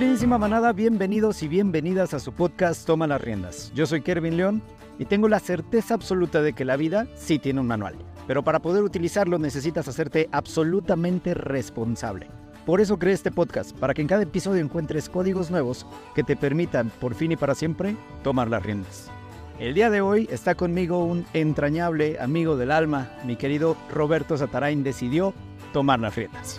Queridísima 0.00 0.38
manada, 0.38 0.72
bienvenidos 0.72 1.42
y 1.42 1.48
bienvenidas 1.48 2.14
a 2.14 2.20
su 2.20 2.32
podcast 2.32 2.86
Toma 2.86 3.06
las 3.06 3.20
riendas. 3.20 3.70
Yo 3.74 3.84
soy 3.84 4.00
Kervin 4.00 4.38
León 4.38 4.62
y 4.98 5.04
tengo 5.04 5.28
la 5.28 5.40
certeza 5.40 5.92
absoluta 5.92 6.40
de 6.40 6.54
que 6.54 6.64
la 6.64 6.78
vida 6.78 7.06
sí 7.16 7.38
tiene 7.38 7.60
un 7.60 7.66
manual, 7.66 7.96
pero 8.26 8.42
para 8.42 8.60
poder 8.60 8.82
utilizarlo 8.82 9.38
necesitas 9.38 9.88
hacerte 9.88 10.30
absolutamente 10.32 11.34
responsable. 11.34 12.28
Por 12.64 12.80
eso 12.80 12.98
creé 12.98 13.12
este 13.12 13.30
podcast, 13.30 13.76
para 13.76 13.92
que 13.92 14.00
en 14.00 14.08
cada 14.08 14.22
episodio 14.22 14.62
encuentres 14.62 15.10
códigos 15.10 15.50
nuevos 15.50 15.84
que 16.14 16.24
te 16.24 16.34
permitan, 16.34 16.90
por 16.98 17.14
fin 17.14 17.32
y 17.32 17.36
para 17.36 17.54
siempre, 17.54 17.94
tomar 18.22 18.48
las 18.48 18.62
riendas. 18.62 19.10
El 19.58 19.74
día 19.74 19.90
de 19.90 20.00
hoy 20.00 20.26
está 20.32 20.54
conmigo 20.54 21.04
un 21.04 21.26
entrañable 21.34 22.18
amigo 22.18 22.56
del 22.56 22.70
alma, 22.70 23.10
mi 23.26 23.36
querido 23.36 23.76
Roberto 23.92 24.38
Satarain 24.38 24.82
decidió 24.82 25.34
tomar 25.74 26.00
las 26.00 26.16
riendas. 26.16 26.58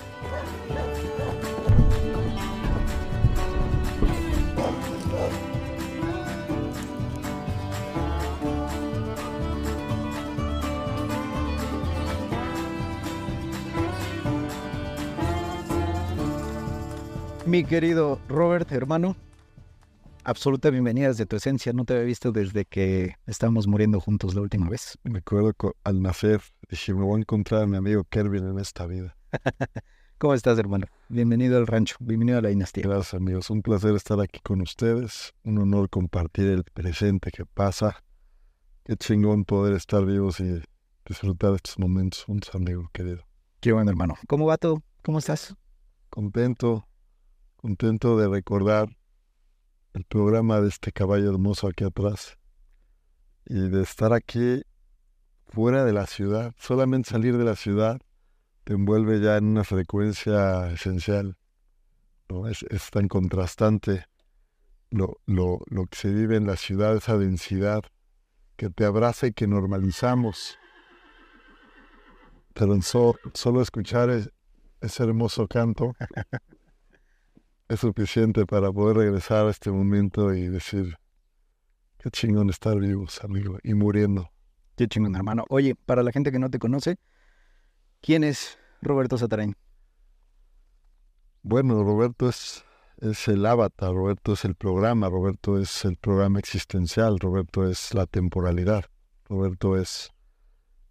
Mi 17.45 17.63
querido 17.63 18.19
Robert, 18.29 18.71
hermano, 18.71 19.15
absoluta 20.23 20.69
bienvenida 20.69 21.07
desde 21.07 21.25
tu 21.25 21.37
esencia. 21.37 21.73
No 21.73 21.85
te 21.85 21.93
había 21.93 22.05
visto 22.05 22.31
desde 22.31 22.65
que 22.65 23.15
estábamos 23.25 23.65
muriendo 23.65 23.99
juntos 23.99 24.35
la 24.35 24.41
última 24.41 24.69
vez. 24.69 24.99
Me 25.03 25.19
acuerdo 25.19 25.53
que 25.53 25.71
al 25.83 26.03
nacer 26.03 26.41
dije, 26.69 26.93
me 26.93 27.03
voy 27.03 27.17
a 27.17 27.21
encontrar 27.21 27.63
a 27.63 27.67
mi 27.67 27.77
amigo 27.77 28.03
Kervin 28.03 28.47
en 28.47 28.59
esta 28.59 28.85
vida. 28.85 29.17
¿Cómo 30.19 30.35
estás, 30.35 30.59
hermano? 30.59 30.85
Bienvenido 31.09 31.57
al 31.57 31.65
rancho, 31.65 31.95
bienvenido 31.99 32.37
a 32.37 32.41
la 32.43 32.49
dinastía. 32.49 32.83
Gracias, 32.83 33.15
amigos. 33.15 33.49
Un 33.49 33.63
placer 33.63 33.95
estar 33.95 34.19
aquí 34.21 34.39
con 34.43 34.61
ustedes. 34.61 35.33
Un 35.43 35.57
honor 35.57 35.89
compartir 35.89 36.47
el 36.47 36.63
presente 36.63 37.31
que 37.31 37.45
pasa. 37.47 38.03
Qué 38.83 38.95
chingón 38.97 39.45
poder 39.45 39.73
estar 39.73 40.05
vivos 40.05 40.39
y 40.39 40.61
disfrutar 41.07 41.49
de 41.51 41.55
estos 41.55 41.79
momentos 41.79 42.23
juntos, 42.23 42.53
amigo 42.53 42.87
querido. 42.93 43.25
Qué 43.59 43.71
bueno, 43.71 43.89
hermano. 43.89 44.13
¿Cómo 44.27 44.45
va 44.45 44.57
todo? 44.57 44.83
¿Cómo 45.01 45.17
estás? 45.17 45.55
Contento, 46.11 46.85
contento 47.61 48.17
de 48.17 48.27
recordar 48.27 48.89
el 49.93 50.03
programa 50.05 50.61
de 50.61 50.69
este 50.69 50.91
caballo 50.91 51.29
hermoso 51.29 51.67
aquí 51.67 51.83
atrás 51.83 52.37
y 53.45 53.69
de 53.69 53.83
estar 53.83 54.13
aquí 54.13 54.63
fuera 55.45 55.83
de 55.85 55.93
la 55.93 56.07
ciudad. 56.07 56.53
Solamente 56.57 57.09
salir 57.11 57.37
de 57.37 57.45
la 57.45 57.55
ciudad 57.55 57.99
te 58.63 58.73
envuelve 58.73 59.19
ya 59.19 59.37
en 59.37 59.45
una 59.45 59.63
frecuencia 59.63 60.71
esencial. 60.71 61.37
¿no? 62.29 62.47
Es, 62.47 62.63
es 62.69 62.89
tan 62.89 63.07
contrastante 63.07 64.05
lo, 64.89 65.19
lo, 65.25 65.59
lo 65.67 65.85
que 65.85 65.97
se 65.97 66.09
vive 66.13 66.37
en 66.37 66.47
la 66.47 66.55
ciudad, 66.55 66.95
esa 66.95 67.17
densidad 67.17 67.83
que 68.55 68.69
te 68.69 68.85
abraza 68.85 69.27
y 69.27 69.33
que 69.33 69.47
normalizamos. 69.47 70.57
Pero 72.53 72.79
solo 72.81 73.61
escuchar 73.61 74.09
es- 74.09 74.31
ese 74.81 75.03
hermoso 75.03 75.47
canto 75.47 75.93
es 77.71 77.79
suficiente 77.79 78.45
para 78.45 78.69
poder 78.69 78.97
regresar 78.97 79.47
a 79.47 79.49
este 79.49 79.71
momento 79.71 80.33
y 80.33 80.49
decir, 80.49 80.97
qué 81.99 82.09
chingón 82.11 82.49
estar 82.49 82.77
vivos, 82.77 83.23
amigo, 83.23 83.59
y 83.63 83.73
muriendo. 83.75 84.29
Qué 84.75 84.89
chingón, 84.89 85.15
hermano. 85.15 85.45
Oye, 85.47 85.75
para 85.75 86.03
la 86.03 86.11
gente 86.11 86.33
que 86.33 86.39
no 86.39 86.49
te 86.49 86.59
conoce, 86.59 86.97
¿quién 88.01 88.25
es 88.25 88.57
Roberto 88.81 89.17
Satarain? 89.17 89.55
Bueno, 91.43 91.81
Roberto 91.81 92.27
es, 92.27 92.65
es 92.97 93.29
el 93.29 93.45
avatar, 93.45 93.93
Roberto 93.93 94.33
es 94.33 94.43
el 94.43 94.55
programa, 94.55 95.07
Roberto 95.07 95.57
es 95.57 95.85
el 95.85 95.95
programa 95.95 96.39
existencial, 96.39 97.19
Roberto 97.19 97.65
es 97.65 97.93
la 97.93 98.05
temporalidad, 98.05 98.83
Roberto 99.29 99.77
es, 99.77 100.11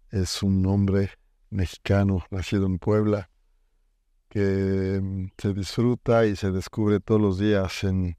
es 0.09 0.41
un 0.41 0.65
hombre 0.65 1.11
mexicano 1.51 2.25
nacido 2.31 2.65
en 2.65 2.79
Puebla 2.79 3.30
que 4.31 4.99
mm, 5.03 5.25
se 5.37 5.53
disfruta 5.53 6.25
y 6.25 6.37
se 6.37 6.51
descubre 6.51 7.01
todos 7.01 7.19
los 7.19 7.37
días 7.37 7.83
en, 7.83 8.17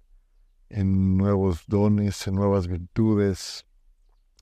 en 0.69 1.17
nuevos 1.17 1.65
dones, 1.67 2.27
en 2.27 2.35
nuevas 2.35 2.69
virtudes, 2.69 3.67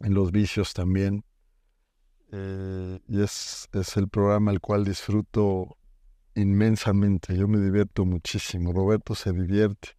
en 0.01 0.13
los 0.13 0.33
vicios 0.33 0.75
también. 0.75 1.25
Eh, 2.33 2.99
y 3.07 3.23
es, 3.23 3.69
es 3.73 3.97
el 3.97 4.09
programa 4.09 4.51
al 4.51 4.61
cual 4.61 4.85
disfruto 4.85 5.79
inmensamente. 6.35 7.37
Yo 7.37 7.47
me 7.47 7.61
divierto 7.61 8.05
muchísimo. 8.05 8.73
Roberto 8.73 9.15
se 9.15 9.33
divierte. 9.33 9.91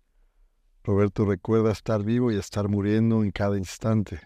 Roberto 0.84 1.24
recuerda 1.24 1.72
estar 1.72 2.03
vivo 2.03 2.34
y 2.34 2.36
estar 2.36 2.68
muriendo 2.68 3.24
en 3.24 3.32
cada 3.32 3.58
instante. 3.58 4.20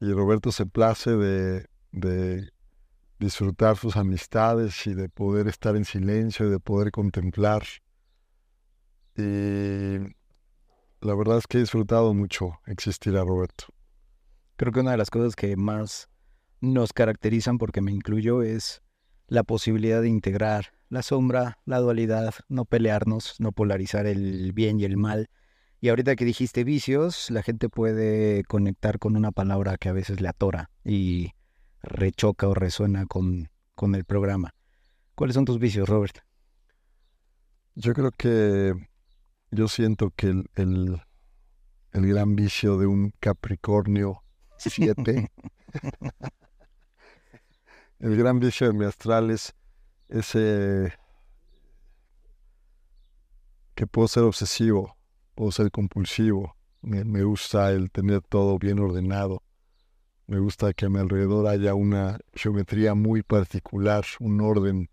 Y 0.00 0.12
Roberto 0.12 0.52
se 0.52 0.66
place 0.66 1.10
de, 1.16 1.66
de 1.90 2.52
disfrutar 3.18 3.76
sus 3.76 3.96
amistades 3.96 4.86
y 4.86 4.94
de 4.94 5.08
poder 5.08 5.48
estar 5.48 5.76
en 5.76 5.84
silencio 5.84 6.46
y 6.46 6.50
de 6.50 6.60
poder 6.60 6.90
contemplar. 6.90 7.62
Y 9.16 9.98
la 11.00 11.14
verdad 11.14 11.38
es 11.38 11.46
que 11.46 11.58
he 11.58 11.60
disfrutado 11.60 12.14
mucho 12.14 12.60
existir 12.66 13.16
a 13.16 13.24
Roberto. 13.24 13.66
Creo 14.56 14.72
que 14.72 14.80
una 14.80 14.92
de 14.92 14.96
las 14.96 15.10
cosas 15.10 15.36
que 15.36 15.56
más 15.56 16.08
nos 16.60 16.92
caracterizan, 16.92 17.58
porque 17.58 17.80
me 17.80 17.92
incluyo, 17.92 18.42
es 18.42 18.82
la 19.26 19.44
posibilidad 19.44 20.02
de 20.02 20.08
integrar 20.08 20.72
la 20.88 21.02
sombra, 21.02 21.58
la 21.64 21.78
dualidad, 21.78 22.34
no 22.48 22.64
pelearnos, 22.64 23.36
no 23.38 23.52
polarizar 23.52 24.06
el 24.06 24.52
bien 24.52 24.80
y 24.80 24.84
el 24.84 24.96
mal. 24.96 25.28
Y 25.80 25.90
ahorita 25.90 26.16
que 26.16 26.24
dijiste 26.24 26.64
vicios, 26.64 27.30
la 27.30 27.42
gente 27.42 27.68
puede 27.68 28.42
conectar 28.44 28.98
con 28.98 29.16
una 29.16 29.30
palabra 29.30 29.76
que 29.76 29.88
a 29.88 29.92
veces 29.92 30.20
le 30.20 30.28
atora 30.28 30.70
y 30.84 31.34
rechoca 31.82 32.48
o 32.48 32.54
resuena 32.54 33.06
con, 33.06 33.50
con 33.74 33.94
el 33.94 34.04
programa. 34.04 34.54
¿Cuáles 35.14 35.34
son 35.34 35.44
tus 35.44 35.58
vicios, 35.58 35.88
Robert? 35.88 36.18
Yo 37.74 37.94
creo 37.94 38.10
que 38.10 38.74
yo 39.50 39.68
siento 39.68 40.10
que 40.10 40.28
el, 40.28 40.50
el, 40.54 41.00
el 41.92 42.06
gran 42.06 42.36
vicio 42.36 42.78
de 42.78 42.86
un 42.86 43.12
Capricornio 43.20 44.22
7, 44.58 45.30
el 48.00 48.16
gran 48.16 48.40
vicio 48.40 48.66
de 48.66 48.72
mi 48.72 48.84
astral 48.84 49.30
es 49.30 49.54
ese 50.08 50.92
que 53.74 53.86
puedo 53.86 54.08
ser 54.08 54.24
obsesivo, 54.24 54.96
puedo 55.34 55.52
ser 55.52 55.70
compulsivo, 55.70 56.56
me, 56.82 57.04
me 57.04 57.22
gusta 57.22 57.70
el 57.70 57.90
tener 57.90 58.22
todo 58.22 58.58
bien 58.58 58.80
ordenado, 58.80 59.42
me 60.28 60.38
gusta 60.38 60.74
que 60.74 60.84
a 60.84 60.90
mi 60.90 60.98
alrededor 60.98 61.46
haya 61.46 61.74
una 61.74 62.18
geometría 62.34 62.94
muy 62.94 63.22
particular, 63.22 64.04
un 64.20 64.42
orden, 64.42 64.90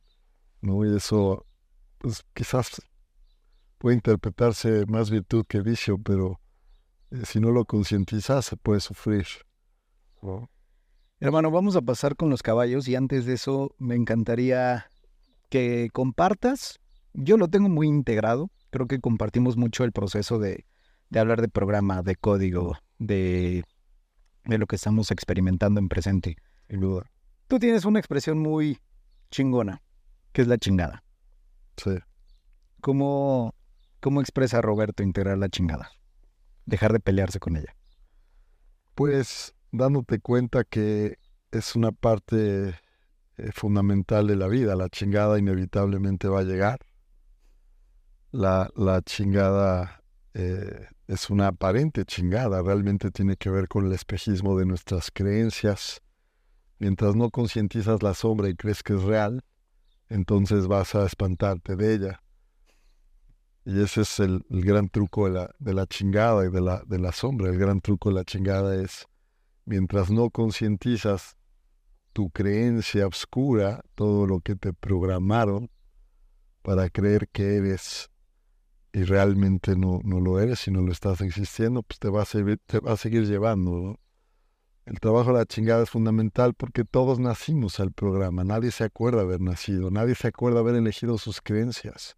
¿no? 0.62 0.86
Y 0.86 0.96
eso, 0.96 1.46
pues 1.98 2.24
quizás 2.34 2.82
puede 3.78 3.98
interpretarse 3.98 4.86
más 4.88 5.12
virtud 5.12 5.46
que 5.46 5.60
vicio, 5.60 5.98
pero 5.98 6.40
eh, 7.12 7.24
si 7.26 7.42
no 7.42 7.52
lo 7.52 7.66
concientizas 7.66 8.46
se 8.46 8.56
puede 8.56 8.80
sufrir. 8.80 9.26
¿no? 10.22 10.50
Hermano, 11.20 11.52
vamos 11.52 11.76
a 11.76 11.82
pasar 11.82 12.16
con 12.16 12.30
los 12.30 12.42
caballos 12.42 12.88
y 12.88 12.96
antes 12.96 13.26
de 13.26 13.34
eso 13.34 13.76
me 13.78 13.96
encantaría 13.96 14.90
que 15.50 15.90
compartas. 15.92 16.80
Yo 17.14 17.36
lo 17.36 17.50
tengo 17.50 17.68
muy 17.68 17.88
integrado. 17.88 18.52
Creo 18.70 18.88
que 18.88 19.02
compartimos 19.02 19.58
mucho 19.58 19.84
el 19.84 19.92
proceso 19.92 20.40
de, 20.40 20.66
de 21.10 21.20
hablar 21.20 21.42
de 21.42 21.50
programa, 21.50 22.04
de 22.04 22.16
código, 22.16 22.78
de, 23.00 23.66
de 24.46 24.58
lo 24.58 24.68
que 24.68 24.76
estamos 24.76 25.12
experimentando 25.12 25.80
en 25.80 25.90
presente. 25.90 26.38
Sin 26.70 26.80
duda. 26.80 27.12
Tú 27.48 27.60
tienes 27.60 27.86
una 27.86 28.00
expresión 28.00 28.40
muy 28.40 28.80
chingona, 29.30 29.82
que 30.32 30.42
es 30.42 30.48
la 30.48 30.58
chingada. 30.58 31.04
Sí. 31.78 31.98
¿Cómo, 32.82 33.54
cómo 34.00 34.22
expresa 34.22 34.62
Roberto 34.62 35.04
integrar 35.04 35.38
la 35.38 35.50
chingada? 35.50 35.92
Dejar 36.66 36.94
de 36.94 37.00
pelearse 37.00 37.40
con 37.40 37.58
ella. 37.58 37.76
Pues 38.96 39.56
dándote 39.72 40.20
cuenta 40.20 40.64
que 40.64 41.18
es 41.52 41.76
una 41.76 41.92
parte 41.92 42.76
eh, 43.38 43.52
fundamental 43.54 44.28
de 44.28 44.36
la 44.36 44.48
vida. 44.48 44.76
La 44.76 44.90
chingada 44.90 45.38
inevitablemente 45.38 46.28
va 46.28 46.40
a 46.40 46.44
llegar. 46.44 46.80
La, 48.32 48.70
la 48.76 49.02
chingada 49.02 50.04
eh, 50.38 50.90
es 51.08 51.30
una 51.30 51.48
aparente 51.48 52.04
chingada, 52.04 52.62
realmente 52.62 53.10
tiene 53.10 53.38
que 53.38 53.50
ver 53.50 53.70
con 53.70 53.86
el 53.86 53.94
espejismo 53.94 54.58
de 54.58 54.66
nuestras 54.66 55.10
creencias. 55.10 56.02
Mientras 56.78 57.16
no 57.16 57.30
concientizas 57.30 58.04
la 58.04 58.14
sombra 58.14 58.50
y 58.50 58.56
crees 58.56 58.84
que 58.84 58.96
es 58.96 59.04
real, 59.04 59.46
entonces 60.10 60.68
vas 60.68 60.94
a 60.94 61.06
espantarte 61.06 61.78
de 61.78 61.94
ella. 61.94 62.22
Y 63.64 63.82
ese 63.82 64.02
es 64.02 64.20
el, 64.20 64.46
gran 64.50 64.90
truco 64.90 65.26
de 65.28 65.32
la, 65.32 65.56
de 65.58 65.74
la 65.74 65.88
chingada 65.88 66.46
y 66.46 66.52
de 66.52 66.60
la, 66.60 66.84
de 66.86 67.00
la 67.00 67.14
sombra. 67.14 67.50
El 67.50 67.58
gran 67.58 67.80
truco 67.80 68.10
de 68.10 68.16
la 68.16 68.26
chingada 68.26 68.76
es, 68.76 69.08
mientras 69.64 70.12
no 70.12 70.30
concientizas 70.32 71.38
tu 72.12 72.30
creencia 72.30 73.08
oscura, 73.08 73.86
todo 73.96 74.28
lo 74.28 74.42
que 74.42 74.58
te 74.58 74.74
programaron 74.74 75.72
para 76.62 76.90
creer 76.90 77.30
que 77.30 77.56
eres 77.56 78.10
y 78.96 79.04
realmente 79.04 79.76
no, 79.76 80.00
no 80.06 80.22
lo 80.22 80.40
eres 80.40 80.70
y 80.70 80.72
no 80.72 80.82
lo 80.82 80.94
estás 80.94 81.20
existiendo, 81.20 81.84
pues 81.84 82.00
te 82.00 82.08
va 82.08 82.22
a, 82.22 82.26
seguir, 82.26 82.62
te 82.66 82.80
va 82.80 82.94
a 82.94 82.98
seguir 82.98 83.28
llevando. 83.28 83.72
¿no? 83.72 84.00
El 84.86 85.02
trabajo 85.02 85.34
de 85.34 85.40
la 85.40 85.46
chingada 85.46 85.84
es 85.84 85.90
fundamental 85.90 86.54
porque 86.54 86.86
todos 86.86 87.20
nacimos 87.20 87.82
al 87.82 87.92
programa, 87.92 88.46
nadie 88.46 88.72
se 88.72 88.86
acuerda 88.86 89.20
haber 89.20 89.42
nacido, 89.42 89.92
nadie 89.92 90.16
se 90.16 90.30
acuerda 90.30 90.62
haber 90.62 90.76
elegido 90.76 91.18
sus 91.18 91.42
creencias. 91.42 92.16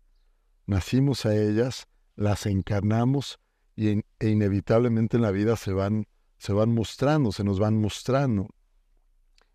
Nacimos 0.68 1.26
a 1.26 1.36
ellas, 1.36 1.88
las 2.16 2.46
encarnamos 2.46 3.40
y 3.76 4.04
e 4.20 4.30
inevitablemente 4.30 5.18
en 5.18 5.24
la 5.24 5.32
vida 5.32 5.56
se 5.56 5.74
van, 5.74 6.06
se 6.38 6.54
van 6.54 6.76
mostrando, 6.76 7.32
se 7.32 7.44
nos 7.44 7.60
van 7.60 7.82
mostrando. 7.82 8.50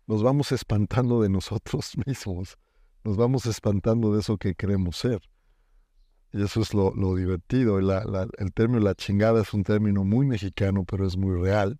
Nos 0.07 0.23
vamos 0.23 0.51
espantando 0.51 1.21
de 1.21 1.29
nosotros 1.29 1.93
mismos, 2.05 2.57
nos 3.05 3.15
vamos 3.15 3.45
espantando 3.45 4.13
de 4.13 4.19
eso 4.19 4.35
que 4.35 4.55
queremos 4.55 4.97
ser. 4.97 5.21
Y 6.33 6.43
eso 6.43 6.61
es 6.61 6.73
lo, 6.73 6.91
divertido. 7.15 7.79
el 7.79 8.53
término 8.53 8.79
la 8.79 8.95
chingada 8.95 9.41
es 9.41 9.53
un 9.53 9.63
término 9.63 10.03
muy 10.03 10.25
mexicano, 10.25 10.83
pero 10.83 11.05
es 11.05 11.15
muy 11.15 11.39
real 11.39 11.79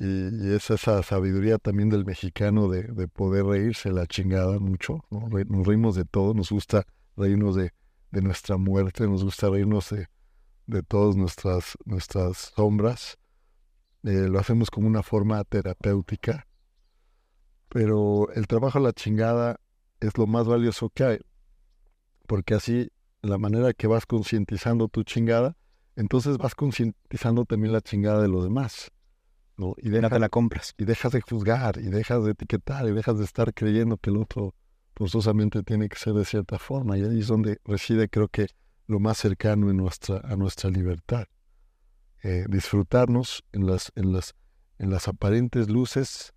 y, 0.00 0.54
es 0.54 0.70
esa 0.70 1.02
sabiduría 1.02 1.58
también 1.58 1.90
del 1.90 2.06
mexicano 2.06 2.68
de, 2.68 3.06
poder 3.08 3.44
reírse 3.44 3.92
la 3.92 4.06
chingada 4.06 4.58
mucho. 4.58 5.04
nos 5.10 5.66
reímos 5.66 5.94
de 5.94 6.06
todo, 6.06 6.32
nos 6.32 6.50
gusta 6.50 6.86
reírnos 7.16 7.54
de, 7.54 7.72
nuestra 8.12 8.56
muerte, 8.56 9.06
nos 9.06 9.22
gusta 9.22 9.50
reírnos 9.50 9.90
de, 9.90 10.08
de 10.66 10.82
todas 10.82 11.16
nuestras, 11.16 11.76
nuestras 11.84 12.52
sombras. 12.56 13.18
Eh, 14.02 14.28
lo 14.28 14.38
hacemos 14.38 14.70
como 14.70 14.88
una 14.88 15.02
forma 15.02 15.44
terapéutica. 15.44 16.46
Pero 17.68 18.32
el 18.32 18.46
trabajo 18.46 18.78
a 18.78 18.82
la 18.82 18.92
chingada 18.94 19.60
es 20.00 20.16
lo 20.16 20.26
más 20.26 20.46
valioso 20.46 20.88
que 20.88 21.04
hay. 21.04 21.18
Porque 22.26 22.54
así, 22.54 22.90
la 23.22 23.38
manera 23.38 23.72
que 23.72 23.86
vas 23.86 24.06
concientizando 24.06 24.88
tu 24.88 25.02
chingada, 25.04 25.56
entonces 25.96 26.38
vas 26.38 26.54
concientizando 26.54 27.44
también 27.44 27.72
la 27.72 27.80
chingada 27.80 28.22
de 28.22 28.28
los 28.28 28.44
demás. 28.44 28.90
Y 29.78 29.90
deja, 29.90 30.18
la 30.18 30.28
compras. 30.30 30.74
Y 30.78 30.84
dejas 30.84 31.12
de 31.12 31.20
juzgar, 31.20 31.78
y 31.78 31.90
dejas 31.90 32.24
de 32.24 32.30
etiquetar, 32.30 32.88
y 32.88 32.92
dejas 32.92 33.18
de 33.18 33.24
estar 33.24 33.52
creyendo 33.52 33.98
que 33.98 34.10
el 34.10 34.16
otro 34.16 34.54
forzosamente 34.94 35.62
tiene 35.62 35.88
que 35.88 35.98
ser 35.98 36.14
de 36.14 36.24
cierta 36.24 36.58
forma. 36.58 36.96
Y 36.96 37.04
ahí 37.04 37.20
es 37.20 37.26
donde 37.26 37.58
reside, 37.64 38.08
creo 38.08 38.28
que, 38.28 38.48
lo 38.86 38.98
más 38.98 39.18
cercano 39.18 39.70
en 39.70 39.76
nuestra, 39.76 40.20
a 40.24 40.34
nuestra 40.36 40.70
libertad. 40.70 41.26
Eh, 42.22 42.44
disfrutarnos 42.48 43.44
en 43.52 43.66
las, 43.66 43.92
en, 43.94 44.12
las, 44.12 44.34
en 44.78 44.90
las 44.90 45.08
aparentes 45.08 45.68
luces, 45.68 46.32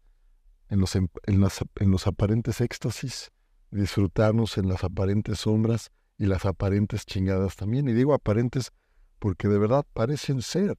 en 0.70 0.80
los, 0.80 0.96
en, 0.96 1.10
las, 1.26 1.60
en 1.76 1.92
los 1.92 2.08
aparentes 2.08 2.62
éxtasis, 2.62 3.32
disfrutarnos 3.72 4.58
en 4.58 4.68
las 4.68 4.84
aparentes 4.84 5.40
sombras 5.40 5.92
y 6.18 6.26
las 6.26 6.46
aparentes 6.46 7.06
chingadas 7.06 7.56
también. 7.56 7.88
Y 7.88 7.94
digo 7.94 8.14
aparentes 8.14 8.72
porque 9.20 9.48
de 9.48 9.58
verdad 9.58 9.86
parecen 9.94 10.42
ser 10.42 10.78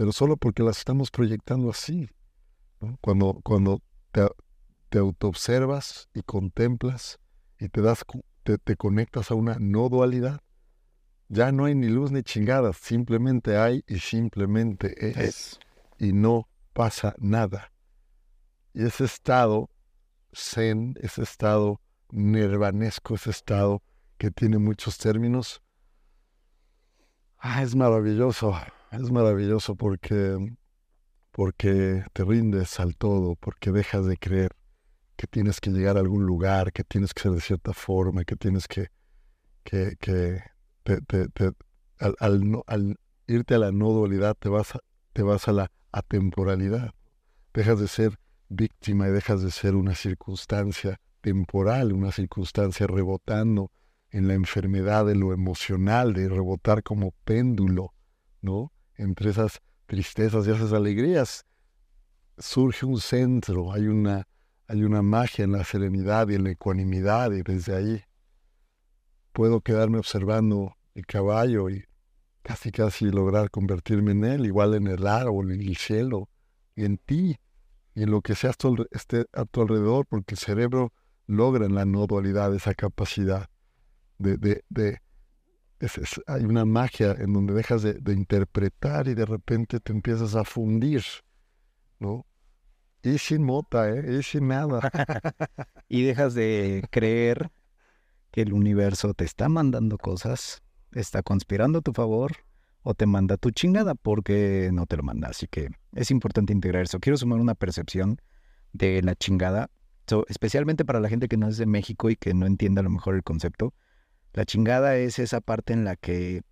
pero 0.00 0.12
solo 0.12 0.38
porque 0.38 0.62
las 0.62 0.78
estamos 0.78 1.10
proyectando 1.10 1.68
así. 1.68 2.08
Cuando, 3.02 3.38
cuando 3.42 3.82
te, 4.12 4.26
te 4.88 4.98
autoobservas 4.98 6.08
y 6.14 6.22
contemplas 6.22 7.18
y 7.58 7.68
te, 7.68 7.82
das, 7.82 8.06
te, 8.42 8.76
conectas 8.76 9.30
a 9.30 9.34
una 9.34 9.58
no 9.60 9.90
dualidad, 9.90 10.40
ya 11.28 11.52
no 11.52 11.66
hay 11.66 11.74
ni 11.74 11.88
luz 11.88 12.10
ni 12.10 12.22
chingadas, 12.22 12.78
simplemente 12.78 13.58
hay 13.58 13.84
y 13.86 13.98
simplemente 13.98 14.94
es. 15.22 15.60
Y 15.98 16.14
no 16.14 16.48
pasa 16.72 17.14
nada. 17.18 17.70
Y 18.72 18.84
ese 18.84 19.04
estado 19.04 19.68
zen, 20.32 20.94
ese 21.02 21.22
estado 21.22 21.82
nirvanesco, 22.10 23.16
ese 23.16 23.28
estado 23.28 23.82
que 24.20 24.30
tiene 24.30 24.58
muchos 24.58 24.98
términos, 24.98 25.62
ah, 27.38 27.62
es 27.62 27.74
maravilloso 27.74 28.54
es 28.92 29.10
maravilloso 29.10 29.76
porque, 29.76 30.36
porque 31.30 32.04
te 32.12 32.24
rindes 32.26 32.78
al 32.80 32.96
todo, 32.96 33.34
porque 33.36 33.72
dejas 33.72 34.04
de 34.04 34.18
creer 34.18 34.54
que 35.16 35.26
tienes 35.26 35.58
que 35.58 35.70
llegar 35.70 35.96
a 35.96 36.00
algún 36.00 36.26
lugar, 36.26 36.70
que 36.70 36.84
tienes 36.84 37.14
que 37.14 37.22
ser 37.22 37.32
de 37.32 37.40
cierta 37.40 37.72
forma, 37.72 38.24
que 38.24 38.36
tienes 38.36 38.68
que, 38.68 38.88
que, 39.64 39.96
que 39.98 40.42
al, 41.98 42.98
irte 43.26 43.54
a 43.54 43.58
la 43.58 43.72
no 43.72 43.88
dualidad 43.88 44.36
te 44.38 44.50
vas 44.50 44.74
te 45.14 45.22
vas 45.22 45.48
a 45.48 45.52
la 45.52 45.72
atemporalidad. 45.92 46.92
Dejas 47.54 47.80
de 47.80 47.88
ser 47.88 48.18
víctima 48.50 49.08
y 49.08 49.12
dejas 49.12 49.42
de 49.42 49.50
ser 49.50 49.76
una 49.76 49.94
circunstancia 49.94 51.00
temporal, 51.22 51.94
una 51.94 52.12
circunstancia 52.12 52.86
rebotando 52.86 53.70
en 54.10 54.28
la 54.28 54.34
enfermedad 54.34 55.06
de 55.06 55.14
lo 55.14 55.32
emocional, 55.32 56.12
de 56.14 56.28
rebotar 56.28 56.82
como 56.82 57.12
péndulo, 57.24 57.94
¿no? 58.40 58.72
entre 58.96 59.30
esas 59.30 59.60
tristezas 59.86 60.46
y 60.46 60.50
esas 60.50 60.72
alegrías, 60.72 61.46
surge 62.38 62.86
un 62.86 63.00
centro, 63.00 63.72
hay 63.72 63.86
una, 63.86 64.26
hay 64.66 64.82
una 64.82 65.02
magia 65.02 65.44
en 65.44 65.52
la 65.52 65.64
serenidad 65.64 66.28
y 66.28 66.34
en 66.34 66.44
la 66.44 66.50
ecuanimidad 66.50 67.32
y 67.32 67.42
desde 67.42 67.74
ahí 67.74 68.04
puedo 69.32 69.60
quedarme 69.60 69.98
observando 69.98 70.76
el 70.94 71.06
caballo 71.06 71.70
y 71.70 71.84
casi 72.42 72.70
casi 72.72 73.06
lograr 73.06 73.50
convertirme 73.50 74.12
en 74.12 74.24
él, 74.24 74.46
igual 74.46 74.74
en 74.74 74.86
el 74.86 75.06
árbol, 75.06 75.52
en 75.52 75.60
el 75.60 75.76
cielo, 75.76 76.28
y 76.74 76.84
en 76.84 76.98
ti, 76.98 77.36
y 77.94 78.02
en 78.02 78.10
lo 78.10 78.22
que 78.22 78.34
sea 78.34 78.52
esté 78.90 79.26
a 79.32 79.44
tu 79.44 79.62
alrededor, 79.62 80.06
porque 80.06 80.34
el 80.34 80.38
cerebro 80.38 80.92
logra 81.26 81.66
en 81.66 81.74
la 81.74 81.84
no 81.84 82.06
dualidad 82.06 82.54
esa 82.54 82.74
capacidad 82.74 83.48
de, 84.20 84.36
de, 84.36 84.64
de, 84.68 85.00
hay 86.26 86.44
una 86.44 86.64
magia 86.64 87.12
en 87.18 87.32
donde 87.32 87.54
dejas 87.54 87.82
de, 87.82 88.12
interpretar 88.12 89.08
y 89.08 89.14
de 89.14 89.24
repente 89.24 89.80
te 89.80 89.92
empiezas 89.92 90.34
a 90.36 90.44
fundir, 90.44 91.02
¿no? 91.98 92.26
Y 93.02 93.16
sin 93.16 93.42
mota, 93.42 93.88
¿eh? 93.88 94.18
Y 94.18 94.22
sin 94.22 94.48
nada. 94.48 94.80
y 95.88 96.02
dejas 96.02 96.34
de 96.34 96.86
creer 96.90 97.50
que 98.30 98.42
el 98.42 98.52
universo 98.52 99.14
te 99.14 99.24
está 99.24 99.48
mandando 99.48 99.96
cosas, 99.96 100.62
está 100.92 101.22
conspirando 101.22 101.78
a 101.78 101.82
tu 101.82 101.92
favor 101.94 102.32
o 102.82 102.94
te 102.94 103.06
manda 103.06 103.38
tu 103.38 103.50
chingada 103.50 103.94
porque 103.94 104.68
no 104.72 104.84
te 104.84 104.98
lo 104.98 105.02
manda. 105.02 105.28
Así 105.28 105.46
que 105.46 105.70
es 105.92 106.10
importante 106.10 106.52
integrar 106.52 106.82
eso. 106.82 107.00
Quiero 107.00 107.16
sumar 107.16 107.40
una 107.40 107.54
percepción 107.54 108.20
de 108.74 109.00
la 109.02 109.14
chingada, 109.14 109.70
especialmente 110.28 110.84
para 110.84 111.00
la 111.00 111.08
gente 111.08 111.26
que 111.26 111.38
no 111.38 111.48
es 111.48 111.56
de 111.56 111.66
México 111.66 112.10
y 112.10 112.16
que 112.16 112.34
no 112.34 112.46
entienda 112.46 112.80
a 112.80 112.84
lo 112.84 112.90
mejor 112.90 113.14
el 113.14 113.22
concepto. 113.22 113.72
La 114.32 114.44
chingada 114.44 114.96
es 114.96 115.18
esa 115.18 115.40
parte 115.40 115.72
en 115.72 115.84
la 115.84 115.96
que 115.96 116.42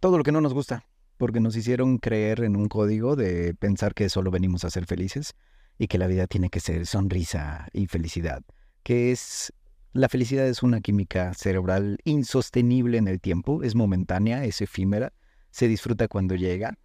todo 0.00 0.18
lo 0.18 0.24
que 0.24 0.32
no 0.32 0.40
nos 0.40 0.52
gusta, 0.52 0.86
porque 1.16 1.40
nos 1.40 1.56
hicieron 1.56 1.98
creer 1.98 2.44
en 2.44 2.56
un 2.56 2.68
código 2.68 3.16
de 3.16 3.54
pensar 3.54 3.94
que 3.94 4.08
solo 4.08 4.30
venimos 4.30 4.64
a 4.64 4.70
ser 4.70 4.86
felices 4.86 5.34
y 5.78 5.88
que 5.88 5.98
la 5.98 6.06
vida 6.06 6.26
tiene 6.26 6.50
que 6.50 6.60
ser 6.60 6.86
sonrisa 6.86 7.68
y 7.72 7.86
felicidad, 7.86 8.42
que 8.82 9.10
es 9.10 9.52
la 9.92 10.10
felicidad 10.10 10.46
es 10.46 10.62
una 10.62 10.82
química 10.82 11.32
cerebral 11.32 11.98
insostenible 12.04 12.98
en 12.98 13.08
el 13.08 13.18
tiempo, 13.18 13.62
es 13.62 13.74
momentánea, 13.74 14.44
es 14.44 14.60
efímera, 14.60 15.14
se 15.50 15.68
disfruta 15.68 16.06
cuando 16.06 16.34
llega 16.34 16.78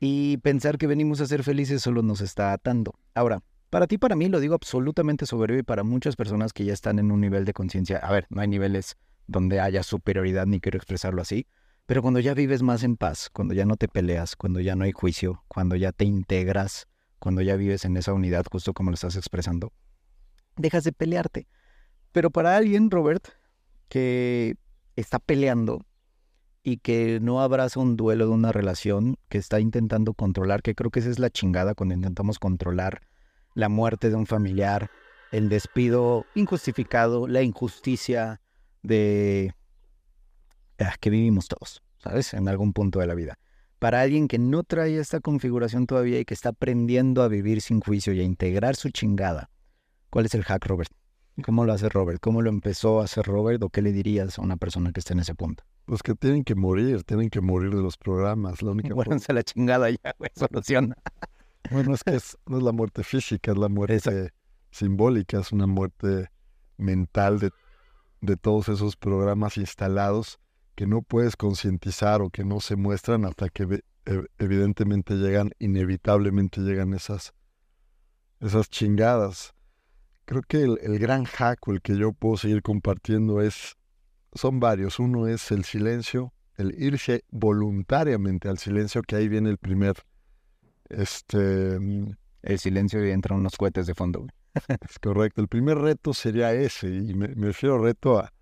y 0.00 0.38
pensar 0.38 0.76
que 0.76 0.88
venimos 0.88 1.20
a 1.20 1.26
ser 1.26 1.44
felices 1.44 1.80
solo 1.82 2.02
nos 2.02 2.20
está 2.20 2.52
atando. 2.52 2.98
Ahora, 3.14 3.44
para 3.70 3.86
ti, 3.86 3.98
para 3.98 4.16
mí, 4.16 4.28
lo 4.28 4.40
digo 4.40 4.54
absolutamente 4.54 5.26
soberbio 5.26 5.60
y 5.60 5.62
para 5.62 5.84
muchas 5.84 6.16
personas 6.16 6.52
que 6.52 6.64
ya 6.64 6.72
están 6.72 6.98
en 6.98 7.12
un 7.12 7.20
nivel 7.20 7.44
de 7.44 7.52
conciencia, 7.52 7.98
a 7.98 8.10
ver, 8.10 8.26
no 8.30 8.40
hay 8.40 8.48
niveles 8.48 8.96
donde 9.26 9.60
haya 9.60 9.82
superioridad, 9.82 10.46
ni 10.46 10.60
quiero 10.60 10.78
expresarlo 10.78 11.22
así, 11.22 11.46
pero 11.86 12.02
cuando 12.02 12.18
ya 12.18 12.34
vives 12.34 12.62
más 12.62 12.82
en 12.82 12.96
paz, 12.96 13.30
cuando 13.32 13.54
ya 13.54 13.64
no 13.64 13.76
te 13.76 13.88
peleas, 13.88 14.34
cuando 14.34 14.60
ya 14.60 14.74
no 14.74 14.84
hay 14.84 14.92
juicio, 14.92 15.44
cuando 15.46 15.76
ya 15.76 15.92
te 15.92 16.04
integras, 16.04 16.88
cuando 17.18 17.42
ya 17.42 17.56
vives 17.56 17.84
en 17.84 17.96
esa 17.96 18.12
unidad, 18.12 18.44
justo 18.50 18.72
como 18.74 18.90
lo 18.90 18.94
estás 18.94 19.16
expresando, 19.16 19.72
dejas 20.56 20.84
de 20.84 20.92
pelearte. 20.92 21.46
Pero 22.12 22.30
para 22.30 22.56
alguien, 22.56 22.90
Robert, 22.90 23.28
que 23.88 24.56
está 24.96 25.18
peleando 25.18 25.86
y 26.62 26.78
que 26.78 27.20
no 27.20 27.40
abraza 27.40 27.78
un 27.78 27.96
duelo 27.96 28.26
de 28.26 28.32
una 28.32 28.50
relación, 28.50 29.16
que 29.28 29.38
está 29.38 29.60
intentando 29.60 30.14
controlar, 30.14 30.62
que 30.62 30.74
creo 30.74 30.90
que 30.90 30.98
esa 31.00 31.10
es 31.10 31.20
la 31.20 31.30
chingada 31.30 31.74
cuando 31.74 31.94
intentamos 31.94 32.40
controlar 32.40 33.02
la 33.54 33.68
muerte 33.68 34.10
de 34.10 34.16
un 34.16 34.26
familiar, 34.26 34.90
el 35.30 35.48
despido 35.48 36.26
injustificado, 36.34 37.28
la 37.28 37.42
injusticia, 37.42 38.40
de 38.86 39.54
ah, 40.78 40.94
que 41.00 41.10
vivimos 41.10 41.48
todos, 41.48 41.82
¿sabes? 41.98 42.34
En 42.34 42.48
algún 42.48 42.72
punto 42.72 43.00
de 43.00 43.06
la 43.06 43.14
vida. 43.14 43.38
Para 43.78 44.00
alguien 44.00 44.28
que 44.28 44.38
no 44.38 44.62
trae 44.62 44.98
esta 44.98 45.20
configuración 45.20 45.86
todavía 45.86 46.18
y 46.18 46.24
que 46.24 46.34
está 46.34 46.50
aprendiendo 46.50 47.22
a 47.22 47.28
vivir 47.28 47.60
sin 47.60 47.80
juicio 47.80 48.12
y 48.12 48.20
a 48.20 48.24
integrar 48.24 48.76
su 48.76 48.90
chingada, 48.90 49.50
¿cuál 50.10 50.26
es 50.26 50.34
el 50.34 50.44
hack, 50.44 50.64
Robert? 50.66 50.90
¿Cómo 51.44 51.66
lo 51.66 51.74
hace 51.74 51.90
Robert? 51.90 52.18
¿Cómo 52.20 52.40
lo 52.40 52.48
empezó 52.48 53.00
a 53.00 53.04
hacer 53.04 53.26
Robert? 53.26 53.62
¿O 53.62 53.68
qué 53.68 53.82
le 53.82 53.92
dirías 53.92 54.38
a 54.38 54.42
una 54.42 54.56
persona 54.56 54.92
que 54.92 55.00
está 55.00 55.12
en 55.12 55.20
ese 55.20 55.34
punto? 55.34 55.64
Pues 55.84 56.02
que 56.02 56.14
tienen 56.14 56.44
que 56.44 56.54
morir, 56.54 57.04
tienen 57.04 57.28
que 57.28 57.42
morir 57.42 57.74
de 57.74 57.82
los 57.82 57.98
programas. 57.98 58.62
La 58.62 58.70
única 58.70 58.94
bueno, 58.94 59.18
se 59.18 59.34
la 59.34 59.42
chingada 59.42 59.90
ya, 59.90 60.14
güey, 60.18 60.30
soluciona. 60.34 60.96
Bueno, 61.70 61.94
es 61.94 62.02
que 62.02 62.18
no 62.46 62.58
es 62.58 62.62
la 62.62 62.72
muerte 62.72 63.04
física, 63.04 63.52
es 63.52 63.58
la 63.58 63.68
muerte 63.68 64.32
simbólica, 64.70 65.40
es 65.40 65.52
una 65.52 65.66
muerte 65.66 66.30
mental 66.78 67.38
de 67.38 67.50
de 68.26 68.36
todos 68.36 68.68
esos 68.68 68.96
programas 68.96 69.56
instalados 69.56 70.38
que 70.74 70.86
no 70.86 71.00
puedes 71.02 71.36
concientizar 71.36 72.20
o 72.20 72.28
que 72.28 72.44
no 72.44 72.60
se 72.60 72.76
muestran 72.76 73.24
hasta 73.24 73.48
que 73.48 73.82
evidentemente 74.38 75.14
llegan, 75.14 75.52
inevitablemente 75.58 76.60
llegan 76.60 76.92
esas, 76.92 77.32
esas 78.40 78.68
chingadas. 78.68 79.54
Creo 80.26 80.42
que 80.42 80.62
el, 80.62 80.78
el 80.82 80.98
gran 80.98 81.24
hack 81.24 81.60
el 81.68 81.80
que 81.80 81.96
yo 81.96 82.12
puedo 82.12 82.36
seguir 82.36 82.62
compartiendo 82.62 83.40
es, 83.40 83.76
son 84.34 84.60
varios. 84.60 84.98
Uno 84.98 85.28
es 85.28 85.50
el 85.50 85.64
silencio, 85.64 86.34
el 86.56 86.74
irse 86.78 87.24
voluntariamente 87.30 88.48
al 88.48 88.58
silencio, 88.58 89.02
que 89.02 89.16
ahí 89.16 89.28
viene 89.28 89.50
el 89.50 89.58
primer, 89.58 89.96
este... 90.88 91.78
El 92.46 92.60
silencio 92.60 93.04
y 93.04 93.10
entran 93.10 93.40
unos 93.40 93.56
cohetes 93.56 93.88
de 93.88 93.94
fondo. 93.94 94.24
Es 94.68 94.98
correcto. 94.98 95.40
El 95.40 95.48
primer 95.48 95.78
reto 95.78 96.14
sería 96.14 96.52
ese, 96.52 96.88
y 96.88 97.14
me, 97.14 97.28
me 97.28 97.48
refiero 97.48 97.78
reto 97.78 98.18
a, 98.18 98.32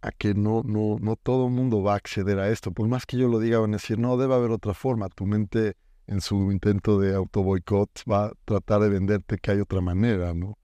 a 0.00 0.12
que 0.12 0.34
no, 0.34 0.62
no, 0.64 0.98
no 1.00 1.16
todo 1.16 1.46
el 1.46 1.52
mundo 1.52 1.82
va 1.82 1.94
a 1.94 1.96
acceder 1.96 2.38
a 2.38 2.48
esto. 2.50 2.70
Por 2.72 2.88
más 2.88 3.06
que 3.06 3.16
yo 3.16 3.28
lo 3.28 3.38
diga, 3.38 3.58
van 3.58 3.70
a 3.70 3.76
decir, 3.76 3.98
no, 3.98 4.16
debe 4.16 4.34
haber 4.34 4.50
otra 4.50 4.74
forma. 4.74 5.08
Tu 5.08 5.26
mente 5.26 5.76
en 6.06 6.20
su 6.20 6.52
intento 6.52 7.00
de 7.00 7.14
auto 7.14 7.42
boicot 7.42 7.90
va 8.10 8.26
a 8.26 8.32
tratar 8.44 8.80
de 8.82 8.88
venderte 8.88 9.38
que 9.38 9.50
hay 9.50 9.60
otra 9.60 9.80
manera, 9.80 10.34
¿no? 10.34 10.58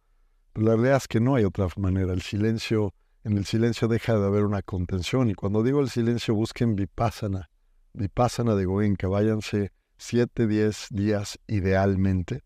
Pero 0.52 0.66
la 0.66 0.72
realidad 0.74 0.96
es 0.98 1.08
que 1.08 1.20
no 1.20 1.34
hay 1.34 1.44
otra 1.44 1.66
manera. 1.76 2.12
El 2.12 2.22
silencio, 2.22 2.94
en 3.24 3.36
el 3.36 3.44
silencio 3.44 3.88
deja 3.88 4.18
de 4.18 4.26
haber 4.26 4.44
una 4.44 4.62
contención. 4.62 5.30
Y 5.30 5.34
cuando 5.34 5.62
digo 5.62 5.80
el 5.80 5.88
silencio, 5.88 6.34
busquen 6.34 6.76
vipassana, 6.76 7.50
vipassana 7.94 8.54
de 8.54 8.64
Goenka, 8.66 9.08
váyanse 9.08 9.72
siete, 9.96 10.46
diez 10.46 10.86
días 10.90 11.38
idealmente 11.46 12.42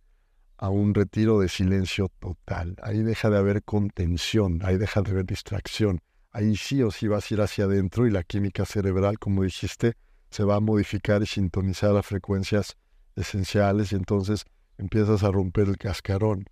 a 0.59 0.71
un 0.71 0.95
retiro 0.95 1.41
de 1.41 1.49
silencio 1.49 2.11
total. 2.19 2.77
Ahí 2.83 3.03
deja 3.03 3.31
de 3.31 3.39
haber 3.39 3.63
contención, 3.63 4.61
ahí 4.63 4.79
deja 4.79 5.03
de 5.03 5.11
haber 5.11 5.27
distracción. 5.27 6.01
Ahí 6.33 6.57
sí 6.57 6.83
o 6.83 6.91
sí 6.91 7.09
vas 7.09 7.31
a 7.31 7.35
ir 7.35 7.41
hacia 7.41 7.65
adentro 7.65 8.07
y 8.07 8.11
la 8.11 8.23
química 8.23 8.65
cerebral, 8.65 9.19
como 9.19 9.43
dijiste, 9.43 9.95
se 10.31 10.45
va 10.45 10.57
a 10.57 10.61
modificar 10.61 11.23
y 11.23 11.27
sintonizar 11.27 11.97
a 11.97 12.03
frecuencias 12.03 12.77
esenciales 13.15 13.93
y 13.93 13.97
entonces 13.97 14.45
empiezas 14.79 15.23
a 15.23 15.31
romper 15.31 15.69
el 15.69 15.79
cascarón. 15.79 16.45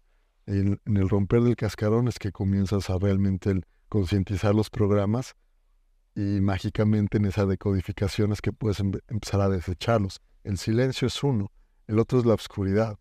En, 0.47 0.81
el 0.85 1.09
romper 1.09 1.43
del 1.43 1.57
cascarón 1.57 2.09
es 2.09 2.19
que 2.19 2.33
comienzas 2.33 2.91
a 2.91 2.99
realmente 2.99 3.61
concientizar 3.89 4.55
los 4.55 4.71
programas 4.71 5.35
y 6.15 6.41
mágicamente 6.41 7.19
en 7.19 7.27
esa 7.27 7.45
decodificación 7.47 8.33
es 8.33 8.41
que 8.41 8.53
puedes 8.53 8.81
empezar 8.81 9.41
a 9.41 9.49
desecharlos. 9.49 10.21
El 10.45 10.59
silencio 10.59 11.09
es 11.09 11.23
uno, 11.23 11.51
el 11.87 11.99
otro 11.99 12.19
es 12.19 12.27
la 12.27 12.35
oscuridad. 12.35 12.99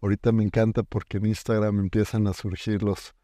Ahorita 0.00 0.32
me 0.32 0.44
encanta 0.44 0.82
porque 0.82 1.18
en 1.18 1.26
Instagram 1.26 1.80
empiezan 1.80 2.26
a 2.26 2.32
surgir 2.32 2.82
los, 2.82 3.14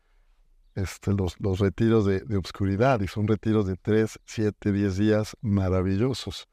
este, 0.75 1.12
los, 1.12 1.37
los 1.40 1.61
retiros 1.61 2.04
de, 2.04 2.37
obscuridad 2.37 3.00
y 3.00 3.07
son 3.07 3.28
retiros 3.28 3.66
de 3.66 3.76
3, 3.76 4.19
7, 4.25 4.73
10 4.73 4.97
días 4.97 5.37
maravillosos. 5.40 6.49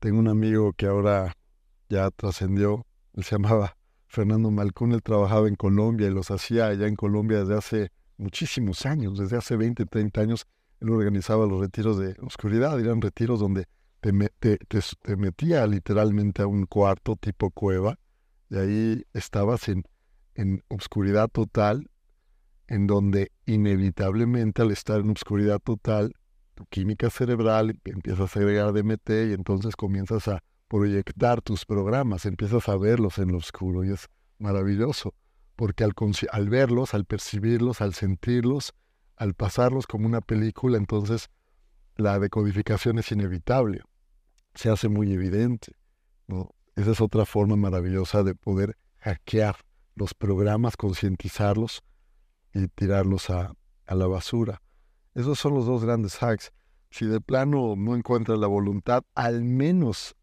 Tengo 0.00 0.18
un 0.18 0.28
amigo 0.28 0.72
que 0.72 0.86
ahora 0.86 1.36
ya 1.88 2.10
trascendió, 2.10 2.86
él 3.14 3.24
se 3.24 3.36
llamaba 3.36 3.76
Fernando 4.08 4.50
Malcún, 4.50 4.92
él 4.92 5.02
trabajaba 5.02 5.48
en 5.48 5.54
Colombia 5.54 6.08
y 6.08 6.10
los 6.10 6.30
hacía 6.30 6.66
allá 6.66 6.86
en 6.86 6.96
Colombia 6.96 7.40
desde 7.40 7.56
hace 7.56 7.92
muchísimos 8.16 8.84
años, 8.84 9.18
desde 9.18 9.36
hace 9.36 9.56
20, 9.56 9.86
30 9.86 10.20
años, 10.20 10.46
él 10.80 10.90
organizaba 10.90 11.46
los 11.46 11.60
retiros 11.60 11.98
de 11.98 12.16
oscuridad, 12.20 12.78
eran 12.80 13.00
retiros 13.00 13.38
donde 13.38 13.66
te, 14.00 14.58
te, 14.58 15.16
metía 15.16 15.66
literalmente 15.66 16.42
a 16.42 16.46
un 16.46 16.66
cuarto 16.66 17.14
tipo 17.16 17.50
cueva, 17.50 17.98
y 18.52 18.58
ahí 18.58 19.06
estabas 19.14 19.66
en, 19.70 19.82
en 20.34 20.62
oscuridad 20.68 21.30
total, 21.30 21.88
en 22.68 22.86
donde 22.86 23.32
inevitablemente 23.46 24.60
al 24.60 24.72
estar 24.72 25.00
en 25.00 25.08
oscuridad 25.08 25.58
total, 25.58 26.12
tu 26.54 26.66
química 26.66 27.08
cerebral 27.08 27.80
empieza 27.82 28.24
a 28.24 28.28
segregar 28.28 28.74
DMT 28.74 29.08
y 29.08 29.32
entonces 29.32 29.74
comienzas 29.74 30.28
a 30.28 30.44
proyectar 30.68 31.40
tus 31.40 31.64
programas, 31.64 32.26
empiezas 32.26 32.68
a 32.68 32.76
verlos 32.76 33.16
en 33.16 33.32
lo 33.32 33.38
oscuro 33.38 33.84
y 33.84 33.90
es 33.92 34.08
maravilloso, 34.38 35.14
porque 35.56 35.84
al, 35.84 35.94
al 36.30 36.50
verlos, 36.50 36.92
al 36.92 37.06
percibirlos, 37.06 37.80
al 37.80 37.94
sentirlos, 37.94 38.74
al 39.16 39.32
pasarlos 39.32 39.86
como 39.86 40.04
una 40.04 40.20
película, 40.20 40.76
entonces 40.76 41.30
la 41.96 42.18
decodificación 42.18 42.98
es 42.98 43.10
inevitable, 43.12 43.80
se 44.54 44.68
hace 44.68 44.90
muy 44.90 45.10
evidente. 45.10 45.72
¿no? 46.26 46.50
Esa 46.76 46.92
es 46.92 47.00
otra 47.00 47.24
forma 47.24 47.56
maravillosa 47.56 48.22
de 48.22 48.34
poder 48.34 48.76
hackear 48.98 49.56
los 49.94 50.14
programas, 50.14 50.76
concientizarlos 50.76 51.82
y 52.54 52.68
tirarlos 52.68 53.30
a, 53.30 53.54
a, 53.86 53.94
la 53.94 54.06
basura. 54.06 54.62
Esos 55.14 55.38
son 55.38 55.54
los 55.54 55.66
dos 55.66 55.84
grandes 55.84 56.22
hacks. 56.22 56.52
Si 56.90 57.06
de 57.06 57.20
plano 57.20 57.74
no 57.76 57.94
encuentras 57.94 58.38
la 58.38 58.46
voluntad, 58.46 59.04
al 59.14 59.44
menos 59.44 60.14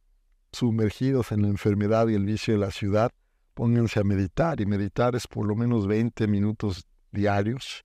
sumergidos 0.51 1.31
en 1.31 1.43
la 1.43 1.47
enfermedad 1.47 2.07
y 2.07 2.15
el 2.15 2.25
vicio 2.25 2.53
de 2.53 2.59
la 2.59 2.71
ciudad, 2.71 3.11
pónganse 3.53 3.99
a 3.99 4.03
meditar. 4.03 4.61
Y 4.61 4.65
meditar 4.65 5.15
es 5.15 5.27
por 5.27 5.45
lo 5.45 5.55
menos 5.55 5.87
20 5.87 6.27
minutos 6.27 6.87
diarios 7.11 7.83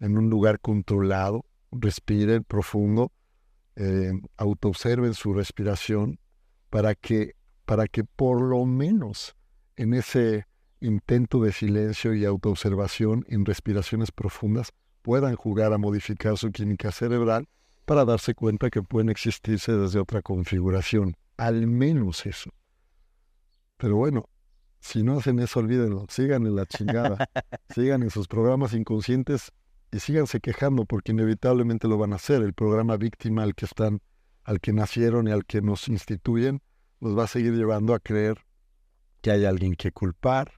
en 0.00 0.18
un 0.18 0.30
lugar 0.30 0.60
controlado. 0.60 1.44
Respiren 1.72 2.44
profundo, 2.44 3.10
eh, 3.76 4.12
autoobserven 4.36 5.14
su 5.14 5.32
respiración 5.32 6.20
para 6.70 6.94
que, 6.94 7.34
para 7.64 7.86
que 7.86 8.04
por 8.04 8.40
lo 8.40 8.64
menos 8.64 9.34
en 9.76 9.94
ese 9.94 10.46
intento 10.80 11.42
de 11.42 11.52
silencio 11.52 12.14
y 12.14 12.24
autoobservación 12.24 13.24
en 13.28 13.44
respiraciones 13.44 14.12
profundas 14.12 14.72
puedan 15.02 15.34
jugar 15.36 15.72
a 15.72 15.78
modificar 15.78 16.36
su 16.36 16.50
química 16.50 16.92
cerebral 16.92 17.48
para 17.84 18.04
darse 18.04 18.34
cuenta 18.34 18.70
que 18.70 18.82
pueden 18.82 19.08
existirse 19.08 19.72
desde 19.72 20.00
otra 20.00 20.22
configuración 20.22 21.16
al 21.36 21.66
menos 21.66 22.26
eso. 22.26 22.50
Pero 23.76 23.96
bueno, 23.96 24.28
si 24.80 25.02
no 25.02 25.18
hacen 25.18 25.38
eso, 25.40 25.60
olvídenlo. 25.60 26.06
Sigan 26.08 26.46
en 26.46 26.56
la 26.56 26.66
chingada. 26.66 27.28
sigan 27.74 28.02
en 28.02 28.10
sus 28.10 28.28
programas 28.28 28.72
inconscientes 28.74 29.52
y 29.90 29.98
síganse 29.98 30.40
quejando 30.40 30.84
porque 30.84 31.12
inevitablemente 31.12 31.88
lo 31.88 31.98
van 31.98 32.12
a 32.12 32.16
hacer. 32.16 32.42
El 32.42 32.54
programa 32.54 32.96
víctima 32.96 33.42
al 33.42 33.54
que 33.54 33.64
están, 33.64 34.00
al 34.42 34.60
que 34.60 34.72
nacieron 34.72 35.28
y 35.28 35.32
al 35.32 35.44
que 35.44 35.62
nos 35.62 35.88
instituyen, 35.88 36.62
los 37.00 37.16
va 37.16 37.24
a 37.24 37.28
seguir 37.28 37.52
llevando 37.54 37.94
a 37.94 38.00
creer 38.00 38.38
que 39.20 39.30
hay 39.30 39.44
alguien 39.44 39.74
que 39.74 39.92
culpar, 39.92 40.52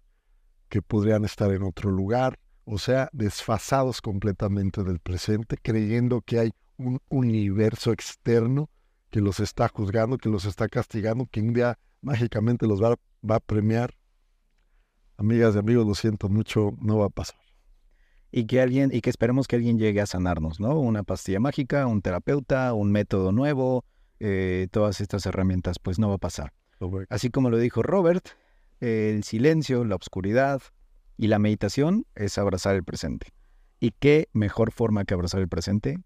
que 0.69 0.83
podrían 0.83 1.25
estar 1.25 1.53
en 1.53 1.63
otro 1.63 1.91
lugar, 1.91 2.39
o 2.65 2.79
sea, 2.79 3.09
desfasados 3.13 4.01
completamente 4.01 4.83
del 4.83 4.99
presente, 4.99 5.57
creyendo 5.61 6.21
que 6.21 6.41
hay 6.41 6.51
un 6.79 7.01
universo 7.09 7.93
externo 7.93 8.69
que 9.11 9.21
los 9.21 9.41
está 9.41 9.69
juzgando, 9.69 10.19
que 10.19 10.29
los 10.29 10.45
está 10.45 10.69
castigando, 10.69 11.27
que 11.31 11.41
un 11.41 11.53
día 11.53 11.79
mágicamente 12.03 12.67
los 12.67 12.83
va, 12.83 12.97
va 13.29 13.37
a 13.37 13.41
premiar. 13.41 13.95
Amigas 15.17 15.55
y 15.55 15.59
amigos, 15.59 15.87
lo 15.87 15.95
siento 15.95 16.29
mucho, 16.29 16.73
no 16.81 16.99
va 16.99 17.07
a 17.07 17.11
pasar. 17.11 17.39
Y 18.31 18.47
que 18.47 18.61
alguien, 18.61 18.91
y 18.93 19.01
que 19.01 19.11
esperemos 19.11 19.47
que 19.47 19.57
alguien 19.57 19.79
llegue 19.79 20.01
a 20.01 20.07
sanarnos, 20.07 20.61
¿no? 20.61 20.79
Una 20.79 21.05
pastilla 21.05 21.41
mágica, 21.41 21.87
un 21.87 22.03
terapeuta, 22.03 22.75
un 22.75 22.91
método 22.91 23.33
nuevo, 23.33 23.85
eh, 24.21 24.69
todas 24.71 25.01
estas 25.01 25.27
herramientas, 25.27 25.79
pues 25.79 25.99
no 25.99 26.09
va 26.09 26.17
a 26.17 26.19
pasar. 26.19 26.53
Así 27.09 27.31
como 27.31 27.51
lo 27.51 27.59
dijo 27.59 27.83
Robert, 27.83 28.29
el 28.81 29.25
silencio, 29.25 29.85
la 29.85 29.97
oscuridad 29.97 30.63
y 31.17 31.29
la 31.29 31.39
meditación 31.39 32.07
es 32.15 32.37
abrazar 32.39 32.77
el 32.77 32.85
presente. 32.85 33.29
¿Y 33.81 33.93
qué 33.93 34.29
mejor 34.33 34.73
forma 34.73 35.05
que 35.05 35.15
abrazar 35.15 35.41
el 35.41 35.49
presente 35.49 35.99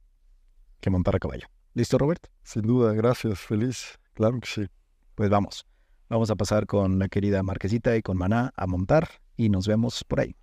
que 0.81 0.90
montar 0.90 1.17
a 1.17 1.19
caballo? 1.19 1.47
¿Listo, 1.75 1.99
Robert? 1.99 2.26
Sin 2.43 2.62
duda, 2.62 2.93
gracias, 2.93 3.38
feliz. 3.40 3.99
Claro 4.14 4.40
que 4.40 4.49
sí. 4.49 4.67
Pues 5.14 5.31
vamos. 5.31 5.67
Vamos 6.09 6.31
a 6.31 6.37
pasar 6.37 6.67
con 6.67 6.99
la 6.99 7.09
querida 7.09 7.43
Marquesita 7.43 7.97
y 7.97 8.02
con 8.02 8.17
Maná 8.17 8.52
a 8.57 8.67
montar 8.67 9.09
y 9.37 9.49
nos 9.49 9.69
vemos 9.69 10.02
por 10.05 10.21
ahí. 10.21 10.35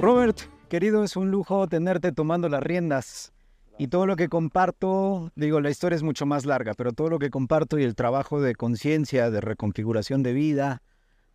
Robert, 0.00 0.38
querido, 0.68 1.02
es 1.02 1.16
un 1.16 1.32
lujo 1.32 1.66
tenerte 1.66 2.12
tomando 2.12 2.48
las 2.48 2.62
riendas. 2.62 3.32
Y 3.78 3.88
todo 3.88 4.06
lo 4.06 4.14
que 4.14 4.28
comparto, 4.28 5.32
digo, 5.34 5.60
la 5.60 5.70
historia 5.70 5.96
es 5.96 6.04
mucho 6.04 6.24
más 6.24 6.46
larga, 6.46 6.74
pero 6.74 6.92
todo 6.92 7.10
lo 7.10 7.18
que 7.18 7.30
comparto 7.30 7.80
y 7.80 7.82
el 7.82 7.96
trabajo 7.96 8.40
de 8.40 8.54
conciencia, 8.54 9.28
de 9.30 9.40
reconfiguración 9.40 10.22
de 10.22 10.32
vida, 10.32 10.82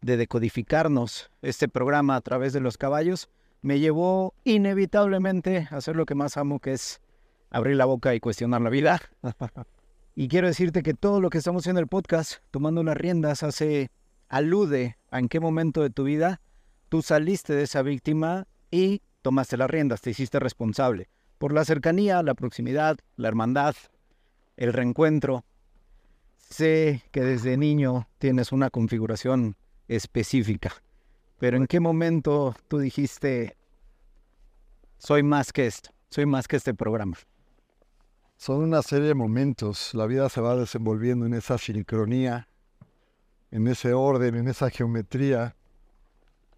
de 0.01 0.15
decodificarnos 0.15 1.29
este 1.41 1.67
programa 1.67 2.15
a 2.15 2.21
través 2.21 2.53
de 2.53 2.61
los 2.61 2.77
caballos 2.77 3.29
me 3.61 3.79
llevó 3.79 4.33
inevitablemente 4.45 5.67
a 5.69 5.77
hacer 5.77 5.97
lo 5.97 6.05
que 6.05 6.15
más 6.15 6.37
amo, 6.37 6.59
que 6.59 6.73
es 6.73 7.01
abrir 7.49 7.75
la 7.75 7.85
boca 7.85 8.15
y 8.15 8.21
cuestionar 8.21 8.61
la 8.61 8.69
vida. 8.69 9.01
y 10.15 10.29
quiero 10.29 10.47
decirte 10.47 10.83
que 10.83 10.93
todo 10.93 11.19
lo 11.19 11.29
que 11.29 11.37
estamos 11.37 11.63
haciendo 11.63 11.79
en 11.79 11.83
el 11.83 11.89
podcast, 11.89 12.35
tomando 12.49 12.81
las 12.83 12.95
riendas, 12.95 13.43
hace 13.43 13.91
alude 14.29 14.97
a 15.11 15.19
en 15.19 15.27
qué 15.27 15.41
momento 15.41 15.81
de 15.81 15.89
tu 15.89 16.03
vida 16.03 16.39
tú 16.89 17.01
saliste 17.01 17.53
de 17.53 17.63
esa 17.63 17.81
víctima 17.81 18.45
y 18.73 19.03
tomaste 19.21 19.55
las 19.55 19.69
riendas, 19.69 20.01
te 20.01 20.09
hiciste 20.09 20.39
responsable 20.39 21.07
por 21.37 21.53
la 21.53 21.63
cercanía, 21.63 22.23
la 22.23 22.33
proximidad, 22.33 22.97
la 23.17 23.27
hermandad, 23.27 23.75
el 24.57 24.73
reencuentro. 24.73 25.45
Sé 26.49 27.03
que 27.11 27.21
desde 27.21 27.55
niño 27.55 28.07
tienes 28.17 28.51
una 28.51 28.71
configuración 28.71 29.55
específica, 29.87 30.73
pero 31.37 31.57
¿en 31.57 31.67
qué 31.67 31.79
momento 31.79 32.55
tú 32.67 32.79
dijiste, 32.79 33.55
soy 34.97 35.21
más 35.21 35.53
que 35.53 35.67
esto, 35.67 35.91
soy 36.09 36.25
más 36.25 36.47
que 36.47 36.55
este 36.55 36.73
programa? 36.73 37.17
Son 38.37 38.63
una 38.63 38.81
serie 38.81 39.09
de 39.09 39.13
momentos, 39.13 39.93
la 39.93 40.07
vida 40.07 40.29
se 40.29 40.41
va 40.41 40.55
desenvolviendo 40.55 41.27
en 41.27 41.35
esa 41.35 41.59
sincronía, 41.59 42.47
en 43.51 43.67
ese 43.67 43.93
orden, 43.93 44.33
en 44.33 44.47
esa 44.47 44.71
geometría. 44.71 45.55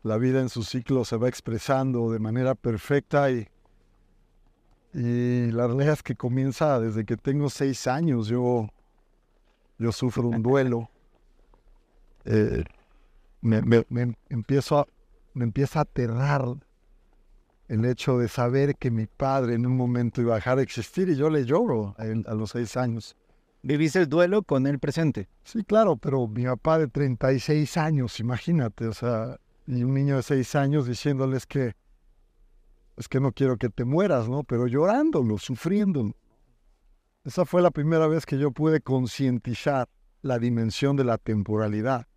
La 0.06 0.18
vida 0.18 0.40
en 0.40 0.50
su 0.50 0.62
ciclo 0.62 1.04
se 1.04 1.18
va 1.18 1.28
expresando 1.28 2.12
de 2.12 2.20
manera 2.20 2.54
perfecta 2.54 3.32
y, 3.32 3.48
y 4.94 5.50
la 5.50 5.66
realidad 5.66 5.94
es 5.94 6.04
que 6.04 6.16
comienza 6.16 6.80
desde 6.80 7.06
que 7.06 7.18
tengo 7.18 7.50
seis 7.50 7.88
años. 7.88 8.28
Yo, 8.28 8.70
yo 9.80 9.92
sufro 9.92 10.28
un 10.28 10.44
duelo. 10.44 10.90
Eh, 12.28 12.64
me, 13.42 13.86
empiezo 14.30 14.80
a, 14.80 14.88
me 15.36 15.44
empieza 15.44 15.78
a 15.78 15.82
aterrar 15.84 16.56
el 17.68 17.86
hecho 17.86 18.18
de 18.18 18.28
saber 18.28 18.78
que 18.78 18.90
mi 18.90 19.06
padre 19.06 19.54
en 19.54 19.68
un 19.68 19.78
momento 19.78 20.22
iba 20.22 20.34
a 20.34 20.38
dejar 20.38 20.58
de 20.58 20.64
existir 20.64 21.08
y 21.08 21.16
yo 21.16 21.30
le 21.30 21.46
lloro 21.46 21.94
a, 22.00 22.34
los 22.34 22.50
seis 22.50 22.78
años. 22.78 23.16
¿Vivís 23.62 23.96
el 23.96 24.10
duelo 24.10 24.42
con 24.42 24.66
él 24.66 24.80
presente? 24.80 25.30
Sí, 25.44 25.64
claro, 25.64 25.98
pero 25.98 26.26
mi 26.28 26.46
papá 26.46 26.80
de 26.80 26.88
36 26.88 27.78
años, 27.78 28.20
imagínate, 28.20 28.88
o 28.88 28.94
sea, 28.94 29.38
y 29.68 29.84
un 29.84 29.94
niño 29.94 30.18
de 30.18 30.24
seis 30.24 30.56
años 30.56 30.88
diciéndoles 30.88 31.46
que 31.46 31.76
es 32.98 33.08
que 33.10 33.20
no 33.20 33.32
quiero 33.32 33.58
que 33.58 33.70
te 33.70 33.84
mueras, 33.84 34.30
¿no? 34.30 34.44
Pero 34.44 34.68
llorándolo, 34.68 35.38
sufriendo. 35.38 36.16
Esa 37.26 37.44
fue 37.46 37.62
la 37.62 37.72
primera 37.72 38.08
vez 38.08 38.26
que 38.26 38.38
yo 38.38 38.52
pude 38.52 38.80
concientizar 38.82 39.90
la 40.22 40.40
dimensión 40.40 40.96
de 40.96 41.04
la 41.04 41.18
temporalidad. 41.18 42.08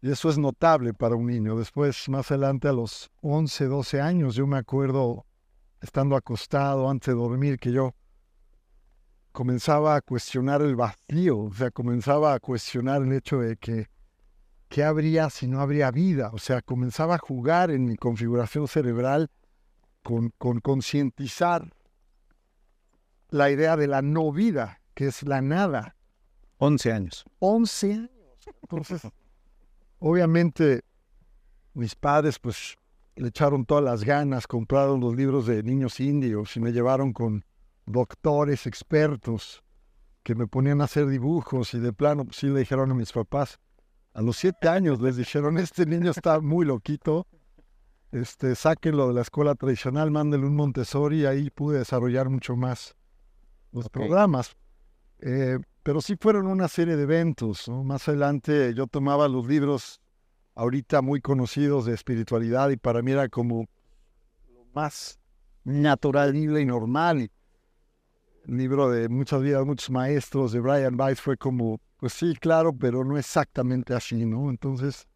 Y 0.00 0.10
eso 0.10 0.28
es 0.28 0.38
notable 0.38 0.92
para 0.92 1.14
un 1.14 1.26
niño. 1.26 1.56
Después, 1.56 2.08
más 2.08 2.32
adelante, 2.32 2.66
a 2.66 2.72
los 2.72 3.10
11, 3.20 3.66
12 3.66 4.00
años, 4.00 4.34
yo 4.34 4.46
me 4.48 4.58
acuerdo 4.58 5.24
estando 5.80 6.16
acostado 6.16 6.90
antes 6.90 7.06
de 7.06 7.20
dormir 7.20 7.58
que 7.58 7.70
yo 7.70 7.94
comenzaba 9.30 9.96
a 9.96 10.00
cuestionar 10.00 10.62
el 10.62 10.76
vacío, 10.76 11.38
o 11.38 11.54
sea, 11.54 11.70
comenzaba 11.70 12.34
a 12.34 12.40
cuestionar 12.40 13.02
el 13.02 13.12
hecho 13.12 13.38
de 13.38 13.56
que 13.56 13.86
qué 14.72 14.84
habría 14.84 15.28
si 15.28 15.46
no 15.46 15.60
habría 15.60 15.90
vida, 15.90 16.30
o 16.32 16.38
sea, 16.38 16.62
comenzaba 16.62 17.16
a 17.16 17.18
jugar 17.18 17.70
en 17.70 17.84
mi 17.84 17.96
configuración 17.96 18.66
cerebral 18.66 19.30
con, 20.02 20.30
con 20.38 20.60
concientizar 20.60 21.70
la 23.28 23.50
idea 23.50 23.76
de 23.76 23.86
la 23.86 24.00
no 24.00 24.32
vida, 24.32 24.80
que 24.94 25.08
es 25.08 25.24
la 25.24 25.42
nada. 25.42 25.94
11 26.56 26.92
años. 26.92 27.24
11 27.40 27.92
años. 27.92 28.10
Entonces, 28.62 29.02
Obviamente, 30.04 30.82
mis 31.74 31.94
padres, 31.94 32.40
pues, 32.40 32.76
le 33.14 33.28
echaron 33.28 33.64
todas 33.64 33.84
las 33.84 34.02
ganas, 34.02 34.48
compraron 34.48 34.98
los 35.00 35.14
libros 35.14 35.46
de 35.46 35.62
niños 35.62 36.00
indios 36.00 36.56
y 36.56 36.60
me 36.60 36.72
llevaron 36.72 37.12
con 37.12 37.44
doctores 37.86 38.66
expertos 38.66 39.62
que 40.24 40.34
me 40.34 40.48
ponían 40.48 40.80
a 40.80 40.84
hacer 40.84 41.06
dibujos 41.06 41.74
y 41.74 41.78
de 41.78 41.92
plano, 41.92 42.24
pues 42.24 42.38
sí 42.38 42.48
le 42.48 42.60
dijeron 42.60 42.90
a 42.90 42.94
mis 42.94 43.12
papás, 43.12 43.60
a 44.14 44.22
los 44.22 44.36
siete 44.36 44.68
años 44.68 45.00
les 45.00 45.16
dijeron, 45.16 45.58
este 45.58 45.86
niño 45.86 46.10
está 46.10 46.40
muy 46.40 46.66
loquito, 46.66 47.26
este, 48.10 48.54
sáquenlo 48.54 49.08
de 49.08 49.14
la 49.14 49.22
escuela 49.22 49.54
tradicional, 49.54 50.10
mándenle 50.10 50.46
un 50.46 50.56
Montessori 50.56 51.20
y 51.20 51.26
ahí 51.26 51.50
pude 51.50 51.78
desarrollar 51.78 52.28
mucho 52.28 52.56
más 52.56 52.94
los 53.72 53.88
programas. 53.88 54.54
Eh, 55.20 55.58
pero 55.82 56.00
sí 56.00 56.16
fueron 56.20 56.46
una 56.46 56.68
serie 56.68 56.96
de 56.96 57.04
eventos. 57.04 57.68
Más 57.68 58.08
adelante 58.08 58.74
yo 58.74 58.86
tomaba 58.86 59.28
los 59.28 59.46
libros 59.46 60.00
ahorita 60.54 61.00
muy 61.00 61.20
conocidos 61.20 61.86
de 61.86 61.94
espiritualidad 61.94 62.70
y 62.70 62.76
para 62.76 63.02
mí 63.02 63.12
era 63.12 63.28
como 63.28 63.66
lo 64.52 64.64
más 64.74 65.18
natural 65.64 66.36
y 66.36 66.64
normal. 66.64 67.30
El 68.46 68.56
libro 68.56 68.90
de 68.90 69.08
Muchas 69.08 69.40
vidas, 69.42 69.64
muchos 69.64 69.90
maestros 69.90 70.52
de 70.52 70.60
Brian 70.60 71.00
Weiss 71.00 71.20
fue 71.20 71.36
como, 71.36 71.80
pues 72.02 72.14
sí, 72.14 72.34
claro, 72.34 72.72
pero 72.76 73.04
no 73.04 73.16
exactamente 73.16 73.94
así, 73.94 74.26
¿no? 74.26 74.50
Entonces, 74.50 75.06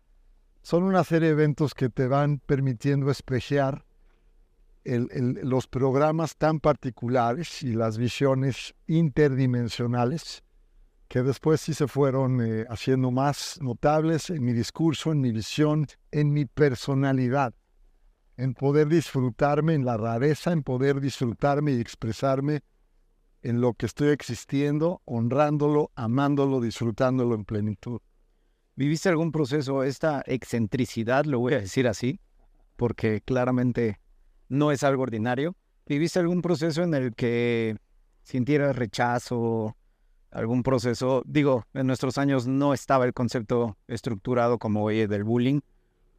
son 0.62 0.84
una 0.84 1.02
serie 1.02 1.30
de 1.30 1.32
eventos 1.32 1.74
que 1.74 1.88
te 1.88 2.06
van 2.06 2.38
permitiendo 2.38 3.10
espejear 3.10 3.84
los 4.84 5.66
programas 5.66 6.36
tan 6.36 6.60
particulares 6.60 7.64
y 7.64 7.72
las 7.72 7.98
visiones 7.98 8.76
interdimensionales 8.86 10.44
que 11.08 11.24
después 11.24 11.60
sí 11.60 11.74
se 11.74 11.88
fueron 11.88 12.40
eh, 12.40 12.66
haciendo 12.68 13.10
más 13.10 13.58
notables 13.60 14.30
en 14.30 14.44
mi 14.44 14.52
discurso, 14.52 15.10
en 15.10 15.20
mi 15.20 15.32
visión, 15.32 15.88
en 16.12 16.32
mi 16.32 16.44
personalidad, 16.44 17.52
en 18.36 18.54
poder 18.54 18.86
disfrutarme 18.86 19.74
en 19.74 19.84
la 19.84 19.96
rareza, 19.96 20.52
en 20.52 20.62
poder 20.62 21.00
disfrutarme 21.00 21.72
y 21.72 21.80
expresarme 21.80 22.62
en 23.42 23.60
lo 23.60 23.74
que 23.74 23.86
estoy 23.86 24.08
existiendo, 24.08 25.02
honrándolo, 25.04 25.90
amándolo, 25.94 26.60
disfrutándolo 26.60 27.34
en 27.34 27.44
plenitud. 27.44 28.00
¿Viviste 28.74 29.08
algún 29.08 29.32
proceso, 29.32 29.82
esta 29.84 30.22
excentricidad, 30.26 31.24
lo 31.24 31.38
voy 31.38 31.54
a 31.54 31.60
decir 31.60 31.88
así, 31.88 32.20
porque 32.76 33.22
claramente 33.22 34.00
no 34.48 34.72
es 34.72 34.82
algo 34.82 35.04
ordinario? 35.04 35.56
¿Viviste 35.86 36.18
algún 36.18 36.42
proceso 36.42 36.82
en 36.82 36.94
el 36.94 37.14
que 37.14 37.76
sintieras 38.22 38.76
rechazo, 38.76 39.76
algún 40.30 40.62
proceso, 40.62 41.22
digo, 41.24 41.64
en 41.72 41.86
nuestros 41.86 42.18
años 42.18 42.46
no 42.46 42.74
estaba 42.74 43.06
el 43.06 43.14
concepto 43.14 43.78
estructurado 43.88 44.58
como 44.58 44.82
hoy 44.84 45.06
del 45.06 45.24
bullying, 45.24 45.60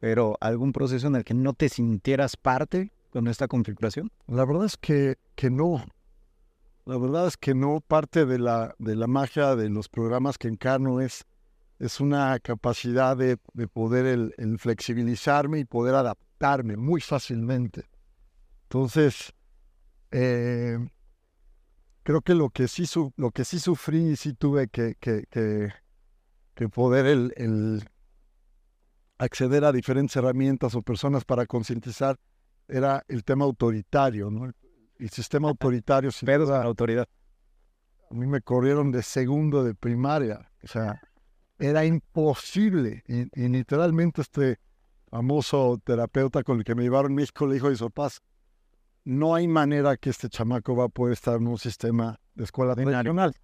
pero 0.00 0.36
algún 0.40 0.72
proceso 0.72 1.06
en 1.06 1.16
el 1.16 1.24
que 1.24 1.34
no 1.34 1.52
te 1.52 1.68
sintieras 1.68 2.36
parte 2.36 2.92
con 3.10 3.28
esta 3.28 3.46
configuración? 3.46 4.10
La 4.26 4.44
verdad 4.44 4.64
es 4.64 4.76
que, 4.76 5.16
que 5.34 5.50
no. 5.50 5.84
La 6.88 6.96
verdad 6.96 7.26
es 7.26 7.36
que 7.36 7.54
no. 7.54 7.82
Parte 7.86 8.24
de 8.24 8.38
la, 8.38 8.74
de 8.78 8.96
la 8.96 9.06
magia 9.06 9.54
de 9.56 9.68
los 9.68 9.90
programas 9.90 10.38
que 10.38 10.48
encarno 10.48 11.02
es, 11.02 11.26
es 11.78 12.00
una 12.00 12.38
capacidad 12.38 13.14
de, 13.14 13.36
poder 13.70 14.06
el, 14.06 14.58
flexibilizarme 14.58 15.58
y 15.58 15.66
poder 15.66 15.94
adaptarme 15.94 16.78
muy 16.78 17.02
fácilmente. 17.02 17.84
Entonces, 18.62 19.34
eh, 20.12 20.78
creo 22.04 22.22
que 22.22 22.34
lo 22.34 22.48
que 22.48 22.68
sí, 22.68 22.86
lo 23.16 23.32
que 23.32 23.44
sí 23.44 23.58
sufrí 23.58 24.12
y 24.12 24.16
sí 24.16 24.32
tuve 24.32 24.68
que, 24.68 24.94
que, 24.98 25.26
que, 26.54 26.68
poder 26.70 27.04
el, 27.04 27.86
acceder 29.18 29.66
a 29.66 29.72
diferentes 29.72 30.16
herramientas 30.16 30.74
o 30.74 30.80
personas 30.80 31.26
para 31.26 31.44
concientizar 31.44 32.18
era 32.66 33.04
el 33.08 33.24
tema 33.24 33.44
autoritario, 33.44 34.30
¿no? 34.30 34.50
El 34.98 35.10
sistema 35.10 35.48
autoritario. 35.50 36.10
Sin 36.10 36.28
la 36.28 36.62
autoridad. 36.62 37.08
A 38.10 38.14
mí 38.14 38.26
me 38.26 38.40
corrieron 38.40 38.90
de 38.90 39.02
segundo 39.02 39.64
de 39.64 39.74
primaria. 39.74 40.50
O 40.62 40.66
sea, 40.66 41.00
era 41.58 41.84
imposible. 41.84 43.02
Y, 43.06 43.48
literalmente 43.48 44.22
este 44.22 44.58
famoso 45.10 45.80
terapeuta 45.84 46.42
con 46.42 46.58
el 46.58 46.64
que 46.64 46.74
me 46.74 46.82
llevaron 46.82 47.14
México 47.14 47.46
le 47.46 47.54
dijo 47.54 47.70
papás, 47.90 48.20
no 49.04 49.34
hay 49.34 49.48
manera 49.48 49.96
que 49.96 50.10
este 50.10 50.28
chamaco 50.28 50.76
va 50.76 50.84
a 50.84 50.88
poder 50.88 51.14
estar 51.14 51.36
en 51.36 51.46
un 51.46 51.58
sistema 51.58 52.20
de 52.34 52.44
escuela 52.44 52.74
tradicional. 52.74 53.34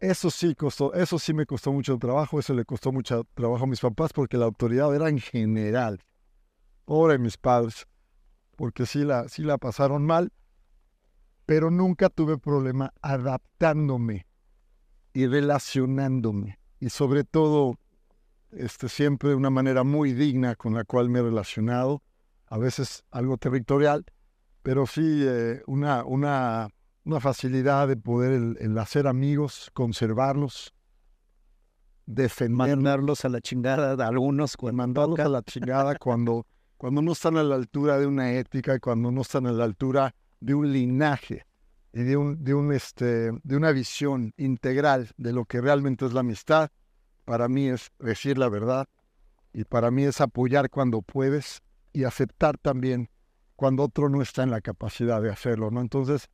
Eso 0.00 0.30
sí 0.30 0.54
costó, 0.54 0.94
eso 0.94 1.18
sí 1.18 1.34
me 1.34 1.46
costó 1.46 1.72
mucho 1.72 1.98
trabajo, 1.98 2.40
eso 2.40 2.54
le 2.54 2.64
costó 2.64 2.90
mucho 2.90 3.24
trabajo 3.34 3.64
a 3.64 3.66
mis 3.66 3.80
papás 3.80 4.12
porque 4.12 4.36
la 4.36 4.46
autoridad 4.46 4.94
era 4.94 5.08
en 5.08 5.18
general. 5.18 6.02
Pobre 6.86 7.18
mis 7.18 7.36
padres, 7.36 7.86
porque 8.56 8.86
sí 8.86 9.04
la, 9.04 9.28
sí 9.28 9.42
la 9.42 9.58
pasaron 9.58 10.04
mal, 10.04 10.32
pero 11.50 11.68
nunca 11.68 12.08
tuve 12.10 12.38
problema 12.38 12.92
adaptándome 13.02 14.24
y 15.12 15.26
relacionándome. 15.26 16.60
Y 16.78 16.90
sobre 16.90 17.24
todo, 17.24 17.74
este, 18.52 18.88
siempre 18.88 19.30
de 19.30 19.34
una 19.34 19.50
manera 19.50 19.82
muy 19.82 20.12
digna 20.12 20.54
con 20.54 20.74
la 20.74 20.84
cual 20.84 21.08
me 21.08 21.18
he 21.18 21.22
relacionado, 21.22 22.04
a 22.46 22.56
veces 22.56 23.02
algo 23.10 23.36
territorial, 23.36 24.04
pero 24.62 24.86
sí 24.86 25.24
eh, 25.26 25.60
una, 25.66 26.04
una, 26.04 26.68
una, 27.04 27.18
facilidad 27.18 27.88
de 27.88 27.96
poder 27.96 28.56
el, 28.60 28.78
hacer 28.78 29.08
amigos, 29.08 29.72
conservarlos, 29.74 30.72
defender, 32.06 32.76
Mandarlos 32.76 33.24
a 33.24 33.28
la 33.28 33.40
chingada 33.40 34.04
a 34.04 34.06
algunos 34.06 34.56
cuando 34.56 34.76
mandarlos 34.76 35.16
toca. 35.16 35.26
a 35.26 35.28
la 35.28 35.42
chingada 35.42 35.96
cuando, 35.96 36.46
cuando 36.76 37.02
no 37.02 37.10
están 37.10 37.36
a 37.38 37.42
la 37.42 37.56
altura 37.56 37.98
de 37.98 38.06
una 38.06 38.34
ética 38.34 38.76
y 38.76 38.78
cuando 38.78 39.10
no 39.10 39.22
están 39.22 39.48
a 39.48 39.52
la 39.52 39.64
altura 39.64 40.14
de 40.40 40.54
un 40.54 40.72
linaje 40.72 41.46
y 41.92 42.02
de, 42.02 42.16
un, 42.16 42.42
de, 42.42 42.54
un, 42.54 42.72
este, 42.72 43.32
de 43.42 43.56
una 43.56 43.72
visión 43.72 44.32
integral 44.36 45.10
de 45.16 45.32
lo 45.32 45.44
que 45.44 45.60
realmente 45.60 46.06
es 46.06 46.12
la 46.12 46.20
amistad. 46.20 46.70
Para 47.24 47.48
mí 47.48 47.68
es 47.68 47.90
decir 47.98 48.38
la 48.38 48.48
verdad 48.48 48.88
y 49.52 49.64
para 49.64 49.90
mí 49.90 50.04
es 50.04 50.20
apoyar 50.20 50.70
cuando 50.70 51.02
puedes 51.02 51.62
y 51.92 52.04
aceptar 52.04 52.56
también 52.58 53.10
cuando 53.56 53.82
otro 53.82 54.08
no 54.08 54.22
está 54.22 54.42
en 54.42 54.50
la 54.50 54.60
capacidad 54.60 55.20
de 55.20 55.30
hacerlo, 55.30 55.70
¿no? 55.70 55.80
Entonces, 55.80 56.28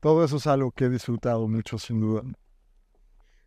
todo 0.00 0.24
eso 0.24 0.36
es 0.36 0.46
algo 0.46 0.70
que 0.72 0.86
he 0.86 0.88
disfrutado 0.88 1.46
mucho, 1.46 1.78
sin 1.78 2.00
duda. 2.00 2.22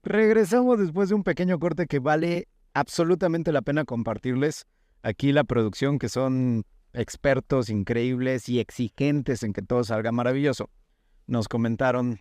Regresamos 0.03 0.77
después 0.77 1.09
de 1.09 1.15
un 1.15 1.23
pequeño 1.23 1.57
corte 1.57 1.87
que 1.87 1.97
vale 1.97 2.47
absolutamente 2.73 3.51
la 3.51 3.63
pena 3.63 3.85
compartirles. 3.85 4.67
Aquí 5.01 5.31
la 5.31 5.43
producción, 5.43 5.97
que 5.97 6.09
son 6.09 6.65
expertos 6.95 7.69
increíbles 7.69 8.49
y 8.49 8.59
exigentes 8.59 9.43
en 9.43 9.53
que 9.53 9.61
todo 9.61 9.83
salga 9.83 10.11
maravilloso. 10.11 10.69
Nos 11.27 11.47
comentaron 11.47 12.19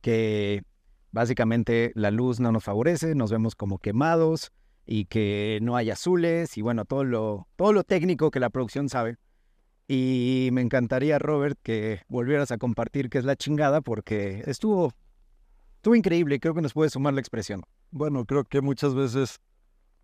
que 0.00 0.62
básicamente 1.10 1.92
la 1.94 2.10
luz 2.10 2.40
no 2.40 2.52
nos 2.52 2.64
favorece, 2.64 3.14
nos 3.14 3.30
vemos 3.30 3.54
como 3.54 3.78
quemados 3.78 4.52
y 4.86 5.06
que 5.06 5.58
no 5.62 5.76
hay 5.76 5.90
azules 5.90 6.56
y 6.56 6.62
bueno, 6.62 6.84
todo 6.84 7.04
lo, 7.04 7.48
todo 7.56 7.72
lo 7.72 7.84
técnico 7.84 8.30
que 8.30 8.40
la 8.40 8.50
producción 8.50 8.88
sabe. 8.88 9.16
Y 9.86 10.50
me 10.52 10.60
encantaría, 10.60 11.18
Robert, 11.18 11.58
que 11.62 12.02
volvieras 12.08 12.50
a 12.50 12.58
compartir 12.58 13.08
qué 13.08 13.18
es 13.18 13.24
la 13.24 13.36
chingada 13.36 13.80
porque 13.80 14.42
estuvo, 14.46 14.92
estuvo 15.76 15.94
increíble 15.94 16.40
creo 16.40 16.54
que 16.54 16.62
nos 16.62 16.74
puede 16.74 16.90
sumar 16.90 17.14
la 17.14 17.20
expresión. 17.20 17.62
Bueno, 17.90 18.24
creo 18.26 18.44
que 18.44 18.60
muchas 18.60 18.94
veces 18.94 19.40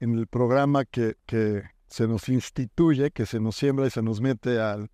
en 0.01 0.19
el 0.19 0.27
programa 0.27 0.85
que, 0.85 1.17
que 1.27 1.63
se 1.95 2.09
nos 2.09 2.29
instituye, 2.29 3.13
que 3.13 3.25
se 3.25 3.39
nos 3.39 3.55
siembra 3.55 3.87
y 3.87 3.91
se 3.91 4.03
nos 4.03 4.21
mete 4.21 4.61
al, 4.61 4.91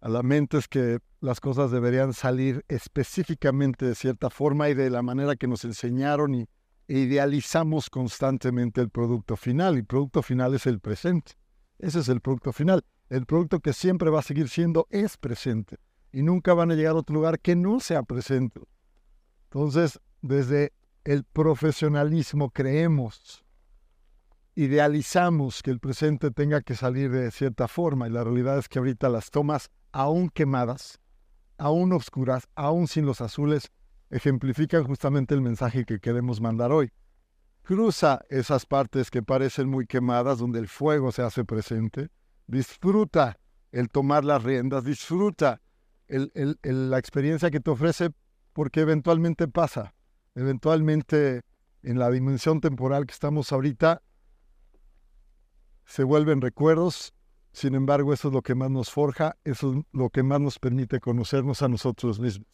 a 0.00 0.08
la 0.08 0.22
mente 0.22 0.56
es 0.56 0.66
que 0.66 0.98
las 1.20 1.40
cosas 1.40 1.70
deberían 1.70 2.14
salir 2.14 2.64
específicamente 2.68 3.84
de 3.84 3.94
cierta 3.94 4.30
forma 4.30 4.70
y 4.70 4.74
de 4.74 4.88
la 4.88 5.02
manera 5.02 5.36
que 5.36 5.46
nos 5.46 5.62
enseñaron 5.66 6.34
y 6.34 6.46
e 6.88 7.00
idealizamos 7.00 7.90
constantemente 7.90 8.80
el 8.80 8.88
producto 8.88 9.36
final. 9.36 9.76
Y 9.76 9.82
producto 9.82 10.22
final 10.22 10.54
es 10.54 10.66
el 10.66 10.80
presente. 10.80 11.32
Ese 11.78 12.00
es 12.00 12.08
el 12.08 12.22
producto 12.22 12.54
final. 12.54 12.82
El 13.10 13.26
producto 13.26 13.60
que 13.60 13.74
siempre 13.74 14.08
va 14.08 14.20
a 14.20 14.22
seguir 14.22 14.48
siendo 14.48 14.86
es 14.88 15.18
presente. 15.18 15.76
Y 16.12 16.22
nunca 16.22 16.54
van 16.54 16.70
a 16.70 16.74
llegar 16.74 16.96
a 16.96 17.00
otro 17.00 17.14
lugar 17.14 17.40
que 17.40 17.54
no 17.54 17.78
sea 17.78 18.02
presente. 18.02 18.62
Entonces, 19.44 20.00
desde 20.22 20.72
el 21.04 21.24
profesionalismo 21.24 22.50
creemos, 22.50 23.44
idealizamos 24.54 25.62
que 25.62 25.70
el 25.70 25.80
presente 25.80 26.30
tenga 26.30 26.60
que 26.60 26.74
salir 26.74 27.10
de 27.10 27.30
cierta 27.30 27.68
forma. 27.68 28.08
Y 28.08 28.10
la 28.10 28.24
realidad 28.24 28.58
es 28.58 28.68
que 28.68 28.78
ahorita 28.78 29.08
las 29.08 29.30
tomas 29.30 29.70
aún 29.92 30.28
quemadas, 30.28 31.00
aún 31.58 31.92
oscuras, 31.92 32.48
aún 32.54 32.88
sin 32.88 33.06
los 33.06 33.20
azules, 33.20 33.70
ejemplifican 34.10 34.84
justamente 34.84 35.34
el 35.34 35.40
mensaje 35.40 35.84
que 35.84 36.00
queremos 36.00 36.40
mandar 36.40 36.72
hoy. 36.72 36.90
Cruza 37.62 38.22
esas 38.28 38.66
partes 38.66 39.10
que 39.10 39.22
parecen 39.22 39.68
muy 39.68 39.86
quemadas, 39.86 40.38
donde 40.38 40.58
el 40.58 40.68
fuego 40.68 41.12
se 41.12 41.22
hace 41.22 41.44
presente. 41.44 42.08
Disfruta 42.46 43.38
el 43.70 43.88
tomar 43.88 44.24
las 44.24 44.42
riendas, 44.42 44.84
disfruta 44.84 45.60
la 46.08 46.98
experiencia 46.98 47.50
que 47.50 47.60
te 47.60 47.70
ofrece 47.70 48.10
porque 48.52 48.80
eventualmente 48.80 49.46
pasa. 49.46 49.94
Eventualmente 50.34 51.42
en 51.82 51.98
la 51.98 52.10
dimensión 52.10 52.60
temporal 52.60 53.06
que 53.06 53.12
estamos 53.12 53.52
ahorita 53.52 54.02
se 55.90 56.04
vuelven 56.04 56.40
recuerdos. 56.40 57.12
Sin 57.52 57.74
embargo, 57.74 58.12
eso 58.12 58.28
es 58.28 58.34
lo 58.34 58.42
que 58.42 58.54
más 58.54 58.70
nos 58.70 58.90
forja, 58.90 59.36
eso 59.44 59.72
es 59.72 59.84
lo 59.92 60.08
que 60.08 60.22
más 60.22 60.40
nos 60.40 60.60
permite 60.60 61.00
conocernos 61.00 61.62
a 61.62 61.68
nosotros 61.68 62.20
mismos. 62.20 62.46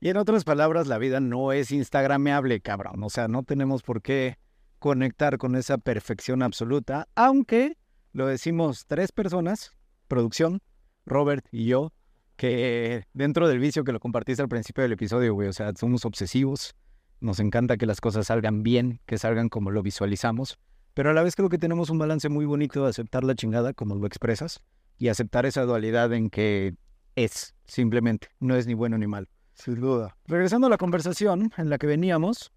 Y 0.00 0.10
en 0.10 0.16
otras 0.16 0.44
palabras, 0.44 0.86
la 0.86 0.98
vida 0.98 1.18
no 1.18 1.50
es 1.50 1.72
instagrameable, 1.72 2.60
cabrón. 2.60 3.02
O 3.02 3.10
sea, 3.10 3.26
no 3.26 3.42
tenemos 3.42 3.82
por 3.82 4.00
qué 4.00 4.38
conectar 4.78 5.38
con 5.38 5.56
esa 5.56 5.76
perfección 5.76 6.40
absoluta, 6.42 7.08
aunque 7.16 7.76
lo 8.12 8.28
decimos 8.28 8.86
tres 8.86 9.10
personas, 9.10 9.72
producción, 10.06 10.60
Robert 11.04 11.44
y 11.50 11.66
yo, 11.66 11.92
que 12.36 13.06
dentro 13.12 13.48
del 13.48 13.58
vicio 13.58 13.82
que 13.82 13.92
lo 13.92 13.98
compartiste 13.98 14.40
al 14.40 14.48
principio 14.48 14.82
del 14.82 14.92
episodio, 14.92 15.34
güey, 15.34 15.48
o 15.48 15.52
sea, 15.52 15.72
somos 15.74 16.04
obsesivos, 16.04 16.76
nos 17.20 17.40
encanta 17.40 17.76
que 17.76 17.86
las 17.86 18.00
cosas 18.00 18.28
salgan 18.28 18.62
bien, 18.62 19.00
que 19.06 19.18
salgan 19.18 19.48
como 19.48 19.72
lo 19.72 19.82
visualizamos, 19.82 20.58
pero 20.94 21.10
a 21.10 21.12
la 21.12 21.22
vez 21.22 21.36
creo 21.36 21.48
que 21.48 21.58
tenemos 21.58 21.90
un 21.90 21.98
balance 21.98 22.28
muy 22.28 22.44
bonito 22.44 22.82
de 22.82 22.90
aceptar 22.90 23.24
la 23.24 23.34
chingada 23.34 23.72
como 23.72 23.94
lo 23.94 24.06
expresas 24.06 24.60
y 24.98 25.08
aceptar 25.08 25.46
esa 25.46 25.62
dualidad 25.62 26.12
en 26.12 26.30
que 26.30 26.74
es, 27.16 27.54
simplemente, 27.64 28.28
no 28.40 28.56
es 28.56 28.66
ni 28.66 28.74
bueno 28.74 28.98
ni 28.98 29.06
malo. 29.06 29.26
Sin 29.54 29.80
duda. 29.80 30.16
Regresando 30.26 30.66
a 30.66 30.70
la 30.70 30.78
conversación 30.78 31.52
en 31.56 31.68
la 31.70 31.78
que 31.78 31.86
veníamos, 31.86 32.52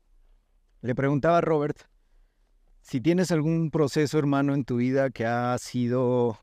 le 0.81 0.95
preguntaba 0.95 1.39
a 1.39 1.41
Robert 1.41 1.77
si 2.81 3.01
tienes 3.01 3.31
algún 3.31 3.71
proceso, 3.71 4.19
hermano, 4.19 4.53
en 4.53 4.63
tu 4.63 4.77
vida 4.77 5.09
que 5.09 5.25
ha 5.25 5.57
sido 5.57 6.37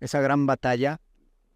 esa 0.00 0.20
gran 0.20 0.44
batalla, 0.44 1.00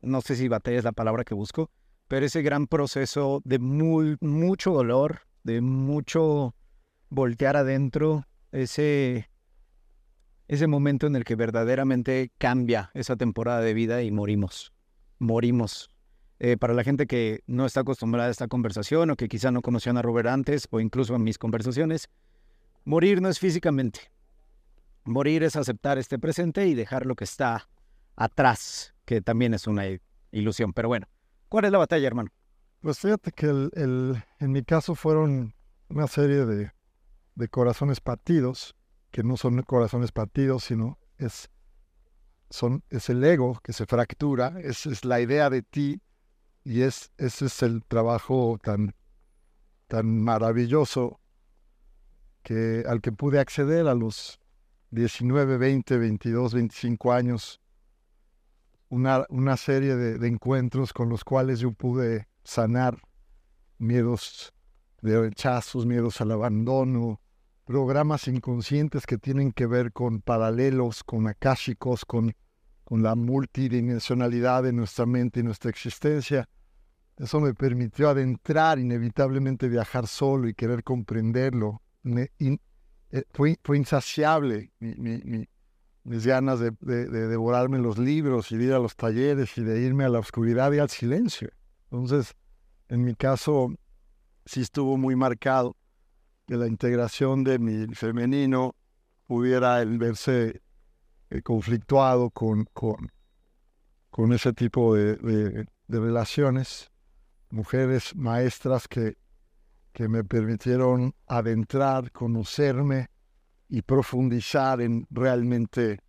no 0.02 0.20
sé 0.20 0.36
si 0.36 0.46
batalla 0.46 0.78
es 0.78 0.84
la 0.84 0.92
palabra 0.92 1.24
que 1.24 1.34
busco, 1.34 1.68
pero 2.06 2.26
ese 2.26 2.40
gran 2.42 2.68
proceso 2.68 3.42
de 3.44 3.58
muy, 3.58 4.16
mucho 4.20 4.70
dolor, 4.70 5.22
de 5.42 5.60
mucho 5.60 6.54
voltear 7.08 7.56
adentro, 7.56 8.24
ese, 8.52 9.28
ese 10.50 10.66
momento 10.66 11.06
en 11.06 11.14
el 11.14 11.22
que 11.22 11.36
verdaderamente 11.36 12.32
cambia 12.36 12.90
esa 12.94 13.14
temporada 13.14 13.60
de 13.60 13.72
vida 13.72 14.02
y 14.02 14.10
morimos, 14.10 14.72
morimos 15.20 15.90
eh, 16.40 16.56
para 16.56 16.74
la 16.74 16.82
gente 16.82 17.06
que 17.06 17.44
no 17.46 17.66
está 17.66 17.82
acostumbrada 17.82 18.26
a 18.26 18.32
esta 18.32 18.48
conversación 18.48 19.10
o 19.10 19.16
que 19.16 19.28
quizá 19.28 19.52
no 19.52 19.62
conocían 19.62 19.96
a 19.96 20.02
Robert 20.02 20.28
antes 20.28 20.66
o 20.72 20.80
incluso 20.80 21.14
en 21.14 21.22
mis 21.22 21.38
conversaciones, 21.38 22.08
morir 22.84 23.22
no 23.22 23.28
es 23.28 23.38
físicamente. 23.38 24.10
Morir 25.04 25.44
es 25.44 25.54
aceptar 25.54 25.98
este 25.98 26.18
presente 26.18 26.66
y 26.66 26.74
dejar 26.74 27.06
lo 27.06 27.14
que 27.14 27.22
está 27.22 27.68
atrás, 28.16 28.92
que 29.04 29.22
también 29.22 29.54
es 29.54 29.68
una 29.68 29.84
ilusión. 30.32 30.72
Pero 30.72 30.88
bueno, 30.88 31.06
¿cuál 31.48 31.66
es 31.66 31.70
la 31.70 31.78
batalla, 31.78 32.08
hermano? 32.08 32.30
Pues 32.80 32.98
fíjate 32.98 33.30
que 33.30 33.46
el, 33.46 34.20
en 34.40 34.50
mi 34.50 34.64
caso 34.64 34.96
fueron 34.96 35.54
una 35.88 36.08
serie 36.08 36.44
de, 36.44 36.72
de 37.36 37.48
corazones 37.48 38.00
partidos, 38.00 38.74
que 39.10 39.22
no 39.22 39.36
son 39.36 39.62
corazones 39.62 40.12
partidos, 40.12 40.64
sino 40.64 40.98
es, 41.18 41.50
son, 42.48 42.84
es 42.90 43.08
el 43.08 43.22
ego 43.24 43.60
que 43.62 43.72
se 43.72 43.86
fractura, 43.86 44.54
es, 44.62 44.86
es 44.86 45.04
la 45.04 45.20
idea 45.20 45.50
de 45.50 45.62
ti 45.62 46.00
y 46.64 46.82
es, 46.82 47.10
ese 47.16 47.46
es 47.46 47.62
el 47.62 47.84
trabajo 47.84 48.58
tan, 48.62 48.94
tan 49.88 50.22
maravilloso 50.22 51.20
que, 52.42 52.84
al 52.86 53.00
que 53.00 53.12
pude 53.12 53.40
acceder 53.40 53.86
a 53.88 53.94
los 53.94 54.40
19, 54.90 55.58
20, 55.58 55.98
22, 55.98 56.54
25 56.54 57.12
años. 57.12 57.60
Una, 58.88 59.24
una 59.28 59.56
serie 59.56 59.94
de, 59.94 60.18
de 60.18 60.28
encuentros 60.28 60.92
con 60.92 61.08
los 61.08 61.22
cuales 61.22 61.60
yo 61.60 61.72
pude 61.72 62.26
sanar 62.42 63.00
miedos 63.78 64.52
de 65.00 65.20
rechazos, 65.20 65.86
miedos 65.86 66.20
al 66.20 66.32
abandono, 66.32 67.20
programas 67.70 68.26
inconscientes 68.26 69.06
que 69.06 69.16
tienen 69.16 69.52
que 69.52 69.66
ver 69.66 69.92
con 69.92 70.20
paralelos, 70.20 71.04
con 71.04 71.28
akáshicos, 71.28 72.04
con 72.04 72.34
con 72.90 73.04
la 73.04 73.14
multidimensionalidad 73.14 74.64
de 74.64 74.72
nuestra 74.72 75.06
mente 75.06 75.38
y 75.38 75.42
nuestra 75.44 75.70
existencia. 75.70 76.48
Eso 77.16 77.38
me 77.38 77.54
permitió 77.54 78.08
adentrar, 78.08 78.80
inevitablemente 78.80 79.68
viajar 79.68 80.08
solo 80.08 80.48
y 80.48 80.54
querer 80.54 80.82
comprenderlo. 80.82 81.80
Eh, 82.04 83.22
fue, 83.32 83.56
insaciable 83.76 84.72
mi, 84.80 85.46
mis 86.02 86.26
ganas 86.26 86.58
de, 86.58 86.72
de, 86.80 87.06
de, 87.06 87.28
devorarme 87.28 87.78
los 87.78 87.96
libros 87.96 88.50
y 88.50 88.56
de 88.56 88.64
ir 88.64 88.72
a 88.72 88.80
los 88.80 88.96
talleres 88.96 89.56
y 89.56 89.62
de 89.62 89.82
irme 89.82 90.02
a 90.02 90.08
la 90.08 90.18
oscuridad 90.18 90.72
y 90.72 90.80
al 90.80 90.90
silencio. 90.90 91.48
Entonces, 91.92 92.34
en 92.88 93.04
mi 93.04 93.14
caso, 93.14 93.72
sí 94.46 94.62
estuvo 94.62 94.96
muy 94.96 95.14
marcado 95.14 95.76
que 96.50 96.56
la 96.56 96.66
integración 96.66 97.44
de 97.44 97.60
mi 97.60 97.94
femenino 97.94 98.74
pudiera 99.28 99.80
el 99.82 99.98
verse 99.98 100.62
eh, 101.30 101.42
conflictuado 101.42 102.30
con, 102.30 102.64
con, 102.72 103.12
con, 104.10 104.32
ese 104.32 104.52
tipo 104.52 104.96
de, 104.96 105.14
de, 105.14 105.66
de, 105.86 106.00
relaciones, 106.00 106.90
mujeres 107.50 108.16
maestras 108.16 108.88
que, 108.88 109.16
que 109.92 110.08
me 110.08 110.24
permitieron 110.24 111.14
adentrar, 111.28 112.10
conocerme 112.10 113.10
y 113.68 113.82
profundizar 113.82 114.80
en 114.80 115.06
realmente 115.08 116.00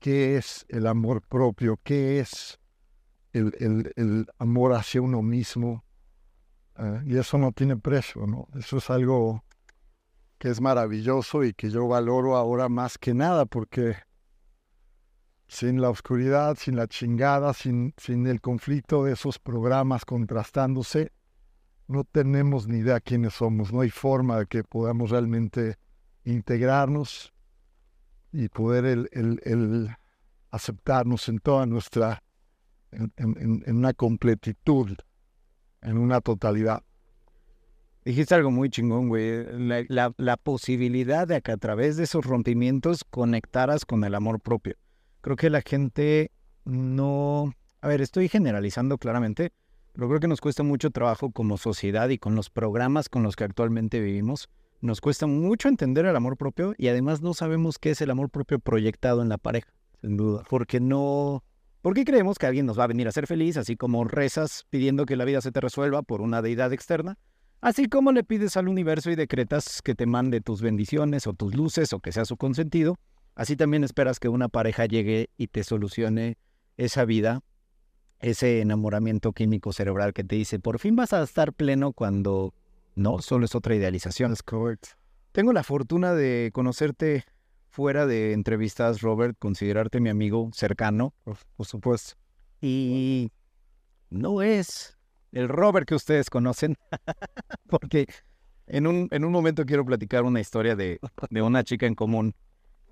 qué 0.00 0.36
es 0.36 0.66
el 0.70 0.88
amor 0.88 1.22
propio, 1.22 1.78
qué 1.84 2.18
es 2.18 2.58
el, 3.32 3.54
el, 3.94 4.26
amor 4.40 4.72
hacia 4.72 5.02
uno 5.02 5.22
mismo. 5.22 5.84
Uh, 6.76 6.98
y 7.06 7.16
eso 7.16 7.38
no 7.38 7.52
tiene 7.52 7.76
precio, 7.76 8.26
¿no? 8.26 8.48
Eso 8.58 8.78
es 8.78 8.90
algo 8.90 9.44
que 10.44 10.50
es 10.50 10.60
maravilloso 10.60 11.42
y 11.42 11.54
que 11.54 11.70
yo 11.70 11.88
valoro 11.88 12.36
ahora 12.36 12.68
más 12.68 12.98
que 12.98 13.14
nada, 13.14 13.46
porque 13.46 13.96
sin 15.48 15.80
la 15.80 15.88
oscuridad, 15.88 16.58
sin 16.58 16.76
la 16.76 16.86
chingada, 16.86 17.54
sin, 17.54 17.94
sin 17.96 18.26
el 18.26 18.42
conflicto 18.42 19.04
de 19.04 19.14
esos 19.14 19.38
programas 19.38 20.04
contrastándose, 20.04 21.12
no 21.88 22.04
tenemos 22.04 22.68
ni 22.68 22.80
idea 22.80 23.00
quiénes 23.00 23.32
somos, 23.32 23.72
no 23.72 23.80
hay 23.80 23.88
forma 23.88 24.40
de 24.40 24.44
que 24.44 24.64
podamos 24.64 25.08
realmente 25.08 25.78
integrarnos 26.24 27.32
y 28.30 28.50
poder 28.50 28.84
el, 28.84 29.08
el, 29.12 29.96
aceptarnos 30.50 31.26
en 31.30 31.38
toda 31.38 31.64
nuestra, 31.64 32.22
en, 32.90 33.62
una 33.66 33.94
completitud, 33.94 34.94
en 35.80 35.96
una 35.96 36.20
totalidad. 36.20 36.82
Dijiste 38.04 38.34
algo 38.34 38.50
muy 38.50 38.68
chingón, 38.68 39.08
güey. 39.08 39.46
La, 39.88 40.36
posibilidad 40.36 41.26
de 41.26 41.40
que 41.40 41.52
a 41.52 41.56
través 41.56 41.96
de 41.96 42.04
esos 42.04 42.26
rompimientos 42.26 43.02
conectaras 43.02 43.86
con 43.86 44.04
el 44.04 44.14
amor 44.14 44.40
propio. 44.40 44.76
Creo 45.22 45.36
que 45.36 45.48
la 45.48 45.62
gente 45.62 46.30
no... 46.66 47.54
A 47.80 47.88
ver, 47.88 48.02
estoy 48.02 48.28
generalizando 48.28 48.98
claramente, 48.98 49.52
pero 49.94 50.08
creo 50.08 50.20
que 50.20 50.28
nos 50.28 50.42
cuesta 50.42 50.62
mucho 50.62 50.90
trabajo 50.90 51.30
como 51.30 51.56
sociedad 51.56 52.10
y 52.10 52.18
con 52.18 52.34
los 52.34 52.50
programas 52.50 53.08
con 53.08 53.22
los 53.22 53.36
que 53.36 53.44
actualmente 53.44 54.00
vivimos. 54.00 54.50
Nos 54.82 55.00
cuesta 55.00 55.26
mucho 55.26 55.68
entender 55.68 56.04
el 56.04 56.14
amor 56.14 56.36
propio 56.36 56.74
y 56.76 56.88
además 56.88 57.22
no 57.22 57.32
sabemos 57.32 57.78
qué 57.78 57.90
es 57.90 58.02
el 58.02 58.10
amor 58.10 58.28
propio 58.28 58.58
proyectado 58.58 59.22
en 59.22 59.30
la 59.30 59.38
pareja. 59.38 59.72
Sin 60.02 60.18
duda. 60.18 60.42
Porque 60.50 60.78
no... 60.78 61.42
Porque 61.80 62.04
creemos 62.04 62.38
que 62.38 62.46
alguien 62.46 62.66
nos 62.66 62.78
va 62.78 62.84
a 62.84 62.88
venir 62.88 63.08
a 63.08 63.12
ser 63.12 63.26
feliz, 63.26 63.56
así 63.56 63.76
como 63.76 64.04
rezas 64.04 64.66
pidiendo 64.68 65.06
que 65.06 65.16
la 65.16 65.24
vida 65.24 65.40
se 65.40 65.52
te 65.52 65.60
resuelva 65.60 66.02
por 66.02 66.20
una 66.20 66.42
deidad 66.42 66.72
externa, 66.72 67.18
así 67.64 67.88
como 67.88 68.12
le 68.12 68.24
pides 68.24 68.56
al 68.56 68.68
universo 68.68 69.10
y 69.10 69.16
decretas 69.16 69.82
que 69.82 69.94
te 69.94 70.06
mande 70.06 70.40
tus 70.40 70.62
bendiciones 70.62 71.26
o 71.26 71.32
tus 71.32 71.54
luces 71.54 71.92
o 71.92 72.00
que 72.00 72.12
sea 72.12 72.24
su 72.24 72.36
consentido, 72.36 72.96
así 73.34 73.56
también 73.56 73.84
esperas 73.84 74.20
que 74.20 74.28
una 74.28 74.48
pareja 74.48 74.86
llegue 74.86 75.30
y 75.36 75.48
te 75.48 75.64
solucione 75.64 76.36
esa 76.76 77.04
vida 77.04 77.42
ese 78.20 78.60
enamoramiento 78.60 79.32
químico 79.32 79.72
cerebral 79.72 80.14
que 80.14 80.24
te 80.24 80.36
dice, 80.36 80.58
por 80.58 80.78
fin 80.78 80.96
vas 80.96 81.12
a 81.12 81.22
estar 81.22 81.52
pleno 81.52 81.92
cuando 81.92 82.54
no, 82.94 83.20
solo 83.20 83.44
es 83.44 83.54
otra 83.54 83.74
idealización. 83.74 84.32
Es 84.32 84.42
correcto. 84.42 84.90
Tengo 85.32 85.52
la 85.52 85.62
fortuna 85.62 86.14
de 86.14 86.50
conocerte 86.52 87.24
fuera 87.68 88.06
de 88.06 88.32
entrevistas, 88.32 89.00
Robert, 89.02 89.36
considerarte 89.38 90.00
mi 90.00 90.08
amigo 90.08 90.50
cercano, 90.54 91.12
por, 91.24 91.36
por 91.56 91.66
supuesto. 91.66 92.14
Y 92.60 93.30
no 94.10 94.42
es 94.42 94.96
el 95.34 95.48
Robert 95.48 95.86
que 95.86 95.94
ustedes 95.94 96.30
conocen, 96.30 96.76
porque 97.68 98.06
en 98.66 98.86
un, 98.86 99.08
en 99.10 99.24
un 99.24 99.32
momento 99.32 99.66
quiero 99.66 99.84
platicar 99.84 100.22
una 100.22 100.40
historia 100.40 100.76
de, 100.76 101.00
de 101.28 101.42
una 101.42 101.64
chica 101.64 101.86
en 101.86 101.94
común 101.94 102.34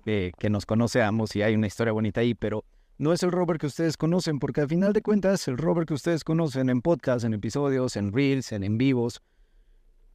que, 0.03 0.33
que 0.37 0.49
nos 0.49 0.65
conoce 0.65 1.01
ambos 1.01 1.35
y 1.35 1.41
hay 1.41 1.55
una 1.55 1.67
historia 1.67 1.93
bonita 1.93 2.21
ahí, 2.21 2.35
pero 2.35 2.65
no 2.97 3.13
es 3.13 3.23
el 3.23 3.31
Robert 3.31 3.59
que 3.59 3.67
ustedes 3.67 3.97
conocen, 3.97 4.39
porque 4.39 4.61
al 4.61 4.67
final 4.67 4.93
de 4.93 5.01
cuentas 5.01 5.47
el 5.47 5.57
Robert 5.57 5.87
que 5.87 5.93
ustedes 5.93 6.23
conocen 6.23 6.69
en 6.69 6.81
podcasts, 6.81 7.23
en 7.23 7.33
episodios, 7.33 7.95
en 7.95 8.11
reels, 8.11 8.51
en 8.51 8.63
en 8.63 8.77
vivos, 8.77 9.21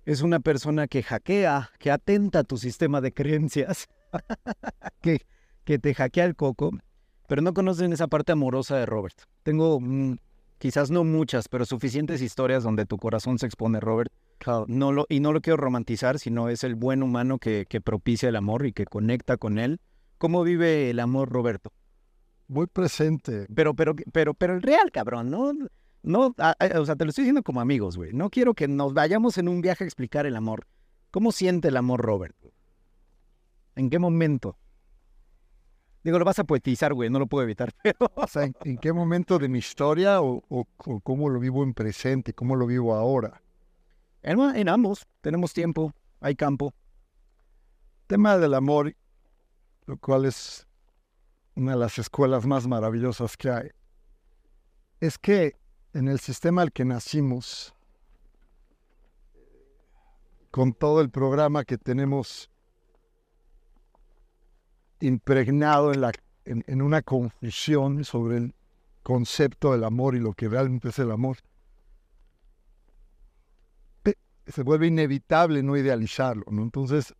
es 0.05 0.23
una 0.23 0.41
persona 0.41 0.87
que 0.87 1.03
hackea, 1.03 1.71
que 1.79 1.91
atenta 1.91 2.41
a 2.41 2.45
tu 2.45 2.57
sistema 2.59 3.01
de 3.01 3.13
creencias, 3.13 3.89
que, 5.03 5.27
que 5.65 5.79
te 5.79 5.95
hackea 5.95 6.27
el 6.27 6.37
coco, 6.37 6.73
pero 7.27 7.43
no 7.43 7.53
conocen 7.53 7.93
esa 7.93 8.07
parte 8.07 8.33
amorosa 8.33 8.77
de 8.77 8.87
Robert. 8.87 9.17
Tengo 9.43 9.81
quizás 10.59 10.91
no 10.91 11.05
muchas, 11.05 11.49
pero 11.49 11.65
suficientes 11.65 12.23
historias 12.23 12.63
donde 12.63 12.87
tu 12.87 12.99
corazón 12.99 13.39
se 13.39 13.47
expone, 13.47 13.81
Robert. 13.81 14.13
No 14.69 14.93
lo, 14.93 15.07
y 15.09 15.21
no 15.21 15.33
lo 15.33 15.41
quiero 15.41 15.57
romantizar, 15.57 16.19
sino 16.19 16.49
es 16.49 16.63
el 16.63 16.75
buen 16.75 17.03
humano 17.03 17.39
que, 17.39 17.67
que 17.69 17.81
propicia 17.81 18.29
el 18.29 18.37
amor 18.37 18.67
y 18.67 18.73
que 18.73 18.85
conecta 18.85 19.37
con 19.37 19.59
él. 19.59 19.81
¿Cómo 20.19 20.43
vive 20.43 20.91
el 20.91 21.01
amor, 21.01 21.31
Roberto? 21.31 21.73
muy 22.49 22.67
presente. 22.67 23.47
Pero, 23.55 23.75
pero, 23.75 23.95
pero, 24.13 24.35
pero 24.35 24.55
el 24.55 24.63
real, 24.63 24.91
cabrón, 24.91 25.31
¿no? 25.31 25.53
No, 26.03 26.35
a, 26.39 26.57
a, 26.59 26.81
o 26.81 26.87
sea, 26.87 26.97
te 26.97 27.05
lo 27.05 27.11
estoy 27.11 27.25
diciendo 27.25 27.43
como 27.43 27.61
amigos, 27.61 27.97
güey. 27.97 28.13
No 28.13 28.31
quiero 28.31 28.55
que 28.55 28.67
nos 28.67 28.95
vayamos 28.95 29.39
en 29.39 29.49
un 29.49 29.61
viaje 29.61 29.85
a 29.85 29.87
explicar 29.87 30.27
el 30.27 30.37
amor. 30.37 30.67
¿Cómo 31.11 31.33
siente 31.33 31.69
el 31.69 31.77
amor, 31.77 32.01
Robert? 32.01 32.37
¿En 33.77 33.91
qué 33.91 33.99
momento? 33.99 34.59
Digo, 36.05 36.19
lo 36.19 36.25
vas 36.25 36.39
a 36.39 36.45
poetizar, 36.45 36.95
güey, 36.95 37.11
no 37.11 37.19
lo 37.19 37.27
puedo 37.27 37.45
evitar, 37.45 37.73
pero... 37.83 38.11
O 38.15 38.27
sea, 38.27 38.45
¿en, 38.45 38.79
qué 38.79 38.93
momento 38.93 39.39
de 39.39 39.49
mi 39.49 39.59
historia 39.59 40.21
o, 40.21 40.43
o, 40.49 40.67
o, 40.77 41.01
cómo 41.01 41.29
lo 41.29 41.41
vivo 41.41 41.63
en 41.65 41.75
presente, 41.75 42.33
cómo 42.33 42.57
lo 42.57 42.67
vivo 42.67 42.95
ahora? 42.95 43.43
En, 44.23 44.39
en 44.41 44.69
ambos, 44.69 45.07
tenemos 45.21 45.53
tiempo, 45.53 45.93
hay 46.21 46.35
campo. 46.35 46.73
Tema 48.07 48.39
del 48.39 48.55
amor, 48.55 48.95
lo 49.87 49.97
cual 49.99 50.25
es 50.25 50.67
una 51.55 51.73
de 51.73 51.79
las 51.79 51.99
escuelas 51.99 52.47
más 52.47 52.67
maravillosas 52.67 53.37
que 53.37 53.51
hay, 53.51 53.71
es 55.01 55.19
que 55.19 55.57
en 55.93 56.09
el 56.09 56.21
sistema 56.21 56.63
al 56.63 56.73
que 56.73 56.85
nacimos, 56.85 57.75
con 60.51 60.73
todo 60.73 61.01
el 61.01 61.11
programa 61.11 61.65
que 61.65 61.79
tenemos 61.79 62.51
impregnado 65.01 65.93
en, 65.93 66.01
la, 66.01 66.13
en, 66.45 66.65
en 66.67 66.83
una 66.83 67.03
confusión 67.03 68.05
sobre 68.05 68.39
el 68.39 68.55
concepto 69.03 69.73
del 69.73 69.85
amor 69.85 70.15
y 70.15 70.21
lo 70.21 70.33
que 70.33 70.49
realmente 70.49 70.89
es 70.89 70.99
el 70.99 71.11
amor, 71.11 71.39
se 74.49 74.63
vuelve 74.63 74.87
inevitable 74.87 75.63
no 75.63 75.77
idealizarlo, 75.77 76.45
¿no? 76.51 76.63
Entonces, 76.63 77.15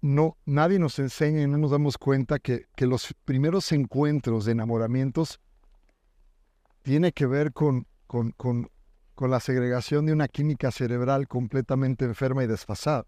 no, 0.00 0.36
nadie 0.46 0.78
nos 0.78 0.98
enseña 0.98 1.42
y 1.42 1.46
no 1.46 1.58
nos 1.58 1.72
damos 1.72 1.98
cuenta 1.98 2.38
que, 2.38 2.66
que 2.76 2.86
los 2.86 3.12
primeros 3.24 3.72
encuentros 3.72 4.44
de 4.44 4.52
enamoramientos 4.52 5.40
tiene 6.82 7.12
que 7.12 7.26
ver 7.26 7.52
con, 7.52 7.86
con, 8.06 8.30
con, 8.32 8.70
con, 9.14 9.30
la 9.30 9.40
segregación 9.40 10.06
de 10.06 10.12
una 10.12 10.28
química 10.28 10.70
cerebral 10.70 11.26
completamente 11.26 12.04
enferma 12.04 12.44
y 12.44 12.46
desfasada. 12.46 13.06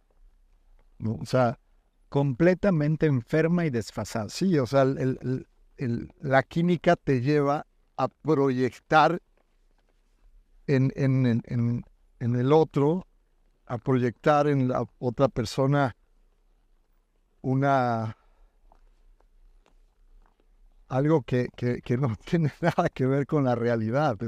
¿no? 0.98 1.14
O 1.14 1.26
sea, 1.26 1.60
completamente 2.10 3.06
enferma 3.06 3.64
y 3.64 3.70
desfasada. 3.70 4.28
Sí, 4.28 4.58
o 4.58 4.66
sea, 4.66 4.82
el, 4.82 5.46
la 6.20 6.42
química 6.42 6.96
te 6.96 7.22
lleva 7.22 7.66
a 7.96 8.08
proyectar 8.08 9.22
en, 10.66 10.92
el 12.18 12.52
otro, 12.52 13.06
a 13.66 13.78
proyectar 13.78 14.48
en 14.48 14.68
la 14.68 14.84
otra 14.98 15.28
persona 15.28 15.96
una 17.42 18.16
algo 20.88 21.22
que, 21.22 21.48
que, 21.56 21.96
no 21.96 22.16
tiene 22.24 22.52
nada 22.60 22.88
que 22.88 23.06
ver 23.06 23.26
con 23.26 23.44
la 23.44 23.54
realidad. 23.54 24.18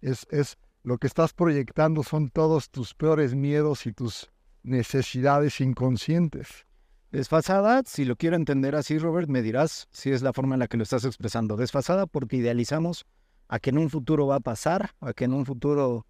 Es, 0.00 0.56
lo 0.82 0.96
que 0.96 1.06
estás 1.06 1.34
proyectando 1.34 2.02
son 2.02 2.30
todos 2.30 2.70
tus 2.70 2.94
peores 2.94 3.34
miedos 3.34 3.84
y 3.84 3.92
tus 3.92 4.30
necesidades 4.62 5.60
inconscientes. 5.60 6.66
Desfasada, 7.10 7.82
si 7.86 8.04
lo 8.04 8.16
quiero 8.16 8.36
entender 8.36 8.76
así, 8.76 8.98
Robert, 8.98 9.28
me 9.28 9.42
dirás 9.42 9.88
si 9.90 10.10
es 10.10 10.22
la 10.22 10.32
forma 10.32 10.54
en 10.54 10.60
la 10.60 10.68
que 10.68 10.76
lo 10.76 10.84
estás 10.84 11.04
expresando. 11.04 11.56
Desfasada 11.56 12.06
porque 12.06 12.36
idealizamos 12.36 13.04
a 13.48 13.58
que 13.58 13.70
en 13.70 13.78
un 13.78 13.90
futuro 13.90 14.26
va 14.26 14.36
a 14.36 14.40
pasar, 14.40 14.90
a 15.00 15.12
que 15.12 15.24
en 15.24 15.34
un 15.34 15.44
futuro 15.44 16.06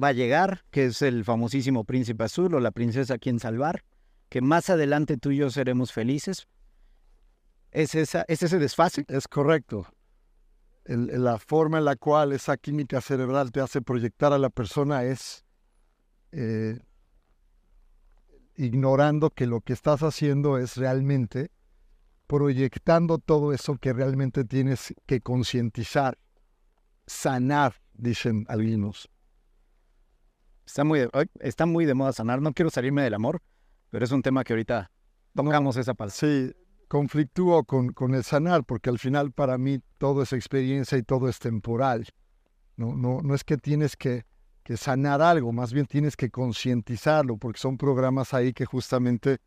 va 0.00 0.08
a 0.08 0.12
llegar, 0.12 0.64
que 0.70 0.86
es 0.86 1.02
el 1.02 1.24
famosísimo 1.24 1.84
príncipe 1.84 2.24
azul 2.24 2.54
o 2.54 2.60
la 2.60 2.70
princesa 2.70 3.14
a 3.14 3.18
quien 3.18 3.38
salvar 3.38 3.84
que 4.32 4.40
más 4.40 4.70
adelante 4.70 5.18
tú 5.18 5.30
y 5.30 5.36
yo 5.36 5.50
seremos 5.50 5.92
felices. 5.92 6.48
¿Es, 7.70 7.94
esa, 7.94 8.24
¿es 8.28 8.42
ese 8.42 8.58
desfase? 8.58 9.04
Es 9.08 9.28
correcto. 9.28 9.86
La 10.86 11.36
forma 11.36 11.76
en 11.76 11.84
la 11.84 11.96
cual 11.96 12.32
esa 12.32 12.56
química 12.56 13.02
cerebral 13.02 13.52
te 13.52 13.60
hace 13.60 13.82
proyectar 13.82 14.32
a 14.32 14.38
la 14.38 14.48
persona 14.48 15.04
es 15.04 15.44
eh, 16.30 16.78
ignorando 18.62 19.30
que 19.30 19.46
lo 19.46 19.60
que 19.60 19.72
estás 19.72 20.02
haciendo 20.02 20.56
es 20.58 20.76
realmente 20.76 21.50
proyectando 22.26 23.18
todo 23.18 23.52
eso 23.52 23.76
que 23.76 23.92
realmente 23.92 24.44
tienes 24.44 24.94
que 25.06 25.20
concientizar, 25.20 26.16
sanar, 27.06 27.74
dicen 27.92 28.46
algunos. 28.48 29.10
Está 30.64 30.84
muy, 30.84 31.00
de, 31.00 31.10
está 31.40 31.66
muy 31.66 31.84
de 31.84 31.94
moda 31.94 32.12
sanar. 32.12 32.40
No 32.40 32.52
quiero 32.52 32.70
salirme 32.70 33.02
del 33.02 33.14
amor, 33.14 33.42
pero 33.90 34.04
es 34.04 34.12
un 34.12 34.22
tema 34.22 34.44
que 34.44 34.52
ahorita 34.52 34.90
tocamos 35.34 35.76
esa 35.76 35.94
parte. 35.94 36.14
Sí, 36.14 36.56
conflictúo 36.88 37.64
con, 37.64 37.92
con 37.92 38.14
el 38.14 38.22
sanar, 38.22 38.64
porque 38.64 38.88
al 38.88 38.98
final 38.98 39.32
para 39.32 39.58
mí 39.58 39.80
todo 39.98 40.22
es 40.22 40.32
experiencia 40.32 40.96
y 40.96 41.02
todo 41.02 41.28
es 41.28 41.38
temporal. 41.38 42.06
No, 42.76 42.94
no, 42.94 43.20
no 43.22 43.34
es 43.34 43.44
que 43.44 43.56
tienes 43.56 43.96
que, 43.96 44.24
que 44.62 44.76
sanar 44.76 45.20
algo, 45.22 45.52
más 45.52 45.72
bien 45.72 45.86
tienes 45.86 46.16
que 46.16 46.30
concientizarlo, 46.30 47.36
porque 47.36 47.60
son 47.60 47.76
programas 47.76 48.32
ahí 48.34 48.52
que 48.52 48.64
justamente 48.64 49.38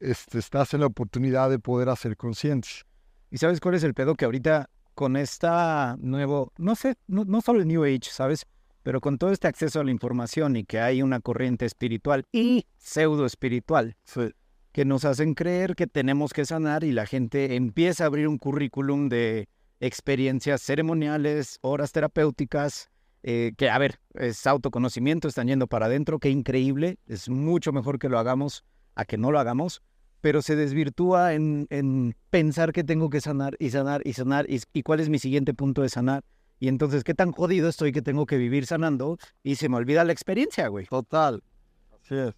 este, 0.00 0.38
estás 0.38 0.72
en 0.74 0.80
la 0.80 0.86
oportunidad 0.86 1.50
de 1.50 1.58
poder 1.58 1.88
hacer 1.88 2.16
conciencia. 2.16 2.84
¿Y 3.30 3.38
sabes 3.38 3.60
cuál 3.60 3.74
es 3.74 3.84
el 3.84 3.94
pedo? 3.94 4.14
Que 4.14 4.24
ahorita 4.24 4.70
con 4.94 5.16
esta 5.16 5.96
nuevo, 6.00 6.52
no 6.58 6.74
sé, 6.74 6.94
no, 7.06 7.24
no 7.24 7.40
solo 7.40 7.60
el 7.60 7.68
New 7.68 7.84
Age, 7.84 8.10
¿sabes? 8.10 8.46
Pero 8.82 9.00
con 9.00 9.18
todo 9.18 9.30
este 9.30 9.46
acceso 9.46 9.80
a 9.80 9.84
la 9.84 9.90
información 9.90 10.56
y 10.56 10.64
que 10.64 10.80
hay 10.80 11.02
una 11.02 11.20
corriente 11.20 11.66
espiritual 11.66 12.26
y 12.32 12.66
pseudo 12.78 13.26
espiritual, 13.26 13.96
sí. 14.04 14.30
que 14.72 14.84
nos 14.84 15.04
hacen 15.04 15.34
creer 15.34 15.74
que 15.74 15.86
tenemos 15.86 16.32
que 16.32 16.46
sanar 16.46 16.82
y 16.82 16.92
la 16.92 17.06
gente 17.06 17.56
empieza 17.56 18.04
a 18.04 18.06
abrir 18.06 18.26
un 18.26 18.38
currículum 18.38 19.08
de 19.08 19.48
experiencias 19.80 20.62
ceremoniales, 20.62 21.58
horas 21.62 21.92
terapéuticas, 21.92 22.89
eh, 23.22 23.52
que 23.56 23.70
a 23.70 23.78
ver, 23.78 24.00
es 24.14 24.46
autoconocimiento, 24.46 25.28
están 25.28 25.48
yendo 25.48 25.66
para 25.66 25.86
adentro, 25.86 26.18
qué 26.18 26.30
increíble, 26.30 26.98
es 27.06 27.28
mucho 27.28 27.72
mejor 27.72 27.98
que 27.98 28.08
lo 28.08 28.18
hagamos 28.18 28.64
a 28.94 29.04
que 29.04 29.18
no 29.18 29.30
lo 29.30 29.38
hagamos, 29.38 29.82
pero 30.20 30.42
se 30.42 30.56
desvirtúa 30.56 31.34
en, 31.34 31.66
en 31.70 32.14
pensar 32.30 32.72
que 32.72 32.84
tengo 32.84 33.10
que 33.10 33.20
sanar 33.20 33.56
y 33.58 33.70
sanar 33.70 34.02
y 34.04 34.12
sanar 34.12 34.48
y, 34.48 34.60
y 34.72 34.82
cuál 34.82 35.00
es 35.00 35.08
mi 35.08 35.18
siguiente 35.18 35.54
punto 35.54 35.82
de 35.82 35.88
sanar. 35.88 36.24
Y 36.58 36.68
entonces, 36.68 37.04
¿qué 37.04 37.14
tan 37.14 37.32
jodido 37.32 37.70
estoy 37.70 37.90
que 37.90 38.02
tengo 38.02 38.26
que 38.26 38.36
vivir 38.36 38.66
sanando? 38.66 39.18
Y 39.42 39.56
se 39.56 39.70
me 39.70 39.76
olvida 39.76 40.04
la 40.04 40.12
experiencia, 40.12 40.68
güey. 40.68 40.84
Total. 40.86 41.42
Así 41.90 42.14
es. 42.14 42.34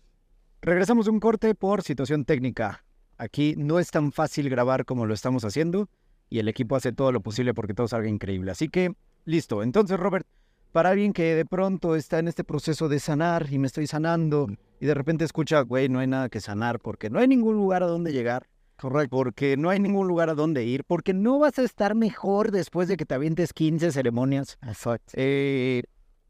Regresamos 0.61 1.09
un 1.09 1.19
corte 1.19 1.57
por 1.57 1.83
situación 1.83 2.25
técnica. 2.25 2.85
Aquí 3.19 3.55
no 3.57 3.81
es 3.81 3.91
tan 3.91 4.13
fácil 4.13 4.49
grabar 4.49 4.85
como 4.85 5.07
lo 5.07 5.15
estamos 5.15 5.45
haciendo 5.45 5.89
y 6.31 6.39
el 6.39 6.47
equipo 6.47 6.77
hace 6.77 6.93
todo 6.93 7.11
lo 7.11 7.21
posible 7.21 7.53
porque 7.53 7.75
todo 7.75 7.89
salga 7.89 8.09
increíble. 8.09 8.53
Así 8.53 8.69
que, 8.69 8.95
listo. 9.25 9.65
Entonces, 9.65 9.99
Robert, 9.99 10.25
para 10.73 10.91
alguien 10.91 11.13
que 11.13 11.35
de 11.35 11.45
pronto 11.45 11.95
está 11.95 12.19
en 12.19 12.29
este 12.29 12.45
proceso 12.45 12.89
de 12.89 12.99
sanar 12.99 13.47
y 13.51 13.59
me 13.59 13.67
estoy 13.67 13.87
sanando 13.87 14.49
y 14.81 14.87
de 14.87 14.95
repente 14.95 15.25
escucha, 15.25 15.61
güey, 15.61 15.89
no 15.89 16.01
hay 16.01 16.07
nada 16.07 16.29
que 16.29 16.41
sanar 16.41 16.81
porque 16.81 17.11
no 17.11 17.19
hay 17.19 17.29
ningún 17.29 17.55
lugar 17.55 17.83
a 17.83 17.87
donde 17.87 18.13
llegar. 18.13 18.49
Correcto. 18.77 19.15
Porque 19.17 19.57
no 19.57 19.71
hay 19.71 19.79
ningún 19.79 20.09
lugar 20.09 20.29
a 20.29 20.35
donde 20.35 20.65
ir, 20.65 20.83
porque 20.83 21.15
no 21.15 21.39
vas 21.39 21.57
a 21.61 21.63
estar 21.63 21.95
mejor 21.95 22.51
después 22.51 22.89
de 22.89 22.97
que 22.97 23.05
te 23.07 23.15
avientes 23.15 23.53
15 23.53 23.93
ceremonias. 23.93 24.59
Exacto. 24.67 25.13
Eh, 25.15 25.85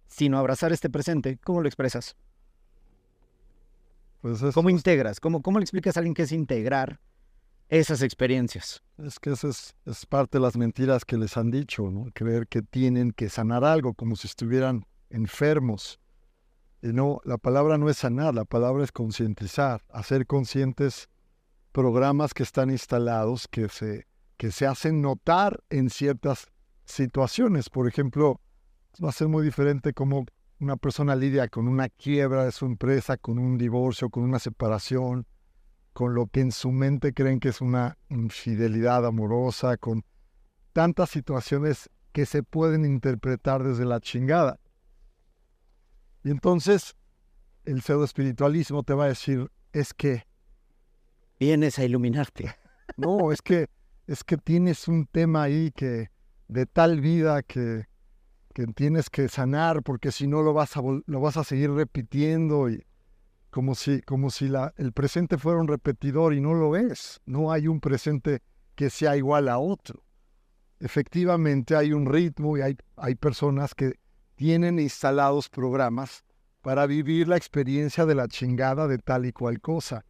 sino 0.06 0.38
abrazar 0.38 0.70
este 0.70 0.90
presente. 0.90 1.38
¿Cómo 1.42 1.62
lo 1.62 1.68
expresas? 1.68 2.14
Pues 4.20 4.42
es, 4.42 4.54
¿Cómo 4.54 4.68
integras? 4.68 5.18
¿Cómo, 5.18 5.40
¿Cómo 5.40 5.60
le 5.60 5.62
explicas 5.62 5.96
a 5.96 6.00
alguien 6.00 6.14
qué 6.14 6.24
es 6.24 6.32
integrar 6.32 7.00
esas 7.78 8.02
experiencias? 8.02 8.82
es 8.98 9.18
que 9.18 9.30
eso 9.30 9.48
es, 9.48 9.74
parte 10.06 10.38
de 10.38 10.42
las 10.42 10.56
mentiras 10.56 11.06
que 11.06 11.16
les 11.16 11.36
han 11.38 11.50
dicho, 11.50 11.90
¿no? 11.90 12.06
Creer 12.12 12.46
que 12.46 12.60
tienen 12.60 13.12
que 13.12 13.30
sanar 13.30 13.64
algo 13.64 13.94
como 13.94 14.14
si 14.14 14.26
estuvieran 14.26 14.84
enfermos. 15.08 15.98
Y 16.82 16.88
no, 16.88 17.20
la 17.24 17.38
palabra 17.38 17.78
no 17.78 17.88
es 17.88 17.96
sanar, 17.96 18.34
la 18.34 18.44
palabra 18.44 18.84
es 18.84 18.92
concientizar, 18.92 19.82
hacer 19.88 20.26
conscientes 20.26 21.08
programas 21.72 22.34
que 22.34 22.42
están 22.42 22.70
instalados, 22.70 23.48
que 23.48 23.68
se, 23.70 24.06
que 24.36 24.52
se 24.52 24.66
hacen 24.66 25.00
notar 25.00 25.64
en 25.70 25.88
ciertas 25.88 26.48
situaciones. 26.84 27.70
Por 27.70 27.88
ejemplo, 27.88 28.40
va 29.02 29.08
a 29.08 29.12
ser 29.12 29.28
muy 29.28 29.44
diferente 29.44 29.94
cómo 29.94 30.26
una 30.60 30.76
persona 30.76 31.16
lidia 31.16 31.48
con 31.48 31.68
una 31.68 31.88
quiebra 31.88 32.44
de 32.44 32.52
su 32.52 32.66
empresa, 32.66 33.16
con 33.16 33.38
un 33.38 33.56
divorcio, 33.56 34.10
con 34.10 34.24
una 34.24 34.38
separación, 34.38 35.26
con 35.92 36.14
lo 36.14 36.26
que 36.26 36.40
en 36.40 36.52
su 36.52 36.72
mente 36.72 37.12
creen 37.12 37.40
que 37.40 37.50
es 37.50 37.60
una 37.60 37.98
infidelidad 38.08 39.06
amorosa, 39.06 39.76
con 39.76 40.04
tantas 40.72 41.10
situaciones 41.10 41.90
que 42.12 42.26
se 42.26 42.42
pueden 42.42 42.84
interpretar 42.84 43.62
desde 43.62 43.84
la 43.84 44.00
chingada. 44.00 44.58
Y 46.24 46.30
entonces 46.30 46.94
el 47.64 47.82
pseudo 47.82 48.04
espiritualismo 48.04 48.82
te 48.82 48.94
va 48.94 49.04
a 49.04 49.08
decir, 49.08 49.50
es 49.72 49.94
que, 49.94 50.26
Vienes 51.38 51.78
a 51.78 51.84
iluminarte. 51.84 52.54
no, 52.96 53.32
es 53.32 53.42
que, 53.42 53.68
es 54.06 54.22
que 54.22 54.36
tienes 54.36 54.86
un 54.86 55.06
tema 55.06 55.42
ahí 55.42 55.72
que 55.72 56.10
de 56.46 56.66
tal 56.66 57.00
vida 57.00 57.42
que, 57.42 57.86
que 58.54 58.66
tienes 58.68 59.10
que 59.10 59.28
sanar 59.28 59.82
porque 59.82 60.12
si 60.12 60.26
no 60.26 60.42
lo 60.42 60.52
vas 60.52 60.76
a, 60.76 60.82
lo 60.82 61.20
vas 61.20 61.36
a 61.36 61.44
seguir 61.44 61.72
repitiendo 61.72 62.70
y 62.70 62.84
como 63.52 63.74
si, 63.74 64.00
como 64.00 64.30
si 64.30 64.48
la, 64.48 64.72
el 64.78 64.92
presente 64.92 65.36
fuera 65.36 65.60
un 65.60 65.68
repetidor 65.68 66.32
y 66.32 66.40
no 66.40 66.54
lo 66.54 66.74
es. 66.74 67.20
No 67.26 67.52
hay 67.52 67.68
un 67.68 67.80
presente 67.80 68.40
que 68.74 68.88
sea 68.88 69.14
igual 69.14 69.46
a 69.50 69.58
otro. 69.58 70.02
Efectivamente 70.80 71.76
hay 71.76 71.92
un 71.92 72.06
ritmo 72.06 72.56
y 72.56 72.62
hay, 72.62 72.78
hay 72.96 73.14
personas 73.14 73.74
que 73.74 74.00
tienen 74.36 74.78
instalados 74.78 75.50
programas 75.50 76.24
para 76.62 76.86
vivir 76.86 77.28
la 77.28 77.36
experiencia 77.36 78.06
de 78.06 78.14
la 78.14 78.26
chingada 78.26 78.88
de 78.88 78.96
tal 78.96 79.26
y 79.26 79.32
cual 79.32 79.60
cosa. 79.60 80.06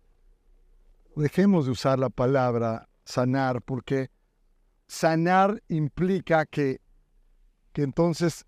Dejemos 1.17 1.67
de 1.67 1.73
usar 1.73 1.99
la 1.99 2.11
palabra 2.11 2.89
sanar 3.05 3.61
porque 3.61 4.09
sanar 4.87 5.61
implica 5.67 6.47
que, 6.47 6.81
que 7.73 7.83
entonces 7.83 8.47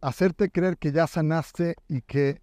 hacerte 0.00 0.50
creer 0.50 0.76
que 0.76 0.90
ya 0.90 1.06
sanaste 1.06 1.76
y 1.86 2.02
que, 2.02 2.42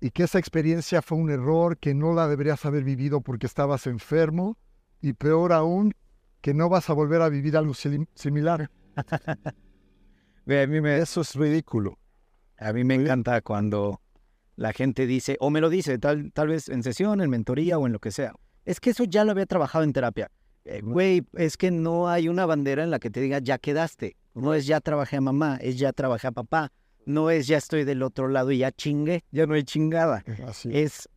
y 0.00 0.10
que 0.10 0.24
esa 0.24 0.38
experiencia 0.38 1.00
fue 1.02 1.18
un 1.18 1.30
error, 1.30 1.78
que 1.78 1.94
no 1.94 2.12
la 2.14 2.28
deberías 2.28 2.64
haber 2.66 2.84
vivido 2.84 3.20
porque 3.20 3.46
estabas 3.46 3.86
enfermo 3.86 4.56
y 5.00 5.12
peor 5.14 5.52
aún, 5.52 5.94
que 6.40 6.52
no 6.54 6.68
vas 6.68 6.90
a 6.90 6.92
volver 6.92 7.22
a 7.22 7.28
vivir 7.28 7.56
algo 7.56 7.72
sim- 7.74 8.06
similar. 8.14 8.70
A 10.46 10.66
mí 10.66 10.80
me, 10.80 10.98
Eso 10.98 11.22
es 11.22 11.34
ridículo. 11.34 11.98
a 12.58 12.72
mí 12.72 12.84
me 12.84 12.94
encanta 12.94 13.40
cuando 13.40 14.00
la 14.56 14.72
gente 14.72 15.06
dice, 15.06 15.36
o 15.40 15.50
me 15.50 15.60
lo 15.60 15.70
dice, 15.70 15.98
tal, 15.98 16.32
tal 16.32 16.48
vez 16.48 16.68
en 16.68 16.82
sesión, 16.82 17.20
en 17.20 17.30
mentoría 17.30 17.78
o 17.78 17.86
en 17.86 17.92
lo 17.94 17.98
que 17.98 18.10
sea. 18.10 18.34
Es 18.64 18.78
que 18.78 18.90
eso 18.90 19.04
ya 19.04 19.24
lo 19.24 19.32
había 19.32 19.46
trabajado 19.46 19.84
en 19.84 19.92
terapia. 19.92 20.30
Eh, 20.64 20.80
Güey, 20.82 21.22
es 21.34 21.56
que 21.56 21.70
no 21.70 22.08
hay 22.08 22.28
una 22.28 22.46
bandera 22.46 22.82
en 22.84 22.90
la 22.90 22.98
que 22.98 23.10
te 23.10 23.20
diga 23.20 23.38
ya 23.38 23.58
quedaste. 23.58 24.16
No 24.34 24.54
es 24.54 24.66
ya 24.66 24.80
trabajé 24.80 25.16
a 25.16 25.20
mamá, 25.20 25.56
es 25.60 25.78
ya 25.78 25.92
trabajé 25.92 26.26
a 26.28 26.32
papá. 26.32 26.72
No 27.06 27.30
es 27.30 27.46
ya 27.46 27.58
estoy 27.58 27.84
del 27.84 28.02
otro 28.02 28.28
lado 28.28 28.50
y 28.50 28.58
ya 28.58 28.72
chingué, 28.72 29.24
ya 29.30 29.46
no 29.46 29.54
hay 29.54 29.64
chingada. 29.64 30.24
Así 30.46 30.70
Es 30.72 31.08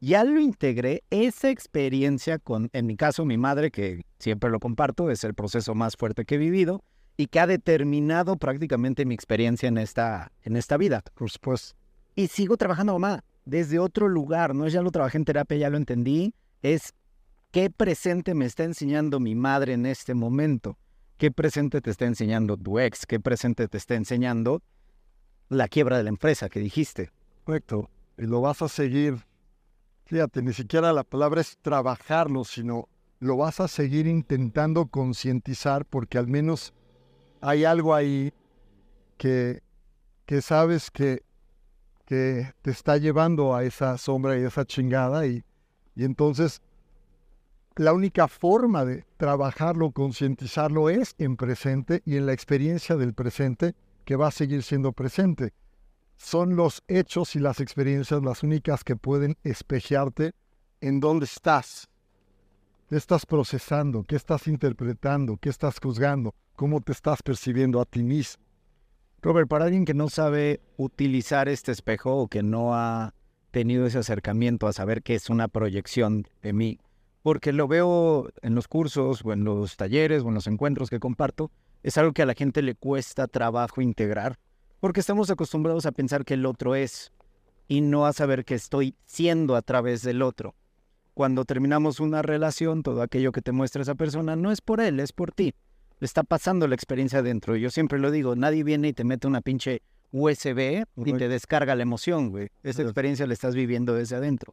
ya 0.00 0.24
lo 0.24 0.40
integré, 0.40 1.02
esa 1.10 1.50
experiencia 1.50 2.38
con, 2.38 2.70
en 2.72 2.86
mi 2.86 2.96
caso, 2.96 3.26
mi 3.26 3.36
madre, 3.36 3.70
que 3.70 4.02
siempre 4.18 4.48
lo 4.48 4.58
comparto, 4.58 5.10
es 5.10 5.24
el 5.24 5.34
proceso 5.34 5.74
más 5.74 5.96
fuerte 5.96 6.24
que 6.24 6.36
he 6.36 6.38
vivido 6.38 6.82
y 7.18 7.26
que 7.26 7.38
ha 7.38 7.46
determinado 7.46 8.38
prácticamente 8.38 9.04
mi 9.04 9.14
experiencia 9.14 9.68
en 9.68 9.76
esta, 9.76 10.32
en 10.42 10.56
esta 10.56 10.78
vida. 10.78 11.02
por 11.14 11.30
supuesto. 11.30 11.76
Y 12.14 12.28
sigo 12.28 12.56
trabajando, 12.56 12.94
mamá, 12.94 13.24
desde 13.44 13.78
otro 13.78 14.08
lugar, 14.08 14.54
no 14.54 14.66
es 14.66 14.72
ya 14.72 14.80
lo 14.80 14.90
trabajé 14.90 15.18
en 15.18 15.26
terapia, 15.26 15.58
ya 15.58 15.70
lo 15.70 15.76
entendí, 15.76 16.34
es 16.62 16.94
qué 17.50 17.68
presente 17.68 18.34
me 18.34 18.46
está 18.46 18.64
enseñando 18.64 19.20
mi 19.20 19.34
madre 19.34 19.74
en 19.74 19.84
este 19.84 20.14
momento, 20.14 20.78
qué 21.18 21.30
presente 21.30 21.82
te 21.82 21.90
está 21.90 22.06
enseñando 22.06 22.56
tu 22.56 22.78
ex, 22.78 23.04
qué 23.04 23.20
presente 23.20 23.68
te 23.68 23.76
está 23.76 23.96
enseñando 23.96 24.62
la 25.50 25.68
quiebra 25.68 25.98
de 25.98 26.04
la 26.04 26.08
empresa 26.08 26.48
que 26.48 26.60
dijiste. 26.60 27.10
Correcto. 27.44 27.90
Y 28.16 28.22
lo 28.22 28.40
vas 28.40 28.62
a 28.62 28.68
seguir. 28.68 29.26
Fíjate, 30.06 30.42
ni 30.42 30.52
siquiera 30.52 30.92
la 30.92 31.04
palabra 31.04 31.40
es 31.40 31.58
trabajarlo, 31.58 32.44
sino 32.44 32.88
lo 33.18 33.36
vas 33.36 33.60
a 33.60 33.68
seguir 33.68 34.06
intentando 34.06 34.86
concientizar 34.86 35.84
porque 35.84 36.18
al 36.18 36.26
menos 36.26 36.72
hay 37.40 37.64
algo 37.64 37.94
ahí 37.94 38.32
que, 39.18 39.62
que 40.24 40.40
sabes 40.40 40.90
que, 40.90 41.22
que 42.06 42.52
te 42.62 42.70
está 42.70 42.96
llevando 42.96 43.54
a 43.54 43.64
esa 43.64 43.98
sombra 43.98 44.38
y 44.38 44.44
esa 44.44 44.64
chingada 44.64 45.26
y, 45.26 45.44
y 45.94 46.04
entonces 46.04 46.62
la 47.76 47.92
única 47.92 48.28
forma 48.28 48.84
de 48.84 49.04
trabajarlo, 49.16 49.90
concientizarlo 49.90 50.90
es 50.90 51.14
en 51.18 51.36
presente 51.36 52.02
y 52.04 52.16
en 52.16 52.26
la 52.26 52.32
experiencia 52.32 52.96
del 52.96 53.14
presente 53.14 53.74
que 54.04 54.16
va 54.16 54.28
a 54.28 54.32
seguir 54.32 54.62
siendo 54.62 54.92
presente 54.92 55.52
son 56.16 56.54
los 56.54 56.82
hechos 56.86 57.34
y 57.34 57.38
las 57.38 57.60
experiencias 57.60 58.22
las 58.22 58.42
únicas 58.42 58.84
que 58.84 58.94
pueden 58.94 59.36
espejearte 59.42 60.32
en 60.80 61.00
dónde 61.00 61.24
estás. 61.24 61.88
¿Qué 62.88 62.96
estás 62.96 63.24
procesando? 63.24 64.04
¿Qué 64.04 64.16
estás 64.16 64.46
interpretando? 64.46 65.38
¿Qué 65.38 65.48
estás 65.48 65.78
juzgando? 65.80 66.34
¿Cómo 66.56 66.80
te 66.80 66.92
estás 66.92 67.22
percibiendo 67.22 67.80
a 67.80 67.86
ti 67.86 68.02
mismo? 68.02 68.44
Robert, 69.22 69.48
para 69.48 69.66
alguien 69.66 69.84
que 69.84 69.94
no 69.94 70.08
sabe 70.08 70.60
utilizar 70.76 71.48
este 71.48 71.72
espejo 71.72 72.16
o 72.16 72.28
que 72.28 72.42
no 72.42 72.74
ha 72.74 73.14
tenido 73.50 73.86
ese 73.86 73.98
acercamiento 73.98 74.66
a 74.66 74.72
saber 74.72 75.02
qué 75.02 75.14
es 75.14 75.30
una 75.30 75.48
proyección 75.48 76.26
de 76.42 76.52
mí, 76.52 76.78
porque 77.22 77.52
lo 77.52 77.68
veo 77.68 78.30
en 78.42 78.54
los 78.54 78.66
cursos 78.68 79.22
o 79.24 79.32
en 79.32 79.44
los 79.44 79.76
talleres 79.76 80.22
o 80.22 80.28
en 80.28 80.34
los 80.34 80.46
encuentros 80.46 80.90
que 80.90 81.00
comparto, 81.00 81.50
es 81.82 81.98
algo 81.98 82.12
que 82.12 82.22
a 82.22 82.26
la 82.26 82.34
gente 82.34 82.62
le 82.62 82.74
cuesta 82.74 83.26
trabajo 83.26 83.80
integrar, 83.80 84.38
porque 84.80 85.00
estamos 85.00 85.30
acostumbrados 85.30 85.86
a 85.86 85.92
pensar 85.92 86.24
que 86.24 86.34
el 86.34 86.46
otro 86.46 86.74
es 86.74 87.12
y 87.68 87.80
no 87.80 88.06
a 88.06 88.12
saber 88.12 88.44
que 88.44 88.54
estoy 88.54 88.96
siendo 89.06 89.56
a 89.56 89.62
través 89.62 90.02
del 90.02 90.22
otro. 90.22 90.54
Cuando 91.14 91.44
terminamos 91.44 92.00
una 92.00 92.22
relación, 92.22 92.82
todo 92.82 93.02
aquello 93.02 93.32
que 93.32 93.42
te 93.42 93.52
muestra 93.52 93.82
esa 93.82 93.94
persona 93.94 94.36
no 94.36 94.50
es 94.50 94.60
por 94.60 94.80
él, 94.80 95.00
es 95.00 95.12
por 95.12 95.32
ti 95.32 95.54
le 96.00 96.06
está 96.06 96.24
pasando 96.24 96.66
la 96.66 96.74
experiencia 96.74 97.20
adentro. 97.20 97.56
Yo 97.56 97.70
siempre 97.70 97.98
lo 97.98 98.10
digo, 98.10 98.34
nadie 98.34 98.64
viene 98.64 98.88
y 98.88 98.92
te 98.92 99.04
mete 99.04 99.26
una 99.26 99.42
pinche 99.42 99.82
USB 100.12 100.84
y 100.96 101.12
te 101.12 101.28
descarga 101.28 101.76
la 101.76 101.82
emoción, 101.82 102.30
güey. 102.30 102.48
Esa 102.62 102.82
experiencia 102.82 103.26
la 103.26 103.34
estás 103.34 103.54
viviendo 103.54 103.94
desde 103.94 104.16
adentro. 104.16 104.52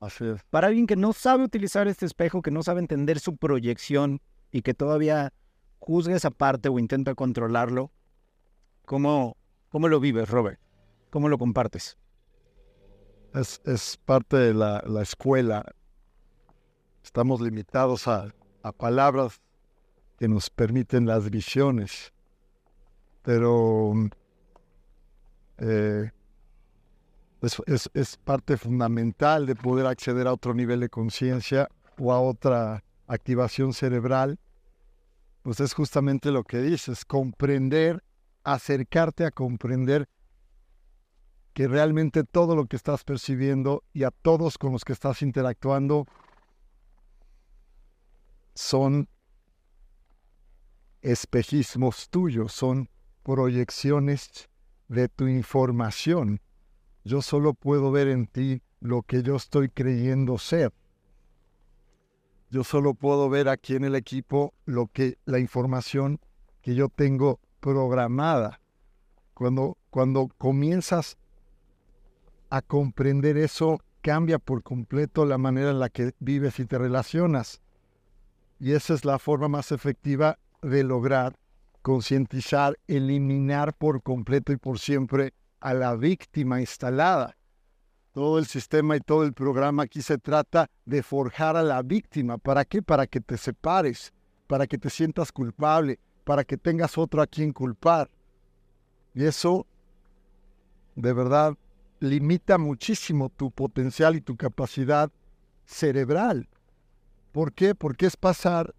Para 0.49 0.67
alguien 0.67 0.85
que 0.85 0.97
no 0.97 1.13
sabe 1.13 1.45
utilizar 1.45 1.87
este 1.87 2.05
espejo, 2.05 2.41
que 2.41 2.51
no 2.51 2.63
sabe 2.63 2.81
entender 2.81 3.19
su 3.19 3.37
proyección 3.37 4.21
y 4.51 4.61
que 4.61 4.73
todavía 4.73 5.33
juzga 5.79 6.15
esa 6.15 6.31
parte 6.31 6.69
o 6.69 6.79
intenta 6.79 7.15
controlarlo, 7.15 7.91
¿cómo, 8.85 9.37
cómo 9.69 9.87
lo 9.87 9.99
vives, 9.99 10.29
Robert? 10.29 10.59
¿Cómo 11.09 11.29
lo 11.29 11.37
compartes? 11.37 11.97
Es, 13.33 13.61
es 13.65 13.97
parte 14.05 14.37
de 14.37 14.53
la, 14.53 14.83
la 14.85 15.01
escuela. 15.01 15.65
Estamos 17.03 17.41
limitados 17.41 18.07
a, 18.07 18.33
a 18.63 18.71
palabras 18.71 19.41
que 20.17 20.27
nos 20.27 20.49
permiten 20.49 21.05
las 21.05 21.29
visiones. 21.29 22.11
Pero 23.21 23.93
eh, 25.57 26.11
es, 27.41 27.61
es, 27.65 27.89
es, 27.93 28.17
parte 28.17 28.57
fundamental 28.57 29.45
de 29.45 29.55
poder 29.55 29.85
acceder 29.85 30.27
a 30.27 30.33
otro 30.33 30.53
nivel 30.53 30.79
de 30.79 30.89
conciencia 30.89 31.69
o 31.99 32.11
a 32.11 32.19
otra 32.19 32.83
activación 33.07 33.73
cerebral. 33.73 34.39
Pues 35.47 35.61
es 35.61 35.73
justamente 35.73 36.29
lo 36.29 36.43
que 36.43 36.61
dices, 36.61 37.05
comprender, 37.05 38.03
acercarte 38.43 39.23
a 39.23 39.31
comprender 39.31 40.09
que 41.53 41.69
realmente 41.69 42.25
todo 42.25 42.53
lo 42.53 42.65
que 42.65 42.75
estás 42.75 43.05
percibiendo 43.05 43.85
y 43.93 44.03
a 44.03 44.11
todos 44.11 44.57
con 44.57 44.73
los 44.73 44.83
que 44.83 44.91
estás 44.91 45.21
interactuando 45.21 46.05
son 48.55 49.07
espejismos 51.01 52.09
tuyos, 52.09 52.51
son 52.51 52.89
proyecciones 53.23 54.49
de 54.89 55.07
tu 55.07 55.29
información. 55.29 56.41
Yo 57.05 57.21
solo 57.21 57.53
puedo 57.53 57.89
ver 57.89 58.09
en 58.09 58.27
ti 58.27 58.61
lo 58.81 59.01
que 59.01 59.23
yo 59.23 59.37
estoy 59.37 59.69
creyendo 59.69 60.39
ser. 60.39 60.73
Yo 62.49 62.63
solo 62.63 62.93
puedo 62.93 63.29
ver 63.29 63.49
aquí 63.49 63.75
en 63.75 63.83
el 63.83 63.95
equipo 63.95 64.53
lo 64.65 64.87
que 64.87 65.17
la 65.25 65.39
información 65.39 66.19
que 66.61 66.75
yo 66.75 66.89
tengo 66.89 67.39
programada. 67.59 68.61
Cuando, 69.33 69.77
cuando 69.89 70.29
comienzas 70.37 71.17
a 72.49 72.61
comprender 72.61 73.37
eso, 73.37 73.81
cambia 74.01 74.39
por 74.39 74.63
completo 74.63 75.25
la 75.25 75.37
manera 75.37 75.71
en 75.71 75.79
la 75.79 75.89
que 75.89 76.13
vives 76.19 76.59
y 76.59 76.65
te 76.65 76.77
relacionas. 76.77 77.61
Y 78.59 78.71
esa 78.71 78.93
es 78.93 79.05
la 79.05 79.19
forma 79.19 79.47
más 79.49 79.71
efectiva 79.71 80.39
de 80.61 80.83
lograr 80.83 81.37
concientizar, 81.87 82.77
eliminar 82.87 83.73
por 83.73 84.03
completo 84.03 84.51
y 84.51 84.57
por 84.57 84.77
siempre 84.77 85.33
a 85.61 85.73
la 85.73 85.95
víctima 85.95 86.59
instalada. 86.59 87.37
Todo 88.17 88.39
el 88.39 88.47
sistema 88.47 88.95
y 88.95 88.99
todo 88.99 89.23
el 89.23 89.33
programa 89.33 89.83
aquí 89.83 90.01
se 90.01 90.17
trata 90.17 90.71
de 90.85 91.03
forjar 91.03 91.55
a 91.55 91.61
la 91.61 91.83
víctima. 91.83 92.39
¿Para 92.39 92.65
qué? 92.65 92.81
Para 92.81 93.05
que 93.05 93.21
te 93.21 93.37
separes, 93.37 94.11
para 94.47 94.65
que 94.65 94.79
te 94.79 94.89
sientas 94.89 95.31
culpable, 95.31 95.99
para 96.23 96.43
que 96.43 96.57
tengas 96.57 96.97
otro 96.97 97.21
a 97.21 97.27
quien 97.27 97.53
culpar. 97.53 98.09
Y 99.13 99.23
eso, 99.23 99.67
de 100.95 101.13
verdad, 101.13 101.53
limita 101.99 102.57
muchísimo 102.57 103.29
tu 103.29 103.51
potencial 103.51 104.15
y 104.15 104.21
tu 104.21 104.35
capacidad 104.35 105.11
cerebral. 105.65 106.49
¿Por 107.31 107.53
qué? 107.53 107.75
Porque 107.75 108.07
es 108.07 108.17
pasar 108.17 108.73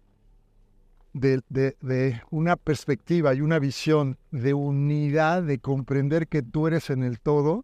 de, 1.13 2.21
una 2.29 2.57
perspectiva 2.57 3.33
y 3.33 3.39
una 3.39 3.57
visión 3.59 4.17
de 4.31 4.53
unidad, 4.53 5.43
de 5.43 5.59
comprender 5.59 6.27
que 6.27 6.41
tú 6.41 6.67
eres 6.67 6.89
en 6.89 7.03
el 7.03 7.21
todo, 7.21 7.63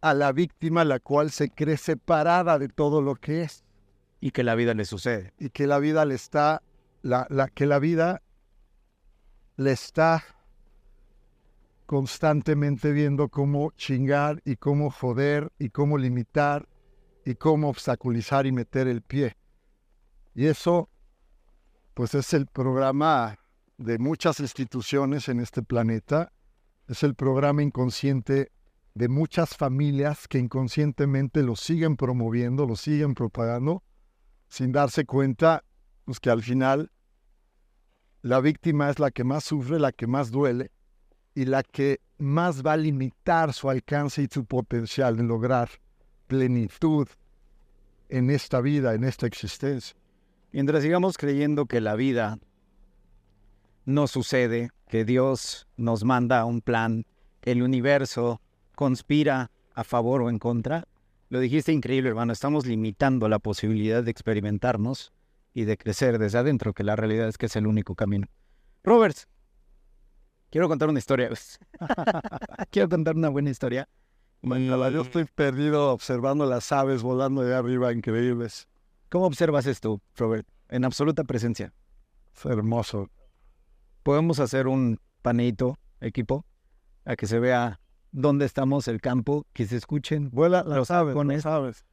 a 0.00 0.14
la 0.14 0.32
víctima 0.32 0.84
la 0.84 1.00
cual 1.00 1.30
se 1.30 1.50
cree 1.50 1.76
separada 1.76 2.58
de 2.58 2.68
todo 2.68 3.02
lo 3.02 3.16
que 3.16 3.42
es. 3.42 3.64
Y 4.20 4.32
que 4.32 4.44
la 4.44 4.54
vida 4.54 4.74
le 4.74 4.84
sucede. 4.84 5.32
Y 5.38 5.50
que 5.50 5.66
la 5.66 5.78
vida 5.78 6.04
le 6.04 6.14
está, 6.14 6.62
la, 7.02 7.26
la, 7.30 7.48
que 7.48 7.66
la 7.66 7.78
vida 7.78 8.22
le 9.56 9.72
está 9.72 10.22
constantemente 11.86 12.92
viendo 12.92 13.28
cómo 13.28 13.72
chingar 13.72 14.40
y 14.44 14.56
cómo 14.56 14.90
joder 14.90 15.50
y 15.58 15.70
cómo 15.70 15.98
limitar 15.98 16.68
y 17.24 17.34
cómo 17.34 17.68
obstaculizar 17.68 18.46
y 18.46 18.52
meter 18.52 18.86
el 18.88 19.02
pie. 19.02 19.36
Y 20.34 20.46
eso 20.46 20.88
pues 21.94 22.14
es 22.14 22.32
el 22.32 22.46
programa 22.46 23.38
de 23.76 23.98
muchas 23.98 24.40
instituciones 24.40 25.28
en 25.28 25.40
este 25.40 25.62
planeta, 25.62 26.32
es 26.86 27.02
el 27.02 27.14
programa 27.14 27.62
inconsciente 27.62 28.52
de 29.00 29.08
muchas 29.08 29.56
familias 29.56 30.28
que 30.28 30.36
inconscientemente 30.36 31.42
lo 31.42 31.56
siguen 31.56 31.96
promoviendo, 31.96 32.66
lo 32.66 32.76
siguen 32.76 33.14
propagando, 33.14 33.82
sin 34.46 34.72
darse 34.72 35.06
cuenta 35.06 35.64
pues 36.04 36.20
que 36.20 36.28
al 36.28 36.42
final 36.42 36.92
la 38.20 38.40
víctima 38.40 38.90
es 38.90 38.98
la 38.98 39.10
que 39.10 39.24
más 39.24 39.44
sufre, 39.44 39.78
la 39.80 39.92
que 39.92 40.06
más 40.06 40.30
duele 40.30 40.70
y 41.34 41.46
la 41.46 41.62
que 41.62 42.02
más 42.18 42.62
va 42.62 42.74
a 42.74 42.76
limitar 42.76 43.54
su 43.54 43.70
alcance 43.70 44.22
y 44.22 44.28
su 44.30 44.44
potencial 44.44 45.16
de 45.16 45.22
lograr 45.22 45.70
plenitud 46.26 47.08
en 48.10 48.28
esta 48.28 48.60
vida, 48.60 48.92
en 48.92 49.04
esta 49.04 49.26
existencia. 49.26 49.96
Mientras 50.52 50.82
sigamos 50.82 51.16
creyendo 51.16 51.64
que 51.64 51.80
la 51.80 51.94
vida 51.94 52.38
no 53.86 54.06
sucede, 54.06 54.72
que 54.88 55.06
Dios 55.06 55.66
nos 55.78 56.04
manda 56.04 56.44
un 56.44 56.60
plan, 56.60 57.06
el 57.40 57.62
universo 57.62 58.42
conspira 58.80 59.50
a 59.74 59.84
favor 59.84 60.22
o 60.22 60.30
en 60.30 60.38
contra, 60.38 60.88
lo 61.28 61.38
dijiste 61.38 61.70
increíble, 61.70 62.08
hermano, 62.08 62.32
estamos 62.32 62.64
limitando 62.64 63.28
la 63.28 63.38
posibilidad 63.38 64.02
de 64.02 64.10
experimentarnos 64.10 65.12
y 65.52 65.64
de 65.64 65.76
crecer 65.76 66.18
desde 66.18 66.38
adentro, 66.38 66.72
que 66.72 66.82
la 66.82 66.96
realidad 66.96 67.28
es 67.28 67.36
que 67.36 67.44
es 67.44 67.56
el 67.56 67.66
único 67.66 67.94
camino. 67.94 68.26
Robert, 68.82 69.18
quiero 70.48 70.66
contar 70.66 70.88
una 70.88 70.98
historia. 70.98 71.28
quiero 72.70 72.88
contar 72.88 73.16
una 73.16 73.28
buena 73.28 73.50
historia. 73.50 73.86
yo 74.40 75.02
estoy 75.02 75.26
perdido 75.26 75.92
observando 75.92 76.46
las 76.46 76.72
aves 76.72 77.02
volando 77.02 77.42
de 77.42 77.54
arriba, 77.54 77.92
increíbles. 77.92 78.66
¿Cómo 79.10 79.26
observas 79.26 79.66
esto, 79.66 80.00
Robert? 80.16 80.48
En 80.70 80.86
absoluta 80.86 81.24
presencia. 81.24 81.74
Es 82.34 82.46
hermoso. 82.46 83.10
Podemos 84.02 84.40
hacer 84.40 84.68
un 84.68 84.98
paneito, 85.20 85.76
equipo, 86.00 86.46
a 87.04 87.14
que 87.14 87.26
se 87.26 87.38
vea 87.40 87.78
dónde 88.12 88.44
estamos, 88.44 88.88
el 88.88 89.00
campo, 89.00 89.46
que 89.52 89.66
se 89.66 89.76
escuchen. 89.76 90.30
Vuela 90.30 90.62
las 90.64 90.90
aves, 90.90 91.14
las 91.14 91.46
aves. 91.46 91.84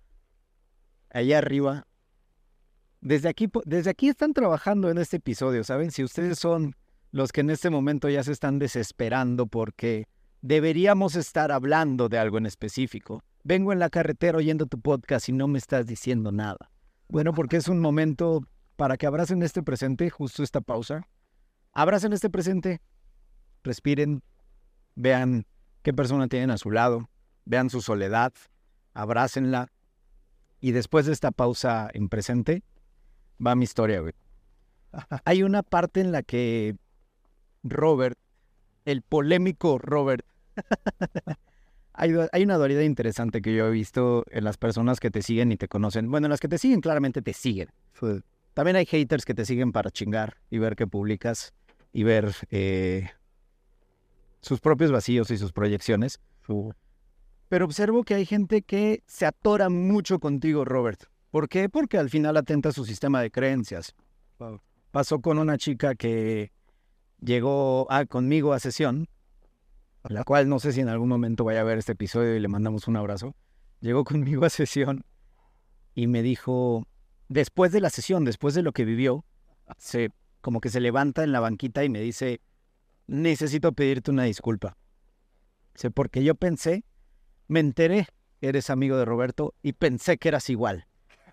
Allá 1.10 1.38
arriba. 1.38 1.88
Desde 3.02 3.30
aquí, 3.30 3.50
desde 3.66 3.92
aquí 3.92 4.10
están 4.10 4.34
trabajando 4.34 4.90
en 4.90 4.98
este 4.98 5.18
episodio, 5.18 5.64
¿saben? 5.64 5.92
Si 5.92 6.04
ustedes 6.04 6.40
son 6.40 6.76
los 7.12 7.32
que 7.32 7.42
en 7.42 7.50
este 7.50 7.70
momento 7.70 8.10
ya 8.10 8.24
se 8.24 8.32
están 8.32 8.60
desesperando 8.60 9.48
porque 9.48 10.08
deberíamos 10.42 11.16
estar 11.16 11.52
hablando 11.52 12.10
de 12.10 12.18
algo 12.18 12.38
en 12.38 12.46
específico. 12.46 13.24
Vengo 13.44 13.72
en 13.72 13.80
la 13.80 13.90
carretera 13.90 14.38
oyendo 14.38 14.66
tu 14.66 14.80
podcast 14.80 15.30
y 15.30 15.32
no 15.32 15.48
me 15.48 15.58
estás 15.58 15.86
diciendo 15.86 16.32
nada. 16.32 16.72
Bueno, 17.08 17.34
porque 17.34 17.58
es 17.58 17.68
un 17.68 17.80
momento 17.80 18.42
para 18.76 18.98
que 18.98 19.08
abracen 19.08 19.42
este 19.42 19.64
presente, 19.64 20.10
justo 20.10 20.44
esta 20.44 20.62
pausa. 20.62 21.08
Abracen 21.72 22.12
este 22.12 22.30
presente, 22.30 22.82
respiren, 23.64 24.22
vean 24.96 25.46
qué 25.88 25.94
persona 25.94 26.28
tienen 26.28 26.52
a 26.52 26.58
su 26.58 26.70
lado, 26.70 27.10
vean 27.46 27.70
su 27.70 27.80
soledad, 27.80 28.34
abrácenla. 28.94 29.72
Y 30.60 30.74
después 30.74 31.06
de 31.06 31.14
esta 31.14 31.32
pausa 31.32 31.90
en 31.94 32.10
presente, 32.10 32.62
va 33.40 33.56
mi 33.56 33.64
historia, 33.64 34.02
güey. 34.02 34.12
Hay 35.24 35.44
una 35.44 35.64
parte 35.64 36.02
en 36.02 36.12
la 36.12 36.24
que 36.24 36.76
Robert, 37.64 38.20
el 38.84 39.02
polémico 39.02 39.78
Robert, 39.78 40.26
hay, 41.94 42.12
una 42.44 42.58
dualidad 42.58 42.82
interesante 42.82 43.42
que 43.42 43.56
yo 43.56 43.68
he 43.68 43.72
visto 43.72 44.26
en 44.30 44.44
las 44.44 44.58
personas 44.58 45.00
que 45.00 45.10
te 45.10 45.22
siguen 45.22 45.54
y 45.54 45.56
te 45.56 45.70
conocen. 45.70 46.12
Bueno, 46.12 46.28
las 46.28 46.42
que 46.42 46.50
te 46.50 46.58
siguen 46.58 46.82
claramente 46.82 47.22
te 47.22 47.32
siguen. 47.32 47.70
También 48.54 48.76
hay 48.76 48.86
haters 48.86 49.24
que 49.24 49.34
te 49.34 49.46
siguen 49.46 49.72
para 49.72 49.90
chingar 49.90 50.36
y 50.50 50.58
ver 50.58 50.76
qué 50.76 50.86
publicas 50.86 51.54
y 51.94 52.04
ver 52.04 52.36
eh, 52.52 53.10
sus 54.48 54.60
propios 54.60 54.92
vacíos 54.92 55.30
y 55.32 55.38
sus 55.38 55.52
proyecciones. 55.52 56.20
Pero 57.50 57.66
observo 57.66 58.04
que 58.04 58.16
hay 58.16 58.26
gente 58.26 58.62
que 58.62 59.04
se 59.06 59.26
atora 59.26 59.70
mucho 59.70 60.20
contigo, 60.20 60.66
Robert. 60.66 61.04
¿Por 61.32 61.50
qué? 61.50 61.70
Porque 61.70 61.98
al 61.98 62.10
final 62.10 62.38
atenta 62.38 62.70
a 62.70 62.72
su 62.72 62.86
sistema 62.86 63.22
de 63.22 63.32
creencias. 63.32 63.94
Pasó 64.92 65.20
con 65.22 65.38
una 65.38 65.58
chica 65.58 65.96
que 65.96 66.52
llegó 67.20 67.92
a, 67.92 68.06
conmigo 68.06 68.54
a 68.54 68.60
sesión 68.60 69.08
la 70.10 70.24
cual 70.24 70.48
no 70.48 70.60
sé 70.60 70.72
si 70.72 70.82
en 70.82 70.90
algún 70.90 71.10
momento 71.10 71.44
vaya 71.44 71.62
a 71.62 71.64
ver 71.64 71.78
este 71.78 71.94
episodio 71.94 72.36
y 72.36 72.40
le 72.40 72.48
mandamos 72.48 72.88
un 72.88 72.96
abrazo, 72.96 73.36
llegó 73.82 74.04
conmigo 74.04 74.46
a 74.46 74.50
sesión 74.50 75.04
y 75.94 76.08
me 76.08 76.22
dijo, 76.22 76.88
después 77.28 77.72
de 77.72 77.82
la 77.82 77.90
sesión, 77.90 78.24
después 78.24 78.54
de 78.54 78.62
lo 78.62 78.72
que 78.72 78.86
vivió, 78.86 79.26
se, 79.78 80.12
como 80.42 80.62
que 80.62 80.70
se 80.70 80.80
levanta 80.80 81.24
en 81.24 81.32
la 81.32 81.40
banquita 81.40 81.84
y 81.84 81.90
me 81.90 82.00
dice, 82.02 82.42
necesito 83.08 83.72
pedirte 83.72 84.12
una 84.12 84.24
disculpa. 84.24 84.78
Sé, 85.76 85.92
porque 85.92 86.24
yo 86.24 86.36
pensé, 86.36 86.84
me 87.48 87.60
enteré 87.60 88.08
que 88.40 88.50
eres 88.50 88.70
amigo 88.70 88.98
de 88.98 89.06
Roberto 89.06 89.54
y 89.62 89.74
pensé 89.74 90.18
que 90.18 90.30
eras 90.30 90.50
igual. 90.50 90.88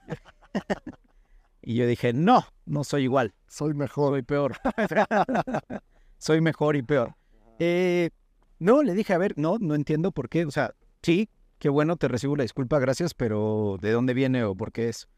y 1.62 1.74
yo 1.74 1.86
dije, 1.86 2.12
no, 2.12 2.46
no 2.66 2.84
soy 2.84 3.04
igual. 3.04 3.34
Soy 3.48 3.74
mejor. 3.74 4.12
Soy 4.12 4.22
peor. 4.22 4.56
soy 6.18 6.40
mejor 6.40 6.76
y 6.76 6.82
peor. 6.82 7.14
Eh, 7.58 8.10
no, 8.58 8.82
le 8.82 8.94
dije, 8.94 9.12
a 9.12 9.18
ver, 9.18 9.34
no, 9.36 9.58
no 9.58 9.74
entiendo 9.74 10.12
por 10.12 10.28
qué. 10.28 10.44
O 10.44 10.50
sea, 10.50 10.74
sí, 11.02 11.28
qué 11.58 11.68
bueno, 11.68 11.96
te 11.96 12.08
recibo 12.08 12.36
la 12.36 12.42
disculpa, 12.42 12.78
gracias, 12.78 13.14
pero 13.14 13.78
¿de 13.80 13.90
dónde 13.90 14.14
viene 14.14 14.44
o 14.44 14.54
por 14.54 14.72
qué 14.72 14.88
es? 14.88 15.08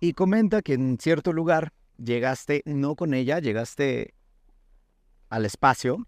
Y 0.00 0.14
comenta 0.14 0.62
que 0.62 0.74
en 0.74 0.98
cierto 0.98 1.32
lugar 1.32 1.72
llegaste, 1.98 2.62
no 2.64 2.96
con 2.96 3.12
ella, 3.12 3.38
llegaste 3.38 4.14
al 5.30 5.46
espacio 5.46 6.06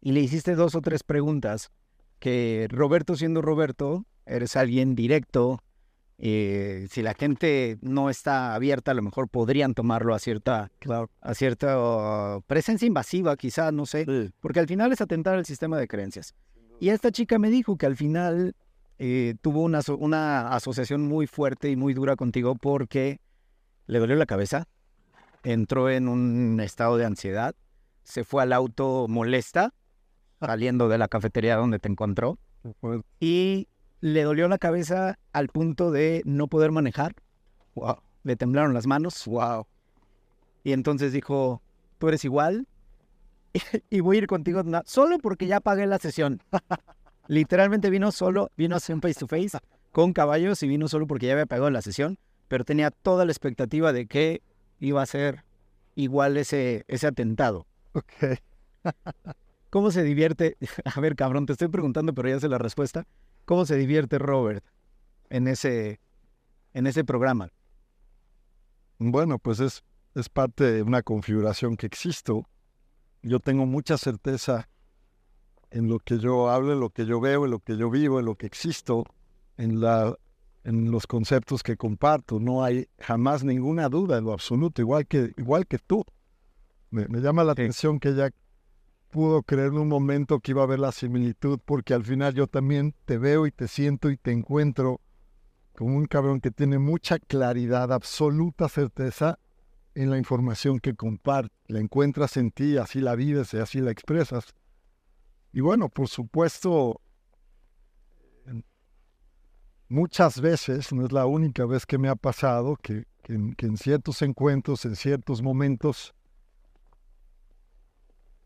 y 0.00 0.12
le 0.12 0.20
hiciste 0.20 0.54
dos 0.54 0.74
o 0.74 0.80
tres 0.80 1.02
preguntas 1.02 1.70
que 2.18 2.66
Roberto 2.70 3.16
siendo 3.16 3.42
Roberto, 3.42 4.06
eres 4.26 4.56
alguien 4.56 4.94
directo, 4.94 5.62
eh, 6.18 6.86
si 6.90 7.02
la 7.02 7.14
gente 7.14 7.78
no 7.80 8.10
está 8.10 8.54
abierta, 8.54 8.90
a 8.90 8.94
lo 8.94 9.02
mejor 9.02 9.28
podrían 9.28 9.72
tomarlo 9.74 10.14
a 10.14 10.18
cierta, 10.18 10.70
a 11.20 11.34
cierta 11.34 12.40
presencia 12.46 12.86
invasiva, 12.86 13.36
quizá, 13.36 13.72
no 13.72 13.86
sé, 13.86 14.30
porque 14.40 14.60
al 14.60 14.66
final 14.66 14.92
es 14.92 15.00
atentar 15.00 15.36
al 15.36 15.46
sistema 15.46 15.78
de 15.78 15.88
creencias. 15.88 16.34
Y 16.78 16.90
esta 16.90 17.10
chica 17.10 17.38
me 17.38 17.48
dijo 17.48 17.76
que 17.76 17.86
al 17.86 17.96
final 17.96 18.54
eh, 18.98 19.34
tuvo 19.40 19.62
una, 19.62 19.80
una 19.98 20.48
asociación 20.48 21.08
muy 21.08 21.26
fuerte 21.26 21.70
y 21.70 21.76
muy 21.76 21.94
dura 21.94 22.16
contigo 22.16 22.54
porque 22.54 23.20
le 23.86 23.98
dolió 23.98 24.16
la 24.16 24.26
cabeza, 24.26 24.68
entró 25.42 25.88
en 25.88 26.06
un 26.06 26.60
estado 26.60 26.98
de 26.98 27.06
ansiedad, 27.06 27.54
se 28.10 28.24
fue 28.24 28.42
al 28.42 28.52
auto 28.52 29.06
molesta, 29.08 29.72
saliendo 30.40 30.88
de 30.88 30.98
la 30.98 31.08
cafetería 31.08 31.56
donde 31.56 31.78
te 31.78 31.88
encontró, 31.88 32.38
y 33.18 33.68
le 34.00 34.22
dolió 34.22 34.48
la 34.48 34.58
cabeza 34.58 35.18
al 35.32 35.48
punto 35.48 35.90
de 35.90 36.22
no 36.24 36.48
poder 36.48 36.72
manejar. 36.72 37.14
Wow. 37.74 37.96
Le 38.22 38.36
temblaron 38.36 38.74
las 38.74 38.86
manos. 38.86 39.26
Wow. 39.26 39.66
Y 40.64 40.72
entonces 40.72 41.12
dijo, 41.12 41.62
tú 41.98 42.08
eres 42.08 42.24
igual 42.24 42.66
y 43.90 44.00
voy 44.00 44.16
a 44.16 44.18
ir 44.20 44.26
contigo 44.26 44.62
solo 44.84 45.18
porque 45.18 45.46
ya 45.46 45.60
pagué 45.60 45.86
la 45.86 45.98
sesión. 45.98 46.42
Literalmente 47.28 47.90
vino 47.90 48.10
solo, 48.12 48.50
vino 48.56 48.74
a 48.74 48.78
hacer 48.78 48.94
un 48.94 49.02
face 49.02 49.20
to 49.20 49.26
face 49.26 49.56
con 49.92 50.12
caballos 50.12 50.62
y 50.62 50.68
vino 50.68 50.88
solo 50.88 51.06
porque 51.06 51.26
ya 51.26 51.32
había 51.32 51.46
pagado 51.46 51.70
la 51.70 51.82
sesión, 51.82 52.18
pero 52.48 52.64
tenía 52.64 52.90
toda 52.90 53.24
la 53.24 53.32
expectativa 53.32 53.92
de 53.92 54.06
que 54.06 54.42
iba 54.78 55.02
a 55.02 55.06
ser 55.06 55.44
igual 55.94 56.36
ese, 56.36 56.84
ese 56.88 57.06
atentado. 57.06 57.66
Ok. 57.92 58.40
¿Cómo 59.70 59.90
se 59.90 60.02
divierte? 60.02 60.56
A 60.84 61.00
ver, 61.00 61.16
cabrón, 61.16 61.46
te 61.46 61.52
estoy 61.52 61.68
preguntando, 61.68 62.12
pero 62.14 62.28
ya 62.28 62.40
sé 62.40 62.48
la 62.48 62.58
respuesta. 62.58 63.06
¿Cómo 63.44 63.64
se 63.66 63.76
divierte 63.76 64.18
Robert 64.18 64.64
en 65.28 65.48
ese, 65.48 66.00
en 66.74 66.86
ese 66.86 67.04
programa? 67.04 67.50
Bueno, 68.98 69.38
pues 69.38 69.60
es, 69.60 69.82
es 70.14 70.28
parte 70.28 70.64
de 70.64 70.82
una 70.82 71.02
configuración 71.02 71.76
que 71.76 71.86
existo. 71.86 72.46
Yo 73.22 73.40
tengo 73.40 73.66
mucha 73.66 73.96
certeza 73.96 74.68
en 75.70 75.88
lo 75.88 75.98
que 76.00 76.18
yo 76.18 76.50
hablo, 76.50 76.72
en 76.72 76.80
lo 76.80 76.90
que 76.90 77.06
yo 77.06 77.20
veo, 77.20 77.44
en 77.44 77.52
lo 77.52 77.60
que 77.60 77.76
yo 77.76 77.90
vivo, 77.90 78.18
en 78.18 78.26
lo 78.26 78.34
que 78.34 78.46
existo, 78.46 79.04
en, 79.56 79.80
la, 79.80 80.16
en 80.64 80.90
los 80.90 81.06
conceptos 81.06 81.62
que 81.62 81.76
comparto. 81.76 82.40
No 82.40 82.64
hay 82.64 82.88
jamás 82.98 83.44
ninguna 83.44 83.88
duda 83.88 84.18
en 84.18 84.24
lo 84.24 84.32
absoluto, 84.32 84.82
igual 84.82 85.06
que, 85.06 85.32
igual 85.36 85.66
que 85.66 85.78
tú. 85.78 86.04
Me, 86.90 87.06
llama 87.20 87.44
la 87.44 87.52
atención 87.52 88.00
que 88.00 88.14
ya 88.14 88.30
pudo 89.10 89.42
creer 89.42 89.68
en 89.68 89.78
un 89.78 89.88
momento 89.88 90.40
que 90.40 90.50
iba 90.50 90.62
a 90.62 90.64
haber 90.64 90.80
la 90.80 90.90
similitud, 90.90 91.60
porque 91.64 91.94
al 91.94 92.04
final 92.04 92.34
yo 92.34 92.48
también 92.48 92.94
te 93.04 93.16
veo 93.16 93.46
y 93.46 93.52
te 93.52 93.68
siento 93.68 94.10
y 94.10 94.16
te 94.16 94.32
encuentro 94.32 95.00
como 95.76 95.96
un 95.96 96.06
cabrón 96.06 96.40
que 96.40 96.50
tiene 96.50 96.78
mucha 96.78 97.18
claridad, 97.20 97.92
absoluta 97.92 98.68
certeza 98.68 99.38
en 99.94 100.10
la 100.10 100.18
información 100.18 100.80
que 100.80 100.94
comparte. 100.94 101.54
La 101.68 101.78
encuentras 101.78 102.36
en 102.36 102.50
ti, 102.50 102.76
así 102.76 103.00
la 103.00 103.14
vives 103.14 103.54
y 103.54 103.58
así 103.58 103.80
la 103.80 103.92
expresas. 103.92 104.52
Y 105.52 105.60
bueno, 105.60 105.88
por 105.88 106.08
supuesto, 106.08 107.00
muchas 109.88 110.40
veces, 110.40 110.92
no 110.92 111.06
es 111.06 111.12
la 111.12 111.26
única 111.26 111.64
vez 111.66 111.86
que 111.86 111.98
me 111.98 112.08
ha 112.08 112.16
pasado, 112.16 112.76
que, 112.76 113.04
que 113.22 113.66
en 113.66 113.76
ciertos 113.76 114.22
encuentros, 114.22 114.84
en 114.84 114.96
ciertos 114.96 115.40
momentos, 115.40 116.14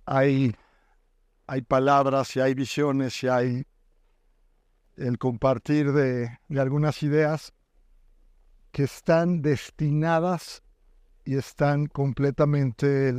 hay, 0.07 0.55
hay 1.47 1.63
palabras 1.63 2.35
y 2.37 2.41
hay 2.41 2.55
visiones 2.55 3.23
y 3.23 3.29
hay 3.29 3.67
el 4.97 5.19
compartir 5.19 5.93
de, 5.93 6.39
algunas 6.57 7.03
ideas 7.03 7.53
que 8.71 8.85
están 8.85 9.43
destinadas 9.43 10.63
y 11.25 11.37
están 11.37 11.87
completamente 11.87 13.15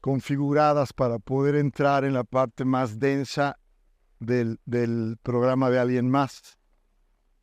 configuradas 0.00 0.92
para 0.92 1.18
poder 1.18 1.56
entrar 1.56 2.04
en 2.04 2.14
la 2.14 2.24
parte 2.24 2.64
más 2.64 2.98
densa 2.98 3.58
del, 4.20 4.60
del, 4.64 5.18
programa 5.22 5.70
de 5.70 5.78
alguien 5.78 6.10
más, 6.10 6.58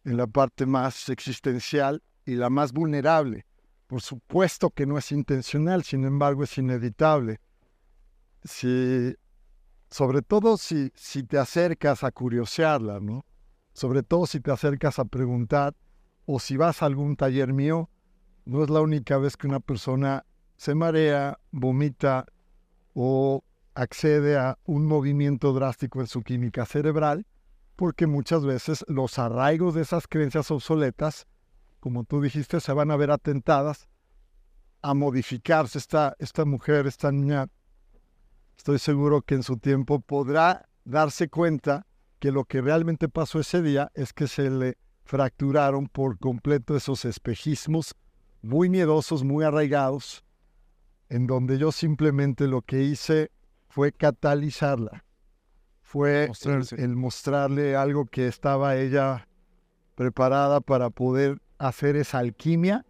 en 0.05 0.17
la 0.17 0.27
parte 0.27 0.65
más 0.65 1.09
existencial 1.09 2.03
y 2.25 2.35
la 2.35 2.49
más 2.49 2.71
vulnerable. 2.71 3.45
Por 3.87 4.01
supuesto 4.01 4.69
que 4.69 4.85
no 4.85 4.97
es 4.97 5.11
intencional, 5.11 5.83
sin 5.83 6.03
embargo 6.03 6.43
es 6.43 6.57
inevitable 6.57 7.39
si, 8.43 9.15
sobre 9.89 10.21
todo 10.21 10.57
si, 10.57 10.91
si 10.95 11.23
te 11.23 11.37
acercas 11.37 12.03
a 12.03 12.11
curiosearla, 12.11 12.99
¿no? 12.99 13.25
Sobre 13.73 14.03
todo 14.03 14.27
si 14.27 14.39
te 14.39 14.51
acercas 14.51 14.99
a 14.99 15.05
preguntar 15.05 15.75
o 16.25 16.39
si 16.39 16.57
vas 16.57 16.81
a 16.81 16.85
algún 16.85 17.15
taller 17.15 17.53
mío, 17.53 17.89
no 18.45 18.63
es 18.63 18.69
la 18.69 18.81
única 18.81 19.17
vez 19.17 19.37
que 19.37 19.47
una 19.47 19.59
persona 19.59 20.25
se 20.57 20.75
marea, 20.75 21.39
vomita 21.51 22.25
o 22.93 23.43
accede 23.75 24.37
a 24.37 24.57
un 24.65 24.85
movimiento 24.85 25.53
drástico 25.53 26.01
en 26.01 26.07
su 26.07 26.21
química 26.21 26.65
cerebral, 26.65 27.25
porque 27.75 28.05
muchas 28.05 28.45
veces 28.45 28.85
los 28.87 29.17
arraigos 29.17 29.73
de 29.73 29.81
esas 29.81 30.07
creencias 30.07 30.51
obsoletas, 30.51 31.25
como 31.79 32.03
tú 32.03 32.21
dijiste, 32.21 32.59
se 32.59 32.73
van 32.73 32.91
a 32.91 32.97
ver 32.97 33.11
atentadas 33.11 33.89
a 34.81 34.93
modificarse. 34.93 35.79
Esta, 35.79 36.15
esta 36.19 36.45
mujer, 36.45 36.85
esta 36.85 37.11
niña 37.11 37.47
estoy 38.63 38.79
seguro 38.79 39.21
que 39.23 39.35
en 39.35 39.43
su 39.43 39.57
tiempo 39.57 39.99
podrá 39.99 40.69
darse 40.85 41.27
cuenta 41.27 41.85
que 42.19 42.31
lo 42.31 42.45
que 42.45 42.61
realmente 42.61 43.09
pasó 43.09 43.41
ese 43.41 43.61
día 43.61 43.91
es 43.93 44.13
que 44.13 44.25
se 44.25 44.49
le 44.49 44.77
fracturaron 45.03 45.89
por 45.89 46.17
completo 46.17 46.73
esos 46.77 47.03
espejismos 47.03 47.93
muy 48.41 48.69
miedosos, 48.69 49.25
muy 49.25 49.43
arraigados, 49.43 50.23
en 51.09 51.27
donde 51.27 51.57
yo 51.57 51.73
simplemente 51.73 52.47
lo 52.47 52.61
que 52.61 52.83
hice 52.83 53.31
fue 53.67 53.91
catalizarla, 53.91 55.03
fue 55.81 56.31
el, 56.77 56.95
mostrarle 56.95 57.75
algo 57.75 58.05
que 58.05 58.27
estaba 58.27 58.77
ella 58.77 59.27
preparada 59.95 60.61
para 60.61 60.89
poder 60.89 61.41
hacer 61.57 61.97
esa 61.97 62.19
alquimia. 62.19 62.85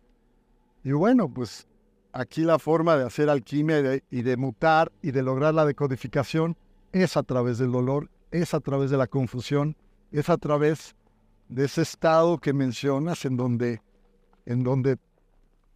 Y 0.83 0.91
bueno, 0.91 1.33
pues 1.33 1.67
aquí 2.13 2.43
la 2.43 2.59
forma 2.59 2.95
de 2.95 3.05
hacer 3.05 3.29
alquimia 3.29 4.01
y 4.09 4.21
de, 4.21 4.37
mutar 4.37 4.91
y 5.01 5.11
de 5.11 5.23
lograr 5.23 5.53
la 5.53 5.65
decodificación 5.65 6.55
es 6.91 7.17
a 7.17 7.23
través 7.23 7.57
del 7.57 7.71
dolor, 7.71 8.09
es 8.31 8.53
a 8.53 8.59
través 8.59 8.91
de 8.91 8.97
la 8.97 9.07
confusión, 9.07 9.75
es 10.11 10.29
a 10.29 10.37
través 10.37 10.95
de 11.49 11.65
ese 11.65 11.81
estado 11.81 12.37
que 12.37 12.53
mencionas 12.53 13.25
en 13.25 13.35
donde, 13.35 13.81
en 14.45 14.63
donde 14.63 14.97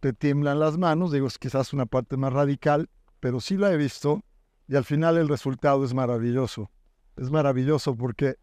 te 0.00 0.12
tiemblan 0.12 0.60
las 0.60 0.78
manos, 0.78 1.12
digo, 1.12 1.26
es 1.26 1.38
quizás 1.38 1.72
una 1.72 1.86
parte 1.86 2.16
más 2.16 2.32
radical, 2.32 2.88
pero 3.18 3.40
sí 3.40 3.56
la 3.56 3.72
he 3.72 3.76
visto 3.76 4.22
y 4.68 4.76
al 4.76 4.84
final 4.84 5.18
el 5.18 5.28
resultado 5.28 5.84
es 5.84 5.92
maravilloso. 5.92 6.70
Es 7.16 7.32
maravilloso 7.32 7.96
porque 7.96 8.36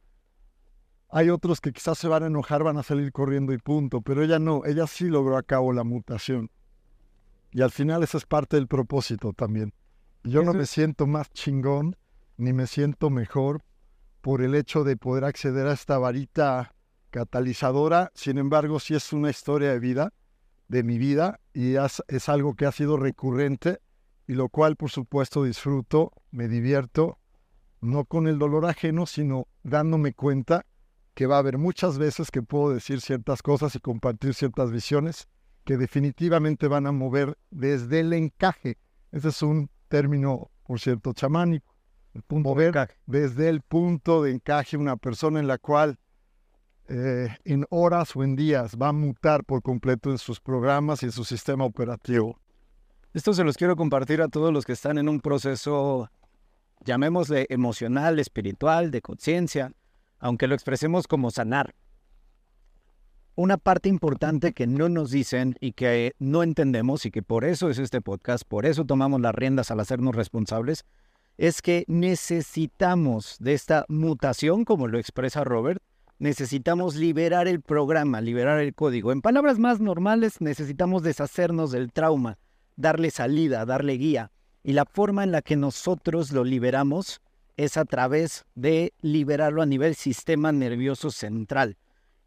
hay 1.10 1.30
otros 1.30 1.62
que 1.62 1.72
quizás 1.72 1.98
se 1.98 2.10
van 2.10 2.24
a 2.24 2.28
enojar, 2.28 2.62
van 2.62 2.78
a 2.78 2.84
salir 2.84 3.14
corriendo 3.14 3.54
y 3.54 3.58
punto, 3.58 4.02
pero 4.02 4.22
ella 4.22 4.38
no, 4.38 4.66
ella 4.66 4.86
sí 4.86 5.06
logró 5.06 5.38
a 5.38 5.44
cabo 5.44 5.72
la 5.72 5.86
mutación. 5.86 6.50
Y 7.56 7.62
al 7.62 7.72
final 7.72 8.04
esa 8.04 8.18
es 8.18 8.26
parte 8.26 8.58
del 8.58 8.68
propósito 8.68 9.32
también. 9.32 9.74
Yo 10.26 10.44
no 10.44 10.54
me 10.54 10.66
siento 10.66 11.08
más 11.08 11.32
chingón, 11.32 11.96
ni 12.36 12.52
me 12.52 12.68
siento 12.68 13.10
mejor 13.10 13.64
por 14.20 14.42
el 14.42 14.56
hecho 14.56 14.84
de 14.84 14.98
poder 14.98 15.24
acceder 15.24 15.66
a 15.66 15.72
esta 15.72 15.98
varita 15.98 16.76
catalizadora. 17.12 18.12
Sin 18.14 18.40
embargo, 18.40 18.82
sí 18.82 18.94
es 18.94 19.14
una 19.14 19.30
historia 19.30 19.72
de 19.72 19.80
vida, 19.80 20.12
de 20.68 20.84
mi 20.84 20.98
vida, 20.98 21.40
y 21.54 21.76
es, 21.76 22.04
es 22.10 22.28
algo 22.28 22.56
que 22.56 22.66
ha 22.66 22.74
sido 22.74 22.98
recurrente, 22.98 23.80
y 24.28 24.34
lo 24.34 24.50
cual, 24.50 24.76
por 24.76 24.90
supuesto, 24.90 25.46
disfruto, 25.46 26.12
me 26.32 26.50
divierto, 26.50 27.20
no 27.80 28.04
con 28.04 28.28
el 28.28 28.38
dolor 28.38 28.66
ajeno, 28.66 29.06
sino 29.06 29.48
dándome 29.64 30.12
cuenta 30.12 30.66
que 31.14 31.26
va 31.26 31.38
a 31.38 31.40
haber 31.40 31.58
muchas 31.58 32.00
veces 32.00 32.32
que 32.32 32.42
puedo 32.42 32.74
decir 32.74 33.00
ciertas 33.00 33.42
cosas 33.42 33.74
y 33.76 33.80
compartir 33.80 34.34
ciertas 34.34 34.72
visiones 34.72 35.30
que 35.66 35.78
definitivamente 35.78 36.68
van 36.68 36.88
a 36.88 36.92
mover 36.92 37.38
desde 37.50 38.02
el 38.02 38.14
encaje. 38.14 38.78
Ese 39.12 39.30
es 39.30 39.42
un 39.42 39.70
término, 39.88 40.52
por 40.64 40.80
cierto, 40.80 41.12
chamánico. 41.12 41.76
El 42.14 42.22
punto 42.22 42.50
mover 42.50 42.90
desde 43.06 43.50
el 43.50 43.62
punto 43.62 44.24
de 44.24 44.32
encaje 44.32 44.78
una 44.78 44.96
persona 44.96 45.40
en 45.40 45.48
la 45.48 45.58
cual 45.58 46.00
eh, 46.88 47.28
en 47.44 47.66
horas 47.70 48.16
o 48.16 48.24
en 48.24 48.36
días 48.36 48.78
va 48.82 48.90
a 48.90 48.94
mutar 48.94 49.44
por 49.44 49.64
completo 49.64 50.12
en 50.12 50.20
sus 50.20 50.40
programas 50.40 51.02
y 51.02 51.08
en 51.08 51.12
su 51.12 51.26
sistema 51.26 51.66
operativo. 51.66 52.40
Esto 53.14 53.34
se 53.34 53.44
los 53.44 53.58
quiero 53.58 53.76
compartir 53.76 54.22
a 54.22 54.28
todos 54.28 54.54
los 54.54 54.66
que 54.66 54.74
están 54.74 54.98
en 54.98 55.10
un 55.10 55.20
proceso, 55.20 56.10
llamémosle 56.86 57.48
emocional, 57.50 58.20
espiritual, 58.20 58.92
de 58.92 59.02
conciencia, 59.02 59.72
aunque 60.20 60.48
lo 60.48 60.54
expresemos 60.54 61.08
como 61.08 61.32
sanar. 61.32 61.74
Una 63.36 63.58
parte 63.58 63.90
importante 63.90 64.54
que 64.54 64.66
no 64.66 64.90
nos 64.90 65.12
dicen 65.12 65.56
y 65.60 65.74
que 65.74 66.14
no 66.20 66.42
entendemos 66.42 67.06
y 67.06 67.12
que 67.12 67.22
por 67.22 67.44
eso 67.44 67.70
es 67.70 67.78
este 67.78 68.02
podcast, 68.02 68.44
por 68.48 68.66
eso 68.66 68.86
tomamos 68.86 69.22
las 69.22 69.36
riendas 69.36 69.72
al 69.72 69.82
hacernos 69.82 70.16
responsables, 70.16 70.86
es 71.38 71.62
que 71.62 71.84
necesitamos 71.88 73.36
de 73.40 73.54
esta 73.54 73.86
mutación, 73.90 74.64
como 74.64 74.88
lo 74.88 74.98
expresa 74.98 75.44
Robert, 75.44 75.84
necesitamos 76.18 76.96
liberar 76.96 77.48
el 77.48 77.62
programa, 77.62 78.22
liberar 78.22 78.60
el 78.62 78.74
código. 78.74 79.12
En 79.12 79.22
palabras 79.22 79.60
más 79.60 79.82
normales, 79.82 80.40
necesitamos 80.40 81.04
deshacernos 81.04 81.72
del 81.72 81.92
trauma, 81.92 82.38
darle 82.78 83.12
salida, 83.12 83.66
darle 83.66 83.94
guía. 83.94 84.32
Y 84.64 84.74
la 84.74 84.86
forma 84.86 85.24
en 85.24 85.32
la 85.32 85.42
que 85.42 85.58
nosotros 85.58 86.32
lo 86.32 86.44
liberamos 86.44 87.22
es 87.58 87.78
a 87.78 87.86
través 87.86 88.46
de 88.56 88.94
liberarlo 89.02 89.62
a 89.62 89.66
nivel 89.66 89.96
sistema 89.96 90.52
nervioso 90.52 91.12
central. 91.12 91.78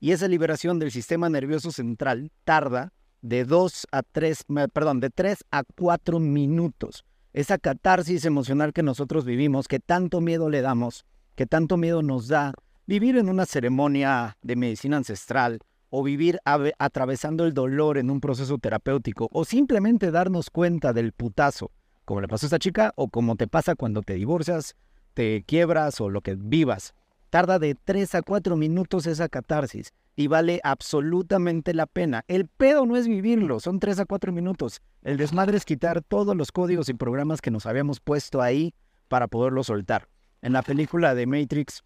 Y 0.00 0.12
esa 0.12 0.28
liberación 0.28 0.78
del 0.78 0.92
sistema 0.92 1.28
nervioso 1.28 1.72
central 1.72 2.30
tarda 2.44 2.92
de 3.20 3.44
2 3.44 3.88
a 3.90 4.02
3, 4.02 4.44
perdón, 4.72 5.00
de 5.00 5.10
3 5.10 5.44
a 5.50 5.64
4 5.64 6.20
minutos. 6.20 7.04
Esa 7.32 7.58
catarsis 7.58 8.24
emocional 8.24 8.72
que 8.72 8.82
nosotros 8.82 9.24
vivimos, 9.24 9.66
que 9.66 9.80
tanto 9.80 10.20
miedo 10.20 10.50
le 10.50 10.60
damos, 10.60 11.04
que 11.34 11.46
tanto 11.46 11.76
miedo 11.76 12.02
nos 12.02 12.28
da 12.28 12.52
vivir 12.86 13.16
en 13.16 13.28
una 13.28 13.44
ceremonia 13.44 14.36
de 14.42 14.56
medicina 14.56 14.96
ancestral 14.96 15.58
o 15.90 16.02
vivir 16.02 16.38
atravesando 16.44 17.44
el 17.44 17.54
dolor 17.54 17.98
en 17.98 18.10
un 18.10 18.20
proceso 18.20 18.58
terapéutico 18.58 19.28
o 19.32 19.44
simplemente 19.44 20.10
darnos 20.10 20.50
cuenta 20.50 20.92
del 20.92 21.12
putazo, 21.12 21.70
como 22.04 22.20
le 22.20 22.28
pasó 22.28 22.46
a 22.46 22.48
esta 22.48 22.58
chica 22.58 22.92
o 22.96 23.08
como 23.08 23.36
te 23.36 23.46
pasa 23.46 23.74
cuando 23.74 24.02
te 24.02 24.14
divorcias, 24.14 24.76
te 25.14 25.42
quiebras 25.44 26.00
o 26.00 26.08
lo 26.08 26.20
que 26.20 26.36
vivas. 26.36 26.94
Tarda 27.30 27.58
de 27.58 27.74
3 27.74 28.14
a 28.14 28.22
4 28.22 28.56
minutos 28.56 29.06
esa 29.06 29.28
catarsis 29.28 29.92
y 30.16 30.28
vale 30.28 30.60
absolutamente 30.64 31.74
la 31.74 31.86
pena. 31.86 32.24
El 32.26 32.46
pedo 32.46 32.86
no 32.86 32.96
es 32.96 33.06
vivirlo, 33.06 33.60
son 33.60 33.80
3 33.80 34.00
a 34.00 34.04
4 34.06 34.32
minutos. 34.32 34.80
El 35.02 35.18
desmadre 35.18 35.56
es 35.56 35.64
quitar 35.64 36.02
todos 36.02 36.34
los 36.34 36.52
códigos 36.52 36.88
y 36.88 36.94
programas 36.94 37.40
que 37.40 37.50
nos 37.50 37.66
habíamos 37.66 38.00
puesto 38.00 38.40
ahí 38.40 38.74
para 39.08 39.28
poderlo 39.28 39.62
soltar. 39.62 40.08
En 40.40 40.52
la 40.52 40.62
película 40.62 41.14
de 41.14 41.26
Matrix, 41.26 41.84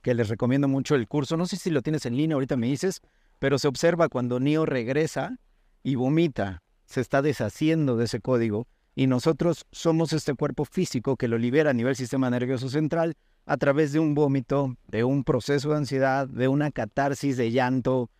que 0.00 0.14
les 0.14 0.28
recomiendo 0.28 0.68
mucho 0.68 0.94
el 0.94 1.06
curso, 1.06 1.36
no 1.36 1.46
sé 1.46 1.56
si 1.56 1.70
lo 1.70 1.82
tienes 1.82 2.06
en 2.06 2.16
línea, 2.16 2.34
ahorita 2.34 2.56
me 2.56 2.66
dices, 2.66 3.00
pero 3.38 3.58
se 3.58 3.68
observa 3.68 4.08
cuando 4.08 4.40
Neo 4.40 4.64
regresa 4.64 5.36
y 5.82 5.96
vomita, 5.96 6.62
se 6.86 7.00
está 7.00 7.22
deshaciendo 7.22 7.96
de 7.96 8.06
ese 8.06 8.20
código 8.20 8.66
y 8.94 9.06
nosotros 9.06 9.66
somos 9.70 10.12
este 10.12 10.34
cuerpo 10.34 10.64
físico 10.64 11.16
que 11.16 11.28
lo 11.28 11.38
libera 11.38 11.70
a 11.70 11.74
nivel 11.74 11.96
sistema 11.96 12.30
nervioso 12.30 12.68
central 12.68 13.16
a 13.44 13.56
través 13.56 13.92
de 13.92 13.98
un 13.98 14.14
vómito, 14.14 14.76
de 14.88 15.04
un 15.04 15.24
proceso 15.24 15.70
de 15.70 15.76
ansiedad, 15.76 16.28
de 16.28 16.48
una 16.48 16.70
catarsis 16.70 17.36
de 17.36 17.50
llanto, 17.50 18.10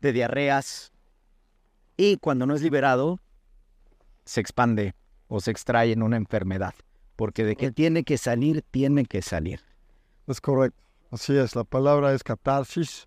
de 0.00 0.12
diarreas. 0.12 0.92
Y 1.96 2.16
cuando 2.16 2.46
no 2.46 2.54
es 2.54 2.62
liberado, 2.62 3.20
se 4.24 4.40
expande 4.40 4.94
o 5.28 5.40
se 5.40 5.50
extrae 5.50 5.92
en 5.92 6.02
una 6.02 6.16
enfermedad. 6.16 6.74
Porque 7.16 7.44
de 7.44 7.54
que 7.54 7.70
tiene 7.70 8.02
que 8.02 8.18
salir, 8.18 8.62
tiene 8.70 9.04
que 9.04 9.22
salir. 9.22 9.60
Es 10.26 10.40
correcto. 10.40 10.82
Así 11.10 11.36
es. 11.36 11.54
La 11.54 11.64
palabra 11.64 12.14
es 12.14 12.22
catarsis. 12.22 13.06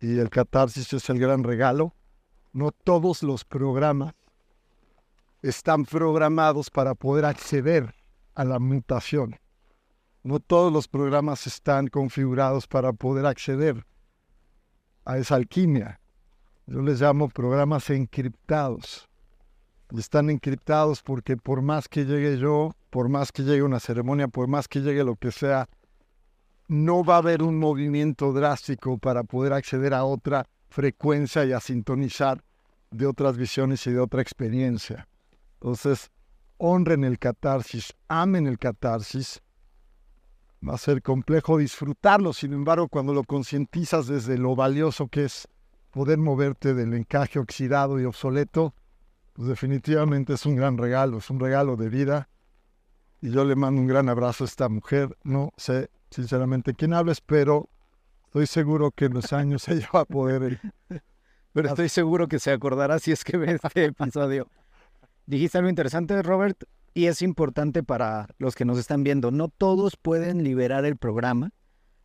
Y 0.00 0.18
el 0.18 0.30
catarsis 0.30 0.92
es 0.92 1.08
el 1.08 1.18
gran 1.20 1.44
regalo. 1.44 1.94
No 2.52 2.72
todos 2.72 3.22
los 3.22 3.44
programas 3.44 4.14
están 5.42 5.84
programados 5.84 6.70
para 6.70 6.94
poder 6.94 7.24
acceder 7.24 7.94
a 8.34 8.44
la 8.44 8.58
mutación. 8.58 9.36
No 10.22 10.38
todos 10.38 10.72
los 10.72 10.86
programas 10.88 11.46
están 11.46 11.88
configurados 11.88 12.66
para 12.66 12.92
poder 12.92 13.26
acceder 13.26 13.84
a 15.04 15.18
esa 15.18 15.34
alquimia. 15.34 16.00
Yo 16.66 16.80
les 16.80 17.00
llamo 17.00 17.28
programas 17.28 17.90
encriptados. 17.90 19.08
Están 19.96 20.30
encriptados 20.30 21.02
porque 21.02 21.36
por 21.36 21.60
más 21.60 21.88
que 21.88 22.04
llegue 22.04 22.38
yo, 22.38 22.70
por 22.90 23.08
más 23.08 23.32
que 23.32 23.42
llegue 23.42 23.62
una 23.62 23.80
ceremonia, 23.80 24.28
por 24.28 24.46
más 24.46 24.68
que 24.68 24.80
llegue 24.80 25.02
lo 25.02 25.16
que 25.16 25.32
sea, 25.32 25.68
no 26.68 27.02
va 27.04 27.16
a 27.16 27.18
haber 27.18 27.42
un 27.42 27.58
movimiento 27.58 28.32
drástico 28.32 28.96
para 28.98 29.24
poder 29.24 29.52
acceder 29.52 29.92
a 29.92 30.04
otra 30.04 30.46
frecuencia 30.68 31.44
y 31.44 31.52
a 31.52 31.60
sintonizar 31.60 32.42
de 32.92 33.06
otras 33.06 33.36
visiones 33.36 33.86
y 33.86 33.90
de 33.90 33.98
otra 33.98 34.22
experiencia. 34.22 35.08
Entonces, 35.54 36.11
honren 36.64 37.02
el 37.02 37.18
catarsis, 37.18 37.92
amen 38.06 38.46
el 38.46 38.56
catarsis. 38.56 39.42
Va 40.66 40.74
a 40.74 40.78
ser 40.78 41.02
complejo 41.02 41.58
disfrutarlo, 41.58 42.32
sin 42.32 42.52
embargo, 42.52 42.86
cuando 42.86 43.12
lo 43.12 43.24
concientizas 43.24 44.06
desde 44.06 44.38
lo 44.38 44.54
valioso 44.54 45.08
que 45.08 45.24
es 45.24 45.48
poder 45.90 46.18
moverte 46.18 46.72
del 46.72 46.94
encaje 46.94 47.40
oxidado 47.40 48.00
y 48.00 48.04
obsoleto, 48.04 48.74
pues 49.32 49.48
definitivamente 49.48 50.34
es 50.34 50.46
un 50.46 50.54
gran 50.54 50.78
regalo, 50.78 51.18
es 51.18 51.28
un 51.30 51.40
regalo 51.40 51.74
de 51.76 51.88
vida. 51.88 52.28
Y 53.20 53.30
yo 53.32 53.44
le 53.44 53.56
mando 53.56 53.80
un 53.80 53.88
gran 53.88 54.08
abrazo 54.08 54.44
a 54.44 54.46
esta 54.46 54.68
mujer. 54.68 55.16
No 55.24 55.50
sé 55.56 55.90
sinceramente 56.12 56.74
quién 56.74 56.94
hables, 56.94 57.20
pero 57.20 57.68
estoy 58.26 58.46
seguro 58.46 58.92
que 58.92 59.06
en 59.06 59.14
los 59.14 59.32
años 59.32 59.66
ella 59.68 59.88
va 59.92 60.00
a 60.02 60.04
poder. 60.04 60.60
Pero 61.52 61.68
estoy 61.68 61.88
seguro 61.88 62.28
que 62.28 62.38
se 62.38 62.52
acordará 62.52 63.00
si 63.00 63.10
es 63.10 63.24
que 63.24 63.36
ve 63.36 63.58
este 63.60 63.86
episodio. 63.86 64.46
Dijiste 65.26 65.58
algo 65.58 65.70
interesante, 65.70 66.20
Robert, 66.22 66.64
y 66.94 67.06
es 67.06 67.22
importante 67.22 67.82
para 67.82 68.28
los 68.38 68.54
que 68.54 68.64
nos 68.64 68.78
están 68.78 69.04
viendo. 69.04 69.30
No 69.30 69.48
todos 69.48 69.96
pueden 69.96 70.44
liberar 70.44 70.84
el 70.84 70.96
programa 70.96 71.50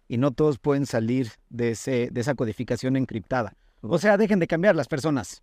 y 0.07 0.17
no 0.17 0.31
todos 0.31 0.59
pueden 0.59 0.85
salir 0.85 1.31
de, 1.49 1.71
ese, 1.71 2.09
de 2.11 2.21
esa 2.21 2.35
codificación 2.35 2.95
encriptada. 2.95 3.55
O 3.81 3.97
sea, 3.97 4.17
dejen 4.17 4.39
de 4.39 4.47
cambiar 4.47 4.75
las 4.75 4.87
personas. 4.87 5.41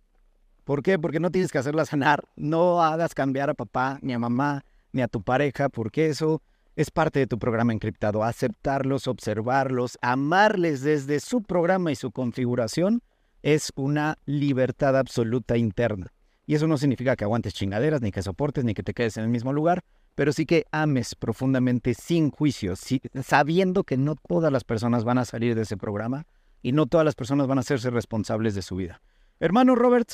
¿Por 0.63 0.81
qué? 0.81 0.97
Porque 0.97 1.19
no 1.19 1.29
tienes 1.29 1.51
que 1.51 1.59
hacerlas 1.59 1.89
sanar. 1.89 2.23
No 2.35 2.81
hagas 2.81 3.13
cambiar 3.13 3.49
a 3.49 3.53
papá, 3.53 3.99
ni 4.01 4.13
a 4.13 4.19
mamá, 4.19 4.65
ni 4.91 5.01
a 5.01 5.07
tu 5.07 5.21
pareja, 5.21 5.69
porque 5.69 6.07
eso 6.07 6.41
es 6.75 6.89
parte 6.89 7.19
de 7.19 7.27
tu 7.27 7.37
programa 7.37 7.71
encriptado. 7.71 8.23
Aceptarlos, 8.23 9.07
observarlos, 9.07 9.97
amarles 10.01 10.81
desde 10.81 11.19
su 11.19 11.43
programa 11.43 11.91
y 11.91 11.95
su 11.95 12.11
configuración 12.11 13.01
es 13.43 13.71
una 13.75 14.17
libertad 14.25 14.97
absoluta 14.97 15.55
interna. 15.55 16.07
Y 16.45 16.55
eso 16.55 16.67
no 16.67 16.77
significa 16.77 17.15
que 17.15 17.23
aguantes 17.23 17.53
chingaderas, 17.53 18.01
ni 18.01 18.11
que 18.11 18.21
soportes, 18.21 18.63
ni 18.63 18.73
que 18.73 18.83
te 18.83 18.93
quedes 18.93 19.17
en 19.17 19.23
el 19.23 19.29
mismo 19.29 19.51
lugar, 19.51 19.83
pero 20.13 20.31
sí 20.31 20.45
que 20.45 20.65
ames 20.71 21.15
profundamente 21.15 21.93
sin 21.93 22.29
juicios, 22.31 22.81
sabiendo 23.23 23.83
que 23.83 23.97
no 23.97 24.15
todas 24.15 24.51
las 24.51 24.63
personas 24.63 25.03
van 25.03 25.17
a 25.17 25.25
salir 25.25 25.55
de 25.55 25.63
ese 25.63 25.77
programa 25.77 26.25
y 26.61 26.71
no 26.71 26.85
todas 26.85 27.05
las 27.05 27.15
personas 27.15 27.47
van 27.47 27.57
a 27.57 27.61
hacerse 27.61 27.89
responsables 27.89 28.55
de 28.55 28.61
su 28.61 28.75
vida. 28.75 29.01
Hermano 29.39 29.75
Robert, 29.75 30.09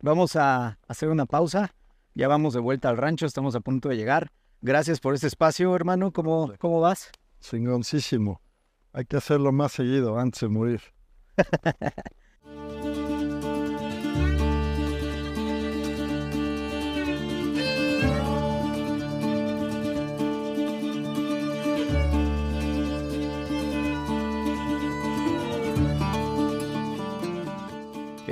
vamos 0.00 0.36
a 0.36 0.78
hacer 0.88 1.08
una 1.08 1.26
pausa. 1.26 1.74
Ya 2.14 2.28
vamos 2.28 2.52
de 2.52 2.60
vuelta 2.60 2.88
al 2.88 2.96
rancho, 2.96 3.24
estamos 3.24 3.54
a 3.54 3.60
punto 3.60 3.88
de 3.88 3.96
llegar. 3.96 4.30
Gracias 4.60 5.00
por 5.00 5.14
este 5.14 5.28
espacio, 5.28 5.74
hermano. 5.74 6.12
¿Cómo, 6.12 6.52
cómo 6.58 6.80
vas? 6.80 7.10
Chingoncísimo. 7.40 8.40
Hay 8.92 9.06
que 9.06 9.16
hacerlo 9.16 9.52
más 9.52 9.72
seguido 9.72 10.18
antes 10.18 10.40
de 10.40 10.48
morir. 10.48 10.82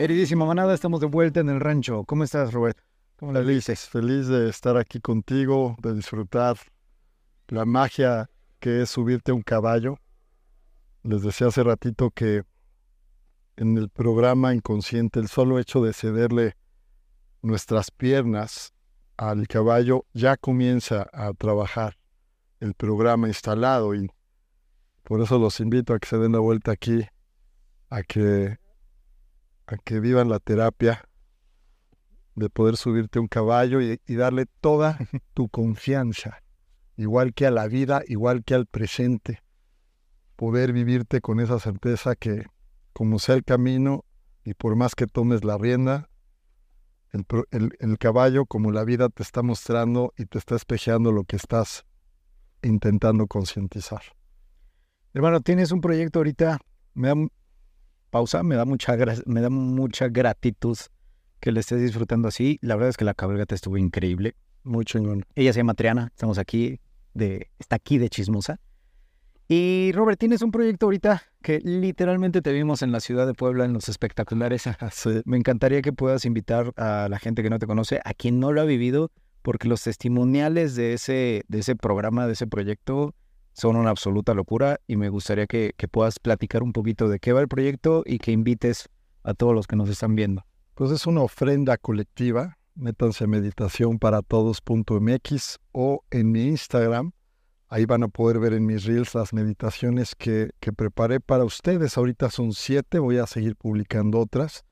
Queridísima 0.01 0.47
manada, 0.47 0.73
estamos 0.73 0.99
de 1.03 1.07
vuelta 1.09 1.41
en 1.41 1.51
el 1.51 1.61
rancho. 1.61 2.05
¿Cómo 2.05 2.25
estás, 2.25 2.55
Robert? 2.55 2.79
¿Cómo 3.17 3.35
le 3.35 3.45
dices? 3.45 3.87
Feliz 3.87 4.29
de 4.29 4.49
estar 4.49 4.79
aquí 4.79 4.99
contigo, 4.99 5.77
de 5.83 5.93
disfrutar 5.93 6.57
la 7.49 7.67
magia 7.67 8.31
que 8.61 8.81
es 8.81 8.89
subirte 8.89 9.31
a 9.31 9.35
un 9.35 9.43
caballo. 9.43 9.99
Les 11.03 11.21
decía 11.21 11.49
hace 11.49 11.63
ratito 11.63 12.11
que 12.13 12.45
en 13.57 13.77
el 13.77 13.91
programa 13.91 14.55
inconsciente 14.55 15.21
el 15.21 15.29
solo 15.29 15.59
hecho 15.59 15.83
de 15.83 15.93
cederle 15.93 16.57
nuestras 17.43 17.91
piernas 17.91 18.73
al 19.19 19.47
caballo 19.49 20.07
ya 20.15 20.39
comienza 20.39 21.11
a 21.13 21.35
trabajar 21.35 21.99
el 22.61 22.73
programa 22.73 23.29
instalado 23.29 23.95
y 23.95 24.11
por 25.03 25.21
eso 25.21 25.39
los 25.39 25.61
invito 25.61 25.93
a 25.93 25.99
que 25.99 26.09
se 26.09 26.17
den 26.17 26.33
la 26.33 26.39
vuelta 26.39 26.73
aquí, 26.73 27.05
a 27.91 28.03
que 28.03 28.60
a 29.71 29.77
que 29.77 30.01
vivan 30.01 30.29
la 30.29 30.41
terapia 30.41 31.05
de 32.35 32.51
poder 32.51 32.77
subirte 32.77 33.19
a 33.19 33.23
un 33.23 33.29
caballo 33.29 33.81
y, 33.81 33.99
darle 34.09 34.47
toda 34.61 34.99
tu 35.35 35.49
confianza, 35.49 36.43
igual 36.97 37.35
que 37.35 37.47
a 37.47 37.51
la 37.51 37.69
vida, 37.69 38.03
igual 38.07 38.45
que 38.45 38.55
al 38.55 38.67
presente. 38.67 39.43
Poder 40.37 40.73
vivirte 40.73 41.21
con 41.21 41.39
esa 41.39 41.59
certeza 41.59 42.17
que, 42.17 42.47
como 42.93 43.19
sea 43.19 43.37
el 43.37 43.45
camino, 43.45 44.05
y 44.43 44.55
por 44.55 44.75
más 44.75 44.95
que 44.95 45.07
tomes 45.07 45.45
la 45.45 45.59
rienda, 45.59 46.09
el, 47.13 47.77
el, 47.81 47.99
caballo, 47.99 48.47
como 48.47 48.71
la 48.71 48.85
vida 48.85 49.09
te 49.09 49.23
está 49.23 49.43
mostrando 49.43 50.13
y 50.17 50.27
te 50.27 50.39
está 50.39 50.57
espejeando 50.57 51.13
lo 51.13 51.25
que 51.25 51.37
estás 51.37 51.85
intentando 52.63 53.27
concientizar. 53.27 54.03
Hermano, 55.13 55.41
tienes 55.41 55.73
un 55.73 55.81
proyecto 55.81 56.21
ahorita 56.21 56.59
me 56.95 57.09
da 57.09 57.15
pausa, 58.11 58.43
me 58.43 58.57
da 58.57 58.65
mucha, 58.65 58.97
me 59.27 59.41
da 59.41 59.51
mucha 59.51 60.09
gratitud 60.09 60.77
que 61.41 61.53
le 61.53 61.61
estés 61.61 61.81
disfrutando 61.81 62.29
así. 62.29 62.59
La 62.61 62.75
verdad 62.75 62.91
es 62.91 62.97
que 62.97 63.05
la 63.05 63.15
cabalgata 63.15 63.55
estuvo 63.55 63.79
increíble. 63.79 64.37
Muy 64.63 64.85
chingón. 64.85 65.25
Ella 65.35 65.53
se 65.53 65.61
llama 65.61 65.75
Triana, 65.75 66.09
estamos 66.15 66.39
aquí, 66.39 66.81
de, 67.15 67.51
está 67.59 67.77
aquí 67.77 67.99
de 67.99 68.09
chismosa. 68.11 68.61
Y 69.49 69.91
Robert, 69.95 70.17
tienes 70.21 70.43
un 70.43 70.53
proyecto 70.53 70.87
ahorita 70.87 71.23
que 71.43 71.59
literalmente 71.59 72.41
te 72.41 72.53
vimos 72.53 72.83
en 72.83 72.93
la 72.93 73.01
ciudad 73.01 73.27
de 73.27 73.35
Puebla 73.35 73.65
en 73.65 73.73
los 73.73 73.89
espectaculares. 73.89 74.65
Me 75.25 75.37
encantaría 75.37 75.83
que 75.83 75.93
puedas 75.93 76.25
invitar 76.25 76.73
a 76.77 77.09
la 77.11 77.19
gente 77.19 77.43
que 77.43 77.51
no 77.51 77.59
te 77.59 77.67
conoce, 77.67 78.01
a 78.05 78.15
quien 78.15 78.39
no 78.39 78.53
lo 78.53 78.61
ha 78.61 78.65
vivido, 78.65 79.11
porque 79.43 79.67
los 79.67 79.83
testimoniales 79.83 80.77
de 80.77 80.93
ese, 80.93 81.43
de 81.49 81.59
ese 81.59 81.75
programa, 81.75 82.27
de 82.27 82.35
ese 82.35 82.47
proyecto, 82.47 83.15
son 83.53 83.77
una 83.77 83.91
absoluta 83.91 84.35
locura 84.35 84.81
y 84.87 84.97
me 84.97 85.09
gustaría 85.09 85.47
que, 85.47 85.73
que 85.77 85.89
puedas 85.89 86.19
platicar 86.19 86.63
un 86.63 86.73
poquito 86.73 87.09
de 87.09 87.19
qué 87.19 87.33
va 87.33 87.41
el 87.41 87.49
proyecto 87.49 88.03
y 88.07 88.19
que 88.19 88.33
invites 88.33 88.89
a 89.23 89.35
todos 89.35 89.55
los 89.55 89.67
que 89.67 89.77
nos 89.77 89.89
están 89.89 90.15
viendo. 90.15 90.45
Pues 90.75 90.91
es 90.91 91.07
una 91.07 91.23
ofrenda 91.23 91.77
colectiva. 91.77 92.57
Métanse 92.75 93.27
meditación 93.27 93.99
para 93.99 94.23
todos.mx 94.23 95.59
o 95.73 96.05
en 96.11 96.33
mi 96.33 96.45
Instagram 96.45 97.13
Ahí 97.73 97.85
van 97.85 98.03
a 98.03 98.09
poder 98.09 98.41
ver 98.41 98.53
en 98.53 98.67
mis 98.67 98.85
reels 98.85 99.15
las 99.15 99.33
meditaciones 99.33 100.17
que, 100.17 100.51
que 100.59 100.73
preparé 100.73 101.21
para 101.21 101.45
ustedes. 101.45 101.97
Ahorita 101.97 102.29
son 102.29 102.53
siete, 102.53 102.99
voy 102.99 103.19
a 103.19 103.29
seguir 103.29 103.55
publicando 103.55 104.19
otras. 104.19 104.65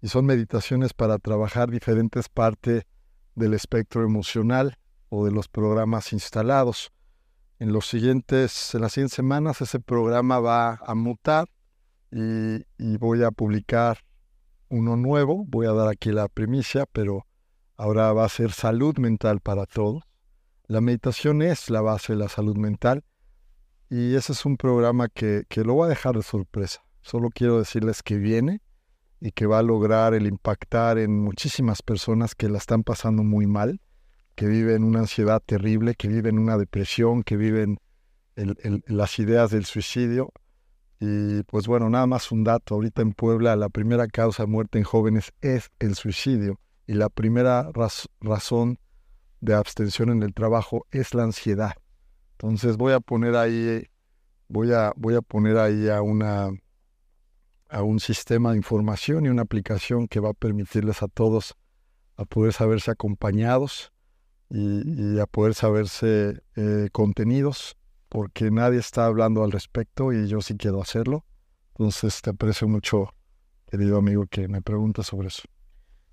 Y 0.00 0.06
son 0.06 0.26
meditaciones 0.26 0.94
para 0.94 1.18
trabajar 1.18 1.72
diferentes 1.72 2.28
partes 2.28 2.84
del 3.34 3.52
espectro 3.52 4.04
emocional 4.04 4.78
o 5.08 5.24
de 5.24 5.32
los 5.32 5.48
programas 5.48 6.12
instalados. 6.12 6.92
En 7.58 7.72
los 7.72 7.86
siguientes, 7.86 8.74
en 8.74 8.82
las 8.82 8.92
siguientes 8.92 9.16
semanas 9.16 9.62
ese 9.62 9.80
programa 9.80 10.40
va 10.40 10.74
a 10.74 10.94
mutar 10.94 11.48
y, 12.10 12.64
voy 12.98 13.22
a 13.22 13.30
publicar 13.30 13.98
uno 14.68 14.96
nuevo. 14.96 15.44
Voy 15.46 15.66
a 15.66 15.72
dar 15.72 15.88
aquí 15.88 16.12
la 16.12 16.28
primicia, 16.28 16.84
pero 16.92 17.26
ahora 17.76 18.12
va 18.12 18.26
a 18.26 18.28
ser 18.28 18.52
salud 18.52 18.98
mental 18.98 19.40
para 19.40 19.64
todos. 19.64 20.02
La 20.66 20.82
meditación 20.82 21.40
es 21.40 21.70
la 21.70 21.80
base 21.80 22.12
de 22.12 22.18
la 22.18 22.28
salud 22.28 22.56
mental 22.56 23.04
y 23.88 24.16
ese 24.16 24.32
es 24.32 24.44
un 24.44 24.58
programa 24.58 25.08
que, 25.08 25.44
que 25.48 25.64
lo 25.64 25.74
voy 25.74 25.86
a 25.86 25.90
dejar 25.90 26.16
de 26.16 26.22
sorpresa. 26.22 26.84
Solo 27.00 27.30
quiero 27.30 27.58
decirles 27.58 28.02
que 28.02 28.16
viene 28.16 28.60
y 29.20 29.30
que 29.30 29.46
va 29.46 29.60
a 29.60 29.62
lograr 29.62 30.12
el 30.12 30.26
impactar 30.26 30.98
en 30.98 31.22
muchísimas 31.22 31.80
personas 31.80 32.34
que 32.34 32.50
la 32.50 32.58
están 32.58 32.82
pasando 32.82 33.22
muy 33.22 33.46
mal, 33.46 33.80
que 34.36 34.46
viven 34.46 34.84
una 34.84 35.00
ansiedad 35.00 35.42
terrible, 35.44 35.94
que 35.94 36.08
viven 36.08 36.38
una 36.38 36.58
depresión, 36.58 37.22
que 37.22 37.36
viven 37.36 37.78
las 38.86 39.18
ideas 39.18 39.50
del 39.50 39.64
suicidio. 39.64 40.30
Y 41.00 41.42
pues 41.44 41.66
bueno, 41.66 41.88
nada 41.88 42.06
más 42.06 42.30
un 42.30 42.44
dato. 42.44 42.74
Ahorita 42.74 43.00
en 43.00 43.12
Puebla 43.12 43.56
la 43.56 43.70
primera 43.70 44.06
causa 44.06 44.44
de 44.44 44.48
muerte 44.48 44.78
en 44.78 44.84
jóvenes 44.84 45.32
es 45.40 45.70
el 45.78 45.94
suicidio 45.94 46.60
y 46.86 46.92
la 46.92 47.08
primera 47.08 47.70
razón 48.20 48.78
de 49.40 49.54
abstención 49.54 50.10
en 50.10 50.22
el 50.22 50.34
trabajo 50.34 50.86
es 50.90 51.14
la 51.14 51.24
ansiedad. 51.24 51.72
Entonces 52.32 52.76
voy 52.76 52.92
a 52.92 53.00
poner 53.00 53.36
ahí, 53.36 53.86
voy 54.48 54.72
a, 54.72 54.92
voy 54.96 55.14
a 55.14 55.22
poner 55.22 55.56
ahí 55.56 55.88
a 55.88 56.02
una 56.02 56.50
a 57.68 57.82
un 57.82 57.98
sistema 57.98 58.52
de 58.52 58.58
información 58.58 59.26
y 59.26 59.28
una 59.28 59.42
aplicación 59.42 60.06
que 60.06 60.20
va 60.20 60.30
a 60.30 60.34
permitirles 60.34 61.02
a 61.02 61.08
todos 61.08 61.56
a 62.16 62.24
poder 62.24 62.52
saberse 62.52 62.92
acompañados 62.92 63.92
y, 64.50 65.18
a 65.18 65.26
poder 65.26 65.54
saberse 65.54 66.42
eh, 66.54 66.88
contenidos, 66.92 67.76
porque 68.08 68.50
nadie 68.50 68.78
está 68.78 69.06
hablando 69.06 69.42
al 69.42 69.52
respecto 69.52 70.12
y 70.12 70.28
yo 70.28 70.40
sí 70.40 70.56
quiero 70.56 70.80
hacerlo. 70.80 71.24
Entonces 71.70 72.22
te 72.22 72.30
aprecio 72.30 72.68
mucho, 72.68 73.12
querido 73.70 73.98
amigo, 73.98 74.26
que 74.26 74.48
me 74.48 74.62
preguntas 74.62 75.06
sobre 75.06 75.28
eso 75.28 75.42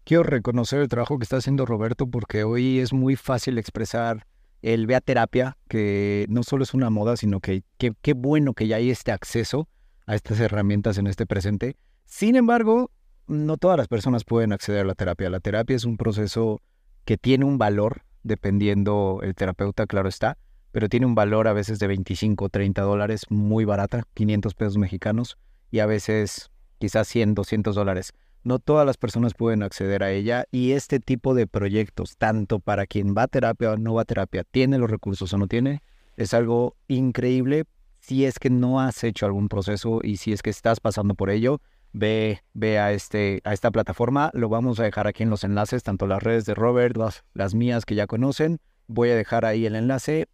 quiero 0.03 0.23
reconocer 0.23 0.79
el 0.81 0.87
trabajo 0.87 1.17
que 1.17 1.23
está 1.23 1.37
haciendo 1.37 1.65
Roberto 1.65 2.07
porque 2.07 2.43
hoy 2.43 2.79
es 2.79 2.93
muy 2.93 3.15
fácil 3.15 3.57
expresar 3.57 4.25
el 4.61 4.87
vea 4.87 5.01
terapia, 5.01 5.57
que 5.67 6.25
no 6.29 6.43
solo 6.43 6.63
es 6.63 6.73
una 6.73 6.89
moda, 6.89 7.17
sino 7.17 7.39
que 7.41 7.63
qué 7.77 8.13
bueno 8.13 8.53
que 8.53 8.67
ya 8.67 8.77
hay 8.77 8.89
este 8.89 9.11
acceso 9.11 9.67
a 10.05 10.15
estas 10.15 10.39
herramientas 10.39 10.97
en 10.97 11.07
este 11.07 11.25
presente. 11.25 11.75
Sin 12.05 12.35
embargo, 12.35 12.89
no 13.27 13.57
todas 13.57 13.77
las 13.77 13.87
personas 13.87 14.23
pueden 14.23 14.53
acceder 14.53 14.81
a 14.81 14.85
la 14.85 14.95
terapia. 14.95 15.29
La 15.29 15.41
terapia 15.41 15.75
es 15.75 15.83
un 15.83 15.97
proceso 15.97 16.61
que 17.03 17.17
tiene 17.17 17.43
un 17.43 17.57
valor, 17.57 18.03
dependiendo 18.23 19.19
el 19.21 19.35
terapeuta, 19.35 19.85
claro 19.85 20.09
está, 20.09 20.37
pero 20.71 20.89
tiene 20.89 21.05
un 21.05 21.15
valor 21.15 21.47
a 21.47 21.53
veces 21.53 21.79
de 21.79 21.87
25 21.87 22.45
o 22.45 22.49
30 22.49 22.81
dólares, 22.81 23.25
muy 23.29 23.63
barata, 23.63 24.03
500 24.15 24.55
pesos 24.55 24.77
mexicanos, 24.77 25.37
y 25.69 25.79
a 25.79 25.85
veces 25.85 26.49
quizás 26.79 27.07
100, 27.07 27.35
200 27.35 27.75
dólares. 27.75 28.13
No 28.43 28.59
todas 28.59 28.85
las 28.85 28.97
personas 28.97 29.33
pueden 29.33 29.63
acceder 29.63 30.03
a 30.03 30.11
ella 30.11 30.45
y 30.51 30.73
este 30.73 30.99
tipo 30.99 31.33
de 31.33 31.47
proyectos, 31.47 32.17
tanto 32.17 32.59
para 32.59 32.85
quien 32.85 33.15
va 33.15 33.23
a 33.23 33.27
terapia 33.27 33.71
o 33.71 33.77
no 33.77 33.93
va 33.93 34.01
a 34.01 34.05
terapia, 34.05 34.43
tiene 34.43 34.77
los 34.77 34.89
recursos 34.89 35.31
o 35.31 35.37
no 35.37 35.47
tiene, 35.47 35.81
es 36.17 36.33
algo 36.33 36.75
increíble. 36.87 37.63
Si 37.99 38.25
es 38.25 38.37
que 38.37 38.49
no 38.49 38.81
has 38.81 39.03
hecho 39.05 39.25
algún 39.25 39.47
proceso 39.47 40.01
y 40.03 40.17
si 40.17 40.33
es 40.33 40.41
que 40.41 40.49
estás 40.49 40.81
pasando 40.81 41.15
por 41.15 41.29
ello, 41.29 41.61
ve, 41.93 42.41
ve 42.53 42.79
a, 42.79 42.91
este, 42.91 43.41
a 43.45 43.53
esta 43.53 43.71
plataforma. 43.71 44.31
Lo 44.33 44.49
vamos 44.49 44.79
a 44.79 44.83
dejar 44.83 45.07
aquí 45.07 45.23
en 45.23 45.29
los 45.29 45.43
enlaces, 45.43 45.83
tanto 45.83 46.07
las 46.07 46.21
redes 46.21 46.45
de 46.45 46.55
Robert, 46.55 46.97
las, 46.97 47.23
las 47.33 47.55
mías 47.55 47.85
que 47.85 47.95
ya 47.95 48.07
conocen. 48.07 48.59
Voy 48.87 49.11
a 49.11 49.15
dejar 49.15 49.45
ahí 49.45 49.65
el 49.65 49.75
enlace. 49.75 50.27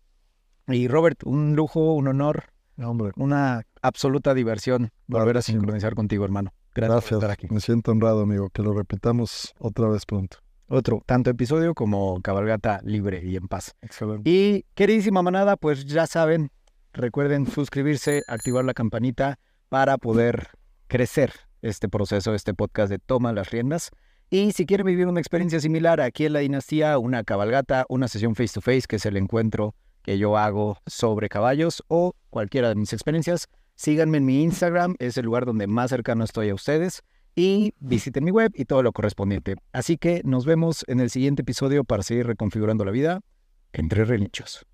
Y 0.68 0.88
Robert, 0.88 1.22
un 1.24 1.56
lujo, 1.56 1.94
un 1.94 2.08
honor, 2.08 2.46
Hombre. 2.78 3.12
una 3.18 3.64
absoluta 3.82 4.34
diversión 4.34 4.92
volver 5.08 5.38
a 5.38 5.42
sincronizar 5.42 5.96
contigo, 5.96 6.26
hermano. 6.26 6.54
Gracias, 6.74 7.24
aquí. 7.24 7.48
Me 7.50 7.60
siento 7.60 7.92
honrado, 7.92 8.22
amigo, 8.22 8.50
que 8.50 8.62
lo 8.62 8.74
repitamos 8.74 9.54
otra 9.60 9.88
vez 9.90 10.06
pronto. 10.06 10.38
Otro, 10.68 11.02
tanto 11.06 11.32
episodio 11.32 11.74
como 11.74 12.22
cabalgata 12.22 12.80
libre 12.84 13.26
y 13.26 13.36
en 13.36 13.48
paz. 13.48 13.76
Excelente. 13.82 14.30
Y 14.30 14.66
queridísima 14.76 15.24
manada, 15.24 15.58
pues 15.58 15.86
ya 15.86 16.06
saben, 16.06 16.52
recuerden 16.94 17.48
suscribirse, 17.48 18.24
activar 18.28 18.64
la 18.66 18.76
campanita 18.76 19.40
para 19.68 19.98
poder 19.98 20.50
crecer 20.88 21.34
este 21.62 21.90
proceso, 21.90 22.34
este 22.34 22.54
podcast 22.54 22.90
de 22.90 23.00
Toma 23.00 23.34
las 23.34 23.50
Riendas. 23.52 23.92
Y 24.30 24.52
si 24.52 24.66
quieren 24.66 24.86
vivir 24.86 25.08
una 25.08 25.20
experiencia 25.20 25.60
similar 25.60 26.02
aquí 26.02 26.26
en 26.26 26.34
la 26.34 26.40
dinastía, 26.40 26.98
una 27.00 27.24
cabalgata, 27.24 27.86
una 27.90 28.08
sesión 28.08 28.36
face 28.36 28.54
to 28.54 28.62
face, 28.62 28.84
que 28.88 28.98
es 28.98 29.06
el 29.06 29.18
encuentro 29.18 29.76
que 30.04 30.18
yo 30.18 30.38
hago 30.38 30.78
sobre 30.86 31.30
caballos 31.30 31.84
o 31.88 32.14
cualquiera 32.30 32.70
de 32.70 32.76
mis 32.76 32.94
experiencias, 32.94 33.50
Síganme 33.80 34.18
en 34.18 34.26
mi 34.26 34.44
Instagram, 34.44 34.96
es 35.00 35.16
el 35.18 35.24
lugar 35.24 35.46
donde 35.46 35.66
más 35.66 35.90
cercano 35.90 36.26
estoy 36.26 36.50
a 36.50 36.54
ustedes. 36.54 37.02
Y 37.34 37.74
visiten 37.80 38.26
mi 38.26 38.32
web 38.32 38.52
y 38.54 38.66
todo 38.66 38.84
lo 38.84 38.92
correspondiente. 38.92 39.56
Así 39.72 39.98
que 39.98 40.22
nos 40.26 40.46
vemos 40.46 40.84
en 40.90 41.00
el 41.00 41.10
siguiente 41.10 41.44
episodio 41.44 41.86
para 41.86 42.04
seguir 42.04 42.28
reconfigurando 42.28 42.84
la 42.84 42.92
vida 42.92 43.22
entre 43.72 44.04
relinchos. 44.04 44.66